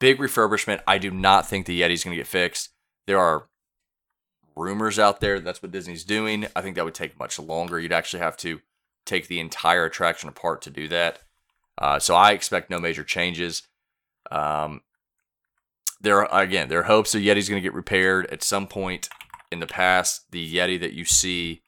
big 0.01 0.19
refurbishment. 0.19 0.81
I 0.89 0.99
do 0.99 1.13
not 1.13 1.47
think 1.47 1.67
the 1.67 1.81
Yeti's 1.81 2.03
going 2.03 2.17
to 2.17 2.21
get 2.21 2.27
fixed. 2.27 2.71
There 3.07 3.19
are 3.19 3.47
rumors 4.57 4.99
out 4.99 5.21
there 5.21 5.39
that's 5.39 5.63
what 5.63 5.71
Disney's 5.71 6.05
doing. 6.05 6.49
I 6.57 6.61
think 6.61 6.75
that 6.75 6.85
would 6.85 6.95
take 6.95 7.19
much 7.19 7.39
longer. 7.39 7.79
You'd 7.79 7.93
actually 7.93 8.21
have 8.21 8.37
to 8.39 8.61
take 9.07 9.29
the 9.29 9.39
entire 9.39 9.85
attraction 9.85 10.29
apart 10.29 10.63
to 10.63 10.71
do 10.71 10.89
that. 10.89 11.21
Uh, 11.79 11.99
so 11.99 12.15
I 12.17 12.33
expect 12.33 12.71
no 12.71 12.81
major 12.81 13.05
changes. 13.05 13.63
Um, 14.31 14.83
there 16.01 16.23
again, 16.25 16.69
there 16.69 16.81
are 16.81 16.85
hopes 16.85 17.13
the 17.13 17.27
Yeti's 17.27 17.49
going 17.49 17.61
to 17.61 17.67
get 17.67 17.75
repaired 17.75 18.27
at 18.27 18.43
some 18.43 18.67
point 18.67 19.09
in 19.53 19.61
the 19.61 19.67
past. 19.67 20.31
The 20.31 20.55
Yeti 20.55 20.81
that 20.81 20.95
you 20.95 21.05
see 21.05 21.63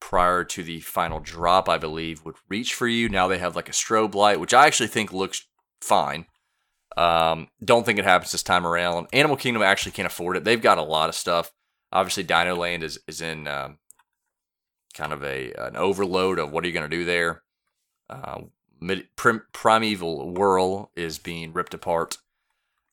prior 0.00 0.44
to 0.44 0.62
the 0.62 0.80
final 0.80 1.20
drop, 1.20 1.68
I 1.68 1.78
believe, 1.78 2.24
would 2.24 2.36
reach 2.48 2.74
for 2.74 2.86
you. 2.86 3.08
Now 3.08 3.28
they 3.28 3.38
have 3.38 3.56
like 3.56 3.68
a 3.68 3.72
strobe 3.72 4.14
light, 4.14 4.40
which 4.40 4.54
I 4.54 4.66
actually 4.66 4.88
think 4.88 5.12
looks 5.12 5.46
fine. 5.80 6.26
Um, 6.96 7.48
don't 7.64 7.86
think 7.86 7.98
it 7.98 8.04
happens 8.04 8.32
this 8.32 8.42
time 8.42 8.66
around. 8.66 9.08
Animal 9.12 9.36
Kingdom 9.36 9.62
actually 9.62 9.92
can't 9.92 10.06
afford 10.06 10.36
it. 10.36 10.44
They've 10.44 10.60
got 10.60 10.78
a 10.78 10.82
lot 10.82 11.08
of 11.08 11.14
stuff. 11.14 11.52
Obviously, 11.92 12.22
Dino 12.24 12.56
Land 12.56 12.82
is 12.82 12.98
is 13.06 13.20
in 13.20 13.46
um, 13.46 13.78
kind 14.94 15.12
of 15.12 15.22
a 15.22 15.52
an 15.52 15.76
overload 15.76 16.38
of 16.38 16.50
what 16.50 16.64
are 16.64 16.66
you 16.66 16.72
going 16.72 16.88
to 16.88 16.96
do 16.96 17.04
there. 17.04 17.42
Uh, 18.10 18.42
mid, 18.80 19.08
prim, 19.16 19.42
Primeval 19.52 20.32
Whirl 20.32 20.90
is 20.96 21.18
being 21.18 21.52
ripped 21.52 21.74
apart 21.74 22.18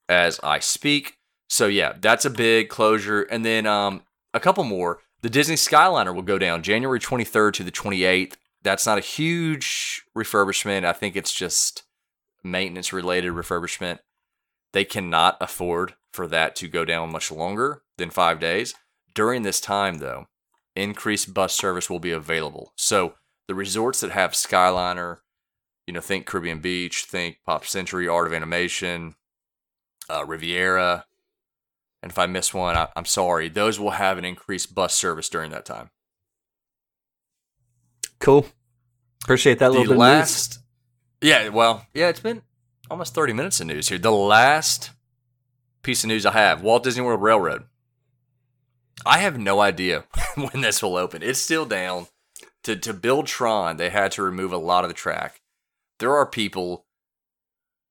as 0.07 0.39
I 0.43 0.59
speak. 0.59 1.17
So 1.49 1.67
yeah, 1.67 1.93
that's 1.99 2.25
a 2.25 2.29
big 2.29 2.69
closure. 2.69 3.23
And 3.23 3.45
then 3.45 3.65
um, 3.65 4.03
a 4.33 4.39
couple 4.39 4.63
more. 4.63 4.99
The 5.25 5.31
Disney 5.31 5.55
Skyliner 5.55 6.13
will 6.13 6.21
go 6.21 6.37
down 6.37 6.61
January 6.61 6.99
23rd 6.99 7.53
to 7.53 7.63
the 7.63 7.71
28th. 7.71 8.33
That's 8.61 8.85
not 8.85 8.99
a 8.99 9.01
huge 9.01 10.03
refurbishment. 10.15 10.85
I 10.85 10.93
think 10.93 11.15
it's 11.15 11.33
just 11.33 11.81
maintenance 12.43 12.93
related 12.93 13.33
refurbishment. 13.33 13.97
They 14.71 14.85
cannot 14.85 15.37
afford 15.41 15.95
for 16.11 16.27
that 16.27 16.55
to 16.57 16.67
go 16.67 16.85
down 16.85 17.11
much 17.11 17.31
longer 17.31 17.81
than 17.97 18.11
five 18.11 18.39
days. 18.39 18.75
During 19.15 19.41
this 19.41 19.59
time, 19.59 19.97
though, 19.97 20.27
increased 20.75 21.33
bus 21.33 21.55
service 21.55 21.89
will 21.89 21.97
be 21.97 22.11
available. 22.11 22.73
So 22.75 23.15
the 23.47 23.55
resorts 23.55 24.01
that 24.01 24.11
have 24.11 24.33
Skyliner, 24.33 25.21
you 25.87 25.93
know, 25.95 26.01
think 26.01 26.27
Caribbean 26.27 26.59
Beach, 26.59 27.03
think 27.03 27.37
Pop 27.43 27.65
Century, 27.65 28.07
Art 28.07 28.27
of 28.27 28.33
Animation, 28.33 29.15
uh, 30.07 30.23
Riviera, 30.23 31.05
and 32.05 32.11
if 32.11 32.19
I 32.19 32.27
miss 32.27 32.53
one, 32.53 32.75
I, 32.75 32.87
am 32.95 33.05
sorry. 33.05 33.49
Those 33.49 33.79
will 33.79 33.89
have 33.89 34.19
an 34.19 34.25
increased 34.25 34.75
bus 34.75 34.93
service 34.93 35.27
during 35.27 35.49
that 35.49 35.65
time. 35.65 35.89
Cool. 38.19 38.45
Appreciate 39.23 39.57
that 39.57 39.69
the 39.69 39.79
little 39.79 39.95
bit. 39.95 39.97
Last, 39.97 40.59
yeah, 41.19 41.47
well, 41.47 41.87
yeah, 41.95 42.09
it's 42.09 42.19
been 42.19 42.43
almost 42.91 43.15
30 43.15 43.33
minutes 43.33 43.59
of 43.59 43.65
news 43.65 43.89
here. 43.89 43.97
The 43.97 44.11
last 44.11 44.91
piece 45.81 46.03
of 46.03 46.09
news 46.09 46.27
I 46.27 46.33
have 46.33 46.61
Walt 46.61 46.83
Disney 46.83 47.03
World 47.03 47.23
Railroad. 47.23 47.63
I 49.03 49.17
have 49.17 49.39
no 49.39 49.59
idea 49.59 50.03
when 50.35 50.61
this 50.61 50.83
will 50.83 50.97
open. 50.97 51.23
It's 51.23 51.39
still 51.39 51.65
down. 51.65 52.05
To, 52.65 52.75
to 52.75 52.93
build 52.93 53.25
Tron, 53.25 53.77
they 53.77 53.89
had 53.89 54.11
to 54.11 54.21
remove 54.21 54.53
a 54.53 54.57
lot 54.57 54.83
of 54.83 54.91
the 54.91 54.93
track. 54.93 55.41
There 55.97 56.15
are 56.15 56.27
people 56.27 56.85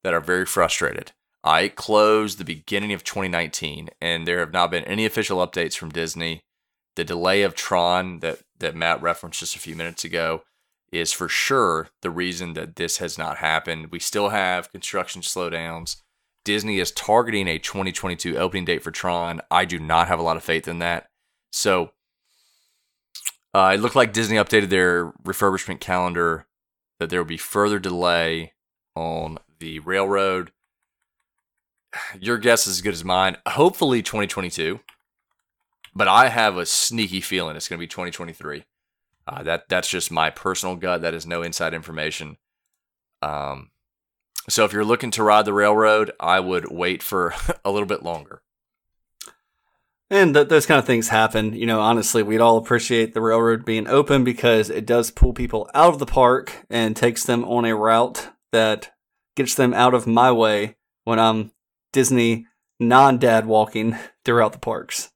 that 0.05 0.15
are 0.15 0.21
very 0.21 0.47
frustrated. 0.47 1.11
I 1.45 1.69
closed 1.69 2.39
the 2.39 2.45
beginning 2.45 2.95
of 2.95 3.05
2019, 3.05 3.91
and 4.01 4.27
there 4.27 4.39
have 4.39 4.53
not 4.53 4.71
been 4.71 4.85
any 4.85 5.05
official 5.05 5.47
updates 5.47 5.77
from 5.77 5.91
Disney. 5.91 6.41
The 6.97 7.05
delay 7.05 7.43
of 7.43 7.55
Tron 7.55 8.21
that, 8.21 8.41
that 8.59 8.75
Matt 8.75 9.03
referenced 9.03 9.41
just 9.41 9.55
a 9.55 9.61
few 9.61 9.77
minutes 9.77 10.05
ago 10.05 10.43
is 10.91 11.13
for 11.13 11.29
sure 11.29 11.89
the 12.01 12.11
reason 12.11 12.55
that 12.55 12.77
this 12.77 12.97
has 12.97 13.19
not 13.19 13.39
happened. 13.39 13.91
We 13.91 13.99
still 13.99 14.31
have 14.31 14.73
construction 14.73 15.21
slowdowns. 15.21 15.97
Disney 16.45 16.79
is 16.79 16.93
targeting 16.93 17.49
a 17.49 17.59
2022 17.59 18.39
opening 18.39 18.65
date 18.65 18.83
for 18.83 18.91
Tron. 18.91 19.41
I 19.51 19.67
do 19.67 19.79
not 19.79 20.09
have 20.09 20.19
a 20.19 20.23
lot 20.23 20.37
of 20.37 20.45
faith 20.45 20.67
in 20.67 20.79
that. 20.79 21.09
So 21.53 21.91
uh, 23.53 23.73
it 23.75 23.81
looked 23.81 23.97
like 23.97 24.13
Disney 24.13 24.37
updated 24.37 24.71
their 24.71 25.13
refurbishment 25.25 25.81
calendar 25.81 26.47
that 26.99 27.11
there 27.11 27.21
will 27.21 27.27
be 27.29 27.37
further 27.37 27.79
delay 27.79 28.53
on 28.95 29.39
the 29.59 29.81
railroad. 29.81 30.53
Your 32.21 32.39
guess 32.39 32.67
is 32.67 32.77
as 32.77 32.81
good 32.81 32.95
as 32.95 33.05
mine. 33.05 33.37
Hopefully 33.47 34.03
2022, 34.03 34.81
but 35.95 36.09
I 36.09 36.29
have 36.29 36.57
a 36.57 36.67
sneaky 36.67 37.21
feeling 37.21 37.57
it's 37.57 37.69
going 37.69 37.79
to 37.79 37.83
be 37.83 37.89
2023. 37.89 38.65
Uh, 39.27 39.43
that 39.43 39.69
that's 39.69 39.89
just 39.89 40.11
my 40.11 40.31
personal 40.31 40.77
gut. 40.77 41.03
That 41.03 41.15
is 41.15 41.27
no 41.27 41.43
inside 41.43 41.73
information. 41.73 42.37
Um, 43.23 43.71
so 44.49 44.65
if 44.65 44.73
you're 44.73 44.85
looking 44.85 45.11
to 45.13 45.23
ride 45.23 45.47
the 45.47 45.55
railroad, 45.55 46.13
I 46.21 46.41
would 46.41 46.71
wait 46.71 47.03
for 47.03 47.35
a 47.65 47.71
little 47.71 47.89
bit 47.89 48.03
longer. 48.03 48.43
And 50.11 50.35
th- 50.35 50.49
those 50.49 50.67
kind 50.67 50.79
of 50.79 50.85
things 50.85 51.09
happen. 51.09 51.55
You 51.55 51.67
know, 51.67 51.81
honestly, 51.81 52.23
we'd 52.23 52.41
all 52.41 52.59
appreciate 52.59 53.15
the 53.15 53.23
railroad 53.23 53.65
being 53.65 53.89
open 53.89 54.23
because 54.23 54.69
it 54.69 54.85
does 54.85 55.11
pull 55.11 55.33
people 55.33 55.71
out 55.75 55.95
of 55.95 55.99
the 55.99 56.07
park 56.07 56.67
and 56.69 56.95
takes 56.95 57.25
them 57.25 57.45
on 57.45 57.65
a 57.65 57.75
route 57.75 58.29
that 58.53 58.93
gets 59.35 59.55
them 59.55 59.73
out 59.73 59.95
of 59.95 60.07
my 60.07 60.31
way 60.31 60.77
when 61.05 61.19
I'm 61.19 61.51
Disney 61.95 62.47
non 62.79 63.17
dad 63.17 63.47
walking 63.47 63.97
throughout 64.25 64.53
the 64.53 64.59
parks. 64.59 65.11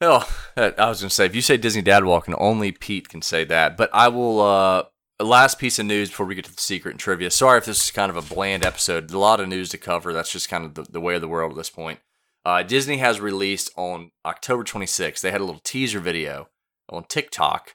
Oh, 0.00 0.28
I 0.56 0.88
was 0.88 1.00
going 1.00 1.08
to 1.08 1.10
say, 1.10 1.26
if 1.26 1.34
you 1.36 1.40
say 1.40 1.56
Disney 1.56 1.80
Dad 1.80 2.04
Walking, 2.04 2.34
only 2.34 2.70
Pete 2.70 3.08
can 3.08 3.22
say 3.22 3.44
that. 3.44 3.76
But 3.76 3.90
I 3.92 4.08
will. 4.08 4.40
Uh, 4.40 4.84
last 5.20 5.58
piece 5.58 5.78
of 5.78 5.86
news 5.86 6.10
before 6.10 6.26
we 6.26 6.34
get 6.34 6.44
to 6.44 6.54
the 6.54 6.60
secret 6.60 6.90
and 6.90 7.00
trivia. 7.00 7.30
Sorry 7.30 7.56
if 7.58 7.64
this 7.64 7.84
is 7.84 7.90
kind 7.90 8.10
of 8.10 8.16
a 8.16 8.34
bland 8.34 8.64
episode. 8.64 9.10
A 9.10 9.18
lot 9.18 9.40
of 9.40 9.48
news 9.48 9.70
to 9.70 9.78
cover. 9.78 10.12
That's 10.12 10.32
just 10.32 10.48
kind 10.48 10.64
of 10.64 10.74
the, 10.74 10.82
the 10.82 11.00
way 11.00 11.14
of 11.14 11.22
the 11.22 11.28
world 11.28 11.52
at 11.52 11.56
this 11.56 11.70
point. 11.70 12.00
Uh, 12.44 12.62
Disney 12.62 12.98
has 12.98 13.20
released 13.20 13.70
on 13.76 14.10
October 14.24 14.64
26th. 14.64 15.20
They 15.20 15.30
had 15.30 15.40
a 15.40 15.44
little 15.44 15.62
teaser 15.64 16.00
video 16.00 16.48
on 16.88 17.04
TikTok 17.04 17.74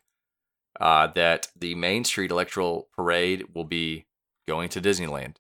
uh, 0.80 1.08
that 1.08 1.48
the 1.58 1.76
Main 1.76 2.04
Street 2.04 2.32
Electrical 2.32 2.88
Parade 2.96 3.46
will 3.54 3.66
be 3.66 4.06
going 4.48 4.70
to 4.70 4.82
Disneyland. 4.82 5.36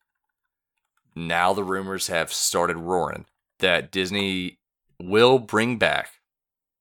Now 1.15 1.53
the 1.53 1.63
rumors 1.63 2.07
have 2.07 2.31
started 2.31 2.77
roaring 2.77 3.25
that 3.59 3.91
Disney 3.91 4.59
will 5.01 5.39
bring 5.39 5.77
back 5.77 6.11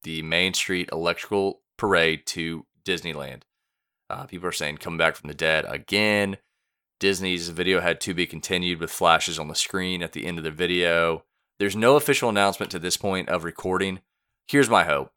the 0.03 0.23
Main 0.23 0.55
Street 0.55 0.89
Electrical 0.93 1.61
Parade 1.77 2.27
to 2.27 2.67
Disneyland. 2.85 3.43
Uh, 4.09 4.25
people 4.25 4.49
are 4.49 4.53
saying 4.53 4.79
come 4.79 4.97
back 4.97 5.17
from 5.17 5.29
the 5.29 5.35
dead 5.35 5.65
again. 5.69 6.37
Disney's 6.99 7.49
video 7.49 7.81
had 7.81 8.01
to 8.03 8.15
be 8.15 8.27
continued 8.27 8.81
with 8.81 8.91
flashes 8.91 9.39
on 9.39 9.49
the 9.49 9.55
screen 9.55 10.03
at 10.03 10.13
the 10.13 10.27
end 10.27 10.39
of 10.39 10.45
the 10.45 10.51
video. 10.51 11.25
There's 11.59 11.77
no 11.77 11.97
official 11.97 12.29
announcement 12.29 12.71
to 12.73 12.79
this 12.79 12.97
point 12.97 13.29
of 13.29 13.45
recording. 13.45 14.01
Here's 14.49 14.69
my 14.69 14.85
hope. 14.85 15.13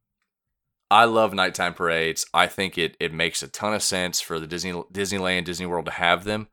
I 0.89 1.05
love 1.05 1.33
nighttime 1.33 1.73
parades. 1.73 2.25
I 2.33 2.47
think 2.47 2.77
it 2.77 2.95
it 2.99 3.13
makes 3.13 3.41
a 3.41 3.47
ton 3.47 3.73
of 3.73 3.81
sense 3.81 4.21
for 4.21 4.39
the 4.39 4.47
Disney 4.47 4.71
Disneyland 4.71 5.45
Disney 5.45 5.65
World 5.65 5.85
to 5.85 5.91
have 5.91 6.23
them. 6.23 6.49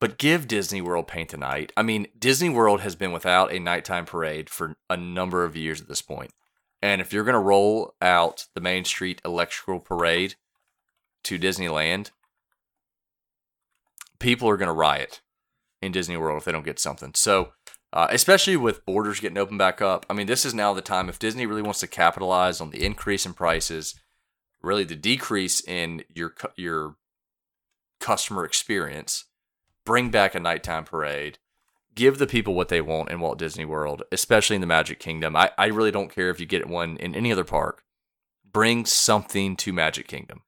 But 0.00 0.16
give 0.16 0.48
Disney 0.48 0.80
World 0.80 1.06
paint 1.06 1.34
a 1.34 1.36
night. 1.36 1.72
I 1.76 1.82
mean, 1.82 2.06
Disney 2.18 2.48
World 2.48 2.80
has 2.80 2.96
been 2.96 3.12
without 3.12 3.52
a 3.52 3.58
nighttime 3.58 4.06
parade 4.06 4.48
for 4.48 4.76
a 4.88 4.96
number 4.96 5.44
of 5.44 5.56
years 5.56 5.80
at 5.80 5.88
this 5.88 6.02
point. 6.02 6.32
And 6.82 7.02
if 7.02 7.12
you're 7.12 7.24
going 7.24 7.34
to 7.34 7.38
roll 7.38 7.94
out 8.00 8.46
the 8.54 8.62
Main 8.62 8.86
Street 8.86 9.20
Electrical 9.24 9.78
Parade 9.78 10.36
to 11.24 11.38
Disneyland, 11.38 12.10
people 14.18 14.48
are 14.48 14.56
going 14.56 14.68
to 14.68 14.72
riot 14.72 15.20
in 15.82 15.92
Disney 15.92 16.16
World 16.16 16.38
if 16.38 16.44
they 16.44 16.52
don't 16.52 16.64
get 16.64 16.78
something. 16.78 17.12
So, 17.14 17.52
uh, 17.92 18.06
especially 18.10 18.56
with 18.56 18.86
borders 18.86 19.20
getting 19.20 19.36
open 19.38 19.58
back 19.58 19.82
up, 19.82 20.06
I 20.08 20.14
mean, 20.14 20.26
this 20.26 20.44
is 20.46 20.54
now 20.54 20.72
the 20.72 20.80
time. 20.80 21.08
If 21.08 21.18
Disney 21.18 21.44
really 21.44 21.62
wants 21.62 21.80
to 21.80 21.86
capitalize 21.86 22.60
on 22.60 22.70
the 22.70 22.84
increase 22.84 23.26
in 23.26 23.34
prices, 23.34 23.96
really 24.62 24.84
the 24.84 24.96
decrease 24.96 25.60
in 25.66 26.04
your 26.14 26.34
your 26.56 26.96
customer 27.98 28.44
experience, 28.44 29.24
bring 29.84 30.10
back 30.10 30.34
a 30.34 30.40
nighttime 30.40 30.84
parade, 30.84 31.38
give 31.94 32.18
the 32.18 32.26
people 32.26 32.54
what 32.54 32.68
they 32.68 32.80
want 32.80 33.10
in 33.10 33.20
Walt 33.20 33.38
Disney 33.38 33.64
World, 33.64 34.02
especially 34.12 34.56
in 34.56 34.60
the 34.60 34.66
Magic 34.66 34.98
Kingdom. 34.98 35.36
I, 35.36 35.50
I 35.58 35.66
really 35.66 35.90
don't 35.90 36.14
care 36.14 36.30
if 36.30 36.40
you 36.40 36.46
get 36.46 36.68
one 36.68 36.96
in 36.96 37.14
any 37.14 37.32
other 37.32 37.44
park. 37.44 37.84
Bring 38.52 38.84
something 38.84 39.56
to 39.56 39.72
Magic 39.72 40.08
Kingdom. 40.08 40.42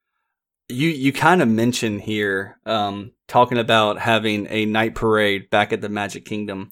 You 0.68 0.88
you 0.88 1.12
kind 1.12 1.42
of 1.42 1.48
mentioned 1.48 2.02
here 2.02 2.58
um, 2.64 3.12
talking 3.28 3.58
about 3.58 3.98
having 3.98 4.46
a 4.48 4.64
night 4.64 4.94
parade 4.94 5.50
back 5.50 5.72
at 5.72 5.80
the 5.80 5.88
Magic 5.88 6.24
Kingdom, 6.24 6.70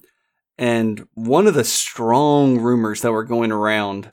and 0.57 1.07
one 1.13 1.47
of 1.47 1.53
the 1.53 1.63
strong 1.63 2.59
rumors 2.59 3.01
that 3.01 3.11
were 3.11 3.23
going 3.23 3.51
around 3.51 4.11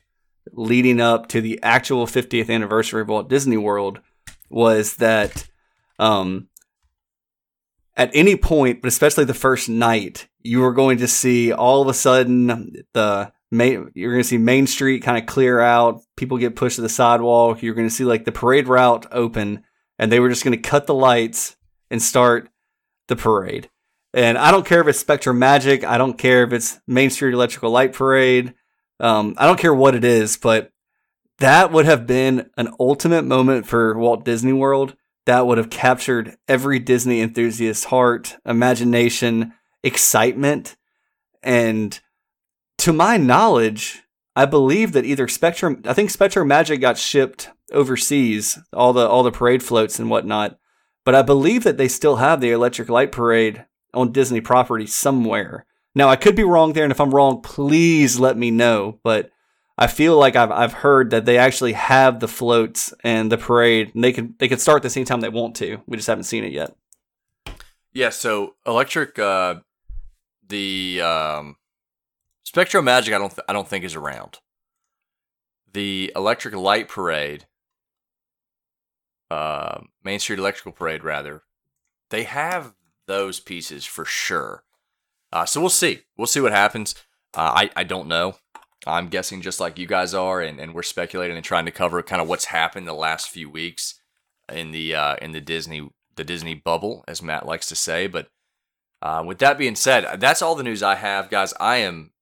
leading 0.53 1.01
up 1.01 1.29
to 1.29 1.41
the 1.41 1.61
actual 1.63 2.07
50th 2.07 2.51
anniversary 2.51 3.03
of 3.03 3.09
Walt 3.09 3.29
Disney 3.29 3.57
World 3.57 4.01
was 4.51 4.97
that 4.97 5.47
um, 5.99 6.49
at 7.99 8.11
any 8.15 8.37
point, 8.37 8.81
but 8.81 8.89
especially 8.89 9.25
the 9.25 9.35
first 9.35 9.69
night, 9.69 10.29
you 10.41 10.61
were 10.61 10.73
going 10.73 10.99
to 10.99 11.09
see 11.09 11.53
all 11.53 11.83
of 11.83 11.89
a 11.89 11.95
sudden 11.95 12.85
the 12.95 13.33
main, 13.51 13.91
you're 13.95 14.13
going 14.13 14.23
to 14.23 14.29
see 14.29 14.39
Main 14.39 14.69
Street 14.69 15.03
kind 15.03 15.19
of 15.19 15.27
clear 15.27 15.59
out, 15.61 16.01
people 16.17 16.39
get 16.39 16.55
pushed 16.55 16.77
to 16.77 16.83
the 16.83 16.89
sidewalk. 16.89 17.61
You're 17.61 17.75
going 17.75 17.89
to 17.89 17.95
see 17.95 18.05
like 18.05 18.25
the 18.25 18.33
parade 18.33 18.69
route 18.69 19.07
open, 19.11 19.65
and 19.99 20.13
they 20.13 20.21
were 20.21 20.29
just 20.29 20.45
going 20.45 20.57
to 20.57 20.69
cut 20.69 20.87
the 20.87 20.95
lights 20.95 21.57
and 21.91 22.01
start 22.01 22.49
the 23.09 23.17
parade. 23.17 23.69
And 24.15 24.39
I 24.39 24.53
don't 24.53 24.65
care 24.65 24.81
if 24.81 24.87
it's 24.87 25.03
SpectroMagic, 25.03 25.85
I 25.85 25.99
don't 25.99 26.17
care 26.17 26.45
if 26.45 26.53
it's 26.53 26.81
Main 26.87 27.11
Street 27.11 27.35
Electrical 27.35 27.71
Light 27.71 27.93
Parade. 27.93 28.55
Um, 29.01 29.35
I 29.37 29.47
don't 29.47 29.59
care 29.59 29.75
what 29.75 29.95
it 29.95 30.05
is, 30.05 30.37
but 30.37 30.71
that 31.39 31.73
would 31.73 31.85
have 31.85 32.07
been 32.07 32.51
an 32.57 32.69
ultimate 32.79 33.25
moment 33.25 33.67
for 33.67 33.99
Walt 33.99 34.25
Disney 34.25 34.53
World. 34.53 34.95
That 35.29 35.47
would 35.47 35.59
have 35.59 35.69
captured 35.69 36.39
every 36.49 36.79
Disney 36.79 37.21
enthusiast's 37.21 37.85
heart, 37.85 38.39
imagination, 38.47 39.53
excitement. 39.83 40.75
And 41.43 42.01
to 42.79 42.95
my 42.95 43.19
knowledge, 43.19 44.05
I 44.35 44.47
believe 44.47 44.93
that 44.93 45.05
either 45.05 45.29
Spectrum, 45.29 45.83
I 45.85 45.93
think 45.93 46.09
SpectroMagic 46.09 46.81
got 46.81 46.97
shipped 46.97 47.51
overseas, 47.75 48.59
all 48.73 48.95
the 48.95 49.07
all 49.07 49.23
the 49.23 49.31
parade 49.31 49.63
floats 49.63 49.99
and 49.99 50.09
whatnot. 50.09 50.59
But 51.05 51.15
I 51.15 51.21
believe 51.21 51.63
that 51.65 51.77
they 51.77 51.89
still 51.89 52.17
have 52.17 52.41
the 52.41 52.53
Electric 52.53 52.89
Light 52.89 53.13
Parade 53.13 53.67
on 53.93 54.13
Disney 54.13 54.41
property 54.41 54.87
somewhere. 54.87 55.67
Now 55.95 56.09
I 56.09 56.17
could 56.17 56.37
be 56.37 56.43
wrong 56.43 56.73
there, 56.73 56.85
and 56.85 56.91
if 56.91 57.03
I'm 57.03 57.15
wrong, 57.15 57.43
please 57.43 58.19
let 58.19 58.39
me 58.39 58.51
know. 58.51 58.99
But 59.05 59.31
I 59.81 59.87
feel 59.87 60.19
like 60.19 60.35
I've 60.35 60.51
I've 60.51 60.73
heard 60.73 61.11
that 61.11 61.25
they 61.25 61.39
actually 61.39 61.73
have 61.75 62.19
the 62.19 62.27
floats 62.27 62.93
and 63.05 63.31
the 63.31 63.39
parade, 63.39 63.93
and 63.95 64.03
they 64.03 64.13
can 64.13 64.35
they 64.39 64.49
can 64.49 64.59
start 64.59 64.83
this 64.83 64.97
anytime 64.97 65.21
they 65.21 65.29
want 65.29 65.55
to. 65.57 65.81
We 65.87 65.97
just 65.97 66.09
haven't 66.09 66.25
seen 66.25 66.43
it 66.43 66.53
yet. 66.53 66.75
Yeah, 67.93 68.11
so 68.11 68.57
electric, 68.67 69.19
uh, 69.19 69.57
the 70.47 71.01
um, 71.03 71.57
SpectroMagic, 72.47 73.15
I 73.15 73.19
don't 73.19 73.31
th- 73.31 73.45
I 73.49 73.53
don't 73.53 73.69
think 73.69 73.85
is 73.85 73.95
around. 73.95 74.41
The 75.73 76.13
Electric 76.17 76.55
Light 76.55 76.89
Parade, 76.89 77.47
uh, 79.31 79.83
Main 80.03 80.19
Street 80.19 80.41
Electrical 80.41 80.73
Parade, 80.73 81.05
rather, 81.05 81.43
they 82.11 82.25
have 82.25 82.75
those 83.07 83.39
pieces 83.39 83.85
for 83.85 84.05
sure. 84.05 84.65
Uh, 85.33 85.45
so 85.45 85.61
we'll 85.61 85.71
see. 85.71 86.01
We'll 86.17 86.27
see 86.27 86.41
what 86.41 86.53
happens. 86.53 86.97
Uh, 87.33 87.53
I 87.55 87.71
I 87.77 87.85
don't 87.85 88.09
know. 88.09 88.37
I'm 88.89 89.09
guessing 89.09 89.43
just 89.43 89.61
like 89.61 89.79
you 89.79 89.87
guys 89.87 90.15
are, 90.15 90.41
and, 90.41 90.59
and 90.59 90.75
we're 90.75 90.83
speculating 90.83 91.37
and 91.37 91.45
trying 91.45 91.67
to 91.67 91.71
cover 91.71 92.03
kind 92.03 92.23
of 92.23 92.29
what's 92.29 92.47
happened 92.47 92.87
the 92.87 92.95
last 92.95 93.29
few 93.29 93.51
weeks 93.51 94.01
in 94.53 94.73
the 94.73 94.95
uh, 94.95 95.17
in 95.21 95.33
the 95.33 95.41
Disney 95.41 95.89
the 96.17 96.25
Disney 96.25 96.55
bubble, 96.55 97.05
as 97.07 97.23
Matt 97.23 97.47
likes 97.47 97.67
to 97.69 97.77
say. 97.77 98.07
But 98.07 98.29
uh, 99.03 99.23
with 99.25 99.39
that 99.39 99.59
being 99.59 99.77
said, 99.77 100.21
that's 100.21 100.43
all 100.43 100.55
the 100.55 100.63
news 100.63 100.83
I 100.83 100.97
have, 100.97 101.31
guys. 101.31 101.55
I 101.61 101.77
am 101.77 102.13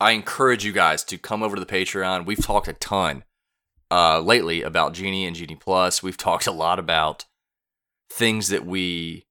I 0.00 0.12
encourage 0.12 0.64
you 0.64 0.72
guys 0.72 1.04
to 1.04 1.18
come 1.18 1.42
over 1.42 1.56
to 1.56 1.64
the 1.64 1.70
Patreon. 1.70 2.26
We've 2.26 2.44
talked 2.44 2.68
a 2.68 2.74
ton 2.74 3.24
uh, 3.90 4.20
lately 4.20 4.62
about 4.62 4.94
Genie 4.94 5.26
and 5.26 5.36
Genie 5.36 5.56
Plus. 5.56 6.02
We've 6.02 6.16
talked 6.16 6.46
a 6.46 6.52
lot 6.52 6.78
about 6.78 7.24
things 8.10 8.48
that 8.48 8.66
we 8.66 9.26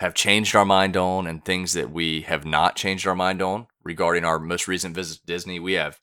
have 0.00 0.14
changed 0.14 0.56
our 0.56 0.64
mind 0.64 0.96
on 0.96 1.26
and 1.26 1.44
things 1.44 1.74
that 1.74 1.90
we 1.90 2.22
have 2.22 2.44
not 2.44 2.74
changed 2.74 3.06
our 3.06 3.14
mind 3.14 3.40
on 3.40 3.66
regarding 3.84 4.24
our 4.24 4.38
most 4.38 4.66
recent 4.66 4.94
visit 4.94 5.20
to 5.20 5.26
Disney. 5.26 5.60
We 5.60 5.74
have 5.74 6.00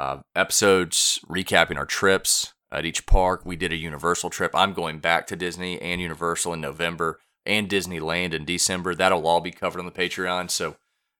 uh, 0.00 0.22
episodes 0.34 1.20
recapping 1.28 1.76
our 1.76 1.84
trips 1.84 2.54
at 2.72 2.86
each 2.86 3.04
park. 3.04 3.44
We 3.44 3.56
did 3.56 3.70
a 3.70 3.76
Universal 3.76 4.30
trip. 4.30 4.50
I'm 4.54 4.72
going 4.72 4.98
back 4.98 5.26
to 5.26 5.36
Disney 5.36 5.80
and 5.80 6.00
Universal 6.00 6.54
in 6.54 6.60
November 6.60 7.20
and 7.44 7.68
Disneyland 7.68 8.32
in 8.32 8.46
December. 8.46 8.94
That'll 8.94 9.26
all 9.26 9.42
be 9.42 9.50
covered 9.50 9.78
on 9.78 9.84
the 9.84 9.92
Patreon. 9.92 10.50
So 10.50 10.76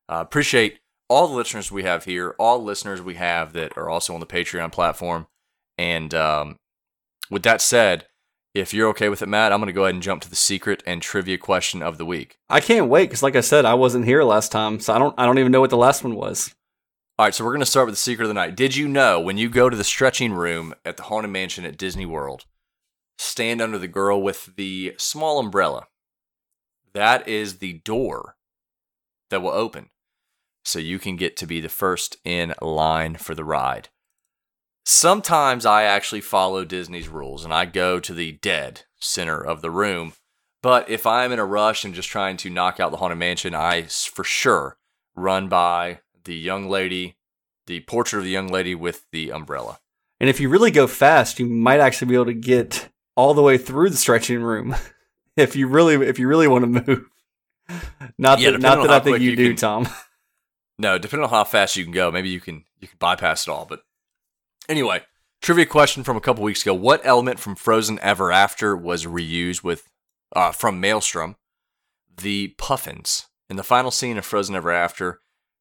uh, 0.08 0.22
appreciate 0.22 0.78
all 1.10 1.28
the 1.28 1.34
listeners 1.34 1.70
we 1.70 1.82
have 1.82 2.04
here, 2.04 2.34
all 2.38 2.62
listeners 2.62 3.02
we 3.02 3.16
have 3.16 3.52
that 3.52 3.76
are 3.76 3.90
also 3.90 4.14
on 4.14 4.20
the 4.20 4.26
Patreon 4.26 4.72
platform. 4.72 5.26
And 5.76 6.14
um, 6.14 6.56
with 7.30 7.42
that 7.42 7.60
said, 7.60 8.06
if 8.54 8.72
you're 8.72 8.88
okay 8.88 9.10
with 9.10 9.20
it, 9.20 9.28
Matt, 9.28 9.52
I'm 9.52 9.60
going 9.60 9.66
to 9.66 9.74
go 9.74 9.84
ahead 9.84 9.94
and 9.94 10.02
jump 10.02 10.22
to 10.22 10.30
the 10.30 10.36
secret 10.36 10.82
and 10.86 11.02
trivia 11.02 11.36
question 11.36 11.82
of 11.82 11.98
the 11.98 12.06
week. 12.06 12.38
I 12.48 12.60
can't 12.60 12.88
wait 12.88 13.04
because, 13.04 13.22
like 13.22 13.36
I 13.36 13.42
said, 13.42 13.64
I 13.64 13.74
wasn't 13.74 14.06
here 14.06 14.24
last 14.24 14.50
time, 14.50 14.80
so 14.80 14.94
I 14.94 14.98
don't 14.98 15.14
I 15.18 15.26
don't 15.26 15.38
even 15.38 15.52
know 15.52 15.60
what 15.60 15.70
the 15.70 15.76
last 15.76 16.02
one 16.02 16.16
was. 16.16 16.52
All 17.20 17.26
right, 17.26 17.34
so 17.34 17.44
we're 17.44 17.52
going 17.52 17.60
to 17.60 17.66
start 17.66 17.84
with 17.84 17.96
the 17.96 18.00
secret 18.00 18.24
of 18.24 18.28
the 18.28 18.34
night. 18.34 18.56
Did 18.56 18.76
you 18.76 18.88
know 18.88 19.20
when 19.20 19.36
you 19.36 19.50
go 19.50 19.68
to 19.68 19.76
the 19.76 19.84
stretching 19.84 20.32
room 20.32 20.72
at 20.86 20.96
the 20.96 21.02
Haunted 21.02 21.30
Mansion 21.30 21.66
at 21.66 21.76
Disney 21.76 22.06
World, 22.06 22.46
stand 23.18 23.60
under 23.60 23.76
the 23.76 23.88
girl 23.88 24.22
with 24.22 24.56
the 24.56 24.94
small 24.96 25.38
umbrella? 25.38 25.88
That 26.94 27.28
is 27.28 27.58
the 27.58 27.74
door 27.84 28.36
that 29.28 29.42
will 29.42 29.50
open 29.50 29.90
so 30.64 30.78
you 30.78 30.98
can 30.98 31.16
get 31.16 31.36
to 31.36 31.46
be 31.46 31.60
the 31.60 31.68
first 31.68 32.16
in 32.24 32.54
line 32.62 33.16
for 33.16 33.34
the 33.34 33.44
ride. 33.44 33.90
Sometimes 34.86 35.66
I 35.66 35.82
actually 35.82 36.22
follow 36.22 36.64
Disney's 36.64 37.08
rules 37.08 37.44
and 37.44 37.52
I 37.52 37.66
go 37.66 38.00
to 38.00 38.14
the 38.14 38.32
dead 38.32 38.84
center 38.98 39.38
of 39.38 39.60
the 39.60 39.70
room. 39.70 40.14
But 40.62 40.88
if 40.88 41.06
I'm 41.06 41.32
in 41.32 41.38
a 41.38 41.44
rush 41.44 41.84
and 41.84 41.92
just 41.92 42.08
trying 42.08 42.38
to 42.38 42.48
knock 42.48 42.80
out 42.80 42.90
the 42.90 42.96
Haunted 42.96 43.18
Mansion, 43.18 43.54
I 43.54 43.82
for 43.82 44.24
sure 44.24 44.78
run 45.14 45.50
by 45.50 46.00
the 46.24 46.36
young 46.36 46.68
lady, 46.68 47.16
the 47.66 47.80
portrait 47.80 48.18
of 48.20 48.24
the 48.24 48.30
young 48.30 48.48
lady 48.48 48.74
with 48.74 49.04
the 49.12 49.30
umbrella. 49.32 49.78
And 50.18 50.28
if 50.28 50.40
you 50.40 50.48
really 50.48 50.70
go 50.70 50.86
fast, 50.86 51.38
you 51.38 51.46
might 51.46 51.80
actually 51.80 52.08
be 52.08 52.14
able 52.14 52.26
to 52.26 52.34
get 52.34 52.88
all 53.16 53.34
the 53.34 53.42
way 53.42 53.56
through 53.58 53.90
the 53.90 53.96
stretching 53.96 54.42
room. 54.42 54.74
if 55.36 55.56
you 55.56 55.66
really 55.66 55.94
if 56.06 56.18
you 56.18 56.28
really 56.28 56.48
want 56.48 56.62
to 56.64 56.82
move. 56.86 57.06
Not 58.18 58.40
Yeah, 58.40 58.50
that 58.52 58.60
not 58.60 58.82
that 58.82 58.90
I 58.90 59.00
think 59.00 59.20
you, 59.20 59.30
you 59.30 59.36
do, 59.36 59.48
can- 59.50 59.56
Tom. 59.56 59.88
No, 60.78 60.96
depending 60.96 61.24
on 61.24 61.30
how 61.30 61.44
fast 61.44 61.76
you 61.76 61.84
can 61.84 61.92
go, 61.92 62.10
maybe 62.10 62.30
you 62.30 62.40
can 62.40 62.64
you 62.80 62.88
can 62.88 62.96
bypass 62.98 63.46
it 63.46 63.50
all. 63.50 63.66
But 63.66 63.80
anyway, 64.66 65.02
trivia 65.42 65.66
question 65.66 66.04
from 66.04 66.16
a 66.16 66.22
couple 66.22 66.42
weeks 66.42 66.62
ago: 66.62 66.72
What 66.72 67.02
element 67.04 67.38
from 67.38 67.54
Frozen 67.54 67.98
Ever 68.00 68.32
After 68.32 68.74
was 68.74 69.04
reused 69.04 69.62
with 69.62 69.86
uh, 70.34 70.52
from 70.52 70.80
Maelstrom? 70.80 71.36
The 72.16 72.54
puffins 72.56 73.26
in 73.50 73.56
the 73.56 73.62
final 73.62 73.90
scene 73.90 74.16
of 74.16 74.24
Frozen 74.24 74.56
Ever 74.56 74.70
After. 74.72 75.20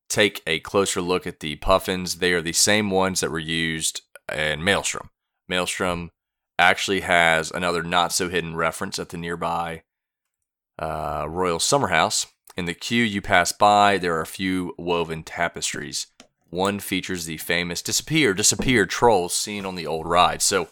Take 0.10 0.42
a 0.48 0.60
closer 0.60 1.02
look 1.02 1.28
at 1.28 1.40
the 1.40 1.56
puffins. 1.58 2.16
They 2.16 2.34
are 2.34 2.42
the 2.42 2.54
same 2.54 2.90
ones 2.90 3.20
that 3.20 3.32
were 3.32 3.40
used 3.40 4.02
in 4.34 4.64
Maelstrom. 4.64 5.12
Maelstrom 5.48 6.12
actually 6.58 7.02
has 7.02 7.52
another 7.52 7.84
not 7.84 8.12
so 8.12 8.28
hidden 8.30 8.56
reference 8.56 9.00
at 9.00 9.10
the 9.10 9.18
nearby 9.18 9.84
uh, 10.80 11.26
Royal 11.30 11.60
Summer 11.60 11.88
House. 11.88 12.28
In 12.58 12.66
the 12.66 12.74
queue 12.74 13.04
you 13.04 13.22
pass 13.22 13.52
by, 13.52 13.98
there 13.98 14.16
are 14.16 14.22
a 14.22 14.28
few 14.28 14.74
woven 14.78 15.24
tapestries. 15.24 16.08
One 16.50 16.80
features 16.80 17.26
the 17.26 17.38
famous 17.38 17.82
disappear, 17.82 18.34
disappear 18.34 18.86
trolls 18.86 19.36
seen 19.36 19.66
on 19.66 19.76
the 19.76 19.88
old 19.88 20.08
ride. 20.08 20.42
So, 20.42 20.70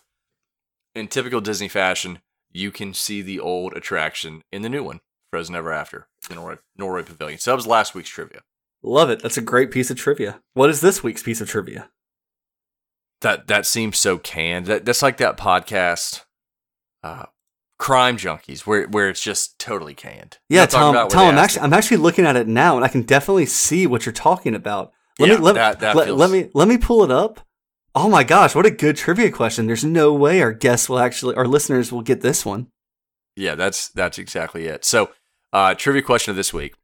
in 0.95 1.07
typical 1.07 1.39
Disney 1.39 1.67
fashion, 1.67 2.19
you 2.51 2.71
can 2.71 2.93
see 2.93 3.21
the 3.21 3.39
old 3.39 3.73
attraction 3.73 4.41
in 4.51 4.63
the 4.63 4.69
new 4.69 4.83
one, 4.83 5.01
Frozen 5.31 5.55
Ever 5.55 5.71
After, 5.71 6.07
the 6.27 6.35
Norway, 6.35 6.55
Norway 6.75 7.03
Pavilion. 7.03 7.39
So 7.39 7.51
that 7.51 7.55
was 7.55 7.67
last 7.67 7.93
week's 7.93 8.09
trivia. 8.09 8.41
Love 8.83 9.09
it. 9.09 9.21
That's 9.21 9.37
a 9.37 9.41
great 9.41 9.71
piece 9.71 9.89
of 9.89 9.97
trivia. 9.97 10.41
What 10.53 10.69
is 10.69 10.81
this 10.81 11.03
week's 11.03 11.23
piece 11.23 11.41
of 11.41 11.49
trivia? 11.49 11.89
That 13.21 13.47
that 13.47 13.65
seems 13.65 13.97
so 13.97 14.17
canned. 14.17 14.67
That 14.67 14.85
that's 14.85 15.01
like 15.01 15.17
that 15.17 15.37
podcast, 15.37 16.21
uh, 17.03 17.25
Crime 17.79 18.17
Junkies, 18.17 18.61
where 18.67 18.87
where 18.87 19.09
it's 19.09 19.21
just 19.21 19.57
totally 19.57 19.95
canned. 19.95 20.37
Yeah, 20.49 20.61
what 20.61 20.75
I'm 20.75 20.93
talking 20.93 20.93
Tom. 20.93 21.09
Tom, 21.09 21.27
I'm 21.29 21.37
actually 21.39 21.61
I'm 21.61 21.73
actually 21.73 21.97
looking 21.97 22.25
at 22.25 22.35
it 22.35 22.47
now, 22.47 22.75
and 22.75 22.85
I 22.85 22.89
can 22.89 23.01
definitely 23.01 23.47
see 23.47 23.87
what 23.87 24.05
you're 24.05 24.13
talking 24.13 24.53
about. 24.53 24.91
Let 25.19 25.29
Yeah, 25.29 25.35
me 25.37 25.41
let, 25.41 25.55
that- 25.55 25.79
that 25.79 25.95
let, 25.95 26.05
feels- 26.05 26.19
let 26.19 26.29
me 26.29 26.49
let 26.53 26.67
me 26.67 26.77
pull 26.77 27.03
it 27.03 27.09
up. 27.11 27.39
Oh 27.95 28.07
my 28.09 28.23
gosh, 28.23 28.53
what 28.53 28.67
a 28.67 28.71
good 28.71 28.95
trivia 28.97 29.31
question! 29.31 29.65
There's 29.65 29.83
no 29.83 30.13
way 30.13 30.39
our 30.43 30.53
guests 30.53 30.87
will 30.87 30.99
actually, 30.99 31.35
our 31.35 31.47
listeners 31.47 31.91
will 31.91 32.03
get 32.03 32.21
this 32.21 32.45
one. 32.45 32.67
Yeah, 33.35 33.55
that's 33.55 33.87
that's 33.89 34.19
exactly 34.19 34.65
it. 34.67 34.85
So, 34.85 35.09
uh, 35.51 35.73
trivia 35.73 36.03
question 36.03 36.29
of 36.29 36.35
this 36.35 36.53
week. 36.53 36.75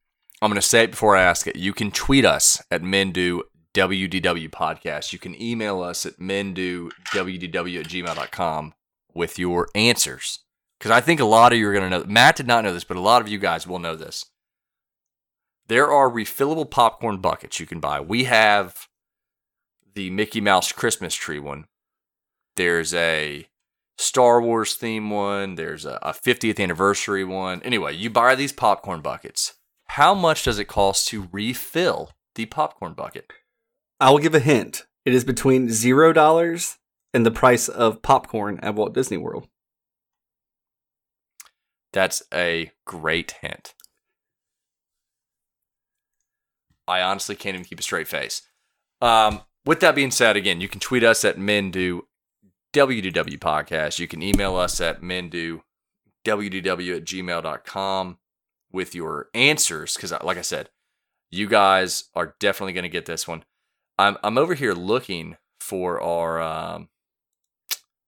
I'm 0.43 0.49
going 0.49 0.55
to 0.55 0.61
say 0.61 0.83
it 0.83 0.91
before 0.91 1.15
I 1.15 1.21
ask 1.23 1.47
it. 1.47 1.55
You 1.55 1.71
can 1.71 1.89
tweet 1.89 2.25
us 2.25 2.61
at 2.69 2.81
Mendu 2.81 3.43
WDW 3.73 4.49
Podcast. 4.49 5.13
You 5.13 5.19
can 5.19 5.41
email 5.41 5.81
us 5.81 6.05
at 6.05 6.19
mendowdw 6.19 7.79
at 7.79 7.87
gmail.com 7.87 8.73
with 9.13 9.39
your 9.39 9.69
answers. 9.73 10.39
Because 10.77 10.91
I 10.91 10.99
think 10.99 11.21
a 11.21 11.25
lot 11.25 11.53
of 11.53 11.59
you 11.59 11.69
are 11.69 11.73
going 11.73 11.89
to 11.89 11.99
know. 11.99 12.05
Matt 12.05 12.35
did 12.35 12.45
not 12.45 12.65
know 12.65 12.73
this, 12.73 12.83
but 12.83 12.97
a 12.97 12.99
lot 12.99 13.21
of 13.21 13.29
you 13.29 13.39
guys 13.39 13.65
will 13.65 13.79
know 13.79 13.95
this. 13.95 14.25
there 15.67 15.89
are 15.89 16.09
refillable 16.09 16.69
popcorn 16.69 17.17
buckets 17.17 17.59
you 17.59 17.65
can 17.65 17.79
buy. 17.79 18.01
We 18.01 18.25
have 18.25 18.87
the 19.95 20.09
Mickey 20.09 20.41
Mouse 20.41 20.73
Christmas 20.73 21.15
tree 21.15 21.39
one. 21.39 21.65
There's 22.57 22.93
a 22.93 23.47
Star 23.97 24.41
Wars 24.41 24.75
theme 24.75 25.09
one. 25.09 25.55
There's 25.55 25.85
a, 25.85 25.99
a 26.01 26.11
50th 26.11 26.61
anniversary 26.61 27.23
one. 27.23 27.61
Anyway, 27.63 27.95
you 27.95 28.09
buy 28.09 28.35
these 28.35 28.51
popcorn 28.51 28.99
buckets. 28.99 29.53
How 29.93 30.15
much 30.15 30.41
does 30.41 30.57
it 30.57 30.65
cost 30.65 31.07
to 31.09 31.29
refill 31.31 32.13
the 32.33 32.47
popcorn 32.47 32.93
bucket? 32.93 33.31
I 33.99 34.09
will 34.09 34.17
give 34.17 34.33
a 34.33 34.39
hint. 34.39 34.87
It 35.05 35.13
is 35.13 35.23
between 35.23 35.69
zero 35.69 36.11
dollars 36.11 36.79
and 37.13 37.23
the 37.23 37.29
price 37.29 37.69
of 37.69 38.01
popcorn 38.01 38.59
at 38.63 38.73
Walt 38.73 38.95
Disney 38.95 39.17
World. 39.17 39.47
That's 41.91 42.23
a 42.33 42.71
great 42.85 43.35
hint. 43.41 43.75
I 46.87 47.01
honestly 47.03 47.35
can't 47.35 47.53
even 47.53 47.65
keep 47.65 47.79
a 47.79 47.83
straight 47.83 48.07
face. 48.07 48.41
Um, 48.99 49.41
with 49.63 49.79
that 49.81 49.93
being 49.93 50.09
said, 50.09 50.35
again, 50.35 50.59
you 50.59 50.67
can 50.67 50.79
tweet 50.79 51.03
us 51.03 51.23
at 51.23 51.37
Mendu 51.37 52.01
WDW 52.73 53.37
podcast. 53.37 53.99
You 53.99 54.07
can 54.07 54.23
email 54.23 54.55
us 54.55 54.81
at 54.81 55.03
Mendu 55.03 55.61
WDW 56.25 56.97
at 56.97 57.05
gmail.com 57.05 58.17
with 58.73 58.93
your 58.93 59.29
answers. 59.33 59.95
Because, 59.95 60.11
like 60.23 60.37
I 60.37 60.41
said, 60.41 60.69
you 61.31 61.47
guys 61.47 62.05
are 62.15 62.35
definitely 62.39 62.73
going 62.73 62.83
to 62.83 62.89
get 62.89 63.05
this 63.05 63.27
one. 63.27 63.43
I'm, 63.97 64.17
I'm 64.23 64.37
over 64.37 64.55
here 64.55 64.73
looking 64.73 65.37
for 65.59 66.01
our 66.01 66.41
um, 66.41 66.89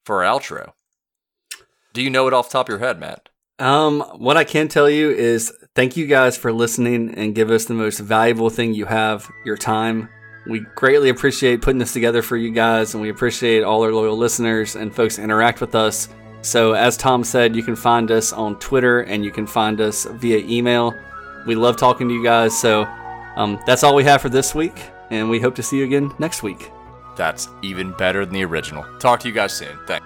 for 0.05 0.23
our 0.23 0.39
outro. 0.39 0.73
Do 1.93 2.01
you 2.01 2.09
know 2.09 2.27
it 2.27 2.33
off 2.33 2.49
top 2.49 2.67
of 2.67 2.69
your 2.69 2.79
head, 2.79 2.99
Matt? 2.99 3.29
Um, 3.57 4.01
what 4.17 4.35
I 4.35 4.43
can 4.43 4.67
tell 4.67 4.89
you 4.89 5.11
is 5.11 5.53
thank 5.75 5.95
you 5.95 6.07
guys 6.07 6.35
for 6.35 6.51
listening 6.51 7.13
and 7.15 7.33
give 7.33 7.49
us 7.49 7.65
the 7.65 7.73
most 7.73 7.99
valuable 7.99 8.49
thing 8.49 8.73
you 8.73 8.85
have, 8.85 9.29
your 9.45 9.55
time. 9.55 10.09
We 10.45 10.59
greatly 10.75 11.09
appreciate 11.09 11.61
putting 11.61 11.79
this 11.79 11.93
together 11.93 12.21
for 12.21 12.35
you 12.35 12.51
guys, 12.51 12.93
and 12.93 13.01
we 13.01 13.09
appreciate 13.09 13.63
all 13.63 13.81
our 13.83 13.93
loyal 13.93 14.17
listeners 14.17 14.75
and 14.75 14.93
folks 14.93 15.17
interact 15.17 15.61
with 15.61 15.73
us. 15.73 16.09
So, 16.45 16.73
as 16.73 16.95
Tom 16.95 17.23
said, 17.23 17.55
you 17.55 17.63
can 17.63 17.75
find 17.75 18.11
us 18.11 18.31
on 18.31 18.59
Twitter 18.59 19.01
and 19.01 19.25
you 19.25 19.31
can 19.31 19.47
find 19.47 19.81
us 19.81 20.05
via 20.05 20.37
email. 20.37 20.93
We 21.47 21.55
love 21.55 21.75
talking 21.75 22.07
to 22.07 22.13
you 22.13 22.23
guys. 22.23 22.57
So, 22.57 22.83
um, 23.35 23.59
that's 23.65 23.83
all 23.83 23.95
we 23.95 24.03
have 24.03 24.21
for 24.21 24.29
this 24.29 24.53
week, 24.53 24.79
and 25.09 25.27
we 25.27 25.39
hope 25.39 25.55
to 25.55 25.63
see 25.63 25.77
you 25.77 25.83
again 25.83 26.13
next 26.19 26.43
week. 26.43 26.71
That's 27.15 27.49
even 27.63 27.93
better 27.93 28.25
than 28.25 28.35
the 28.35 28.45
original. 28.45 28.85
Talk 28.99 29.21
to 29.21 29.27
you 29.27 29.33
guys 29.33 29.53
soon. 29.53 29.75
Thanks. 29.87 30.05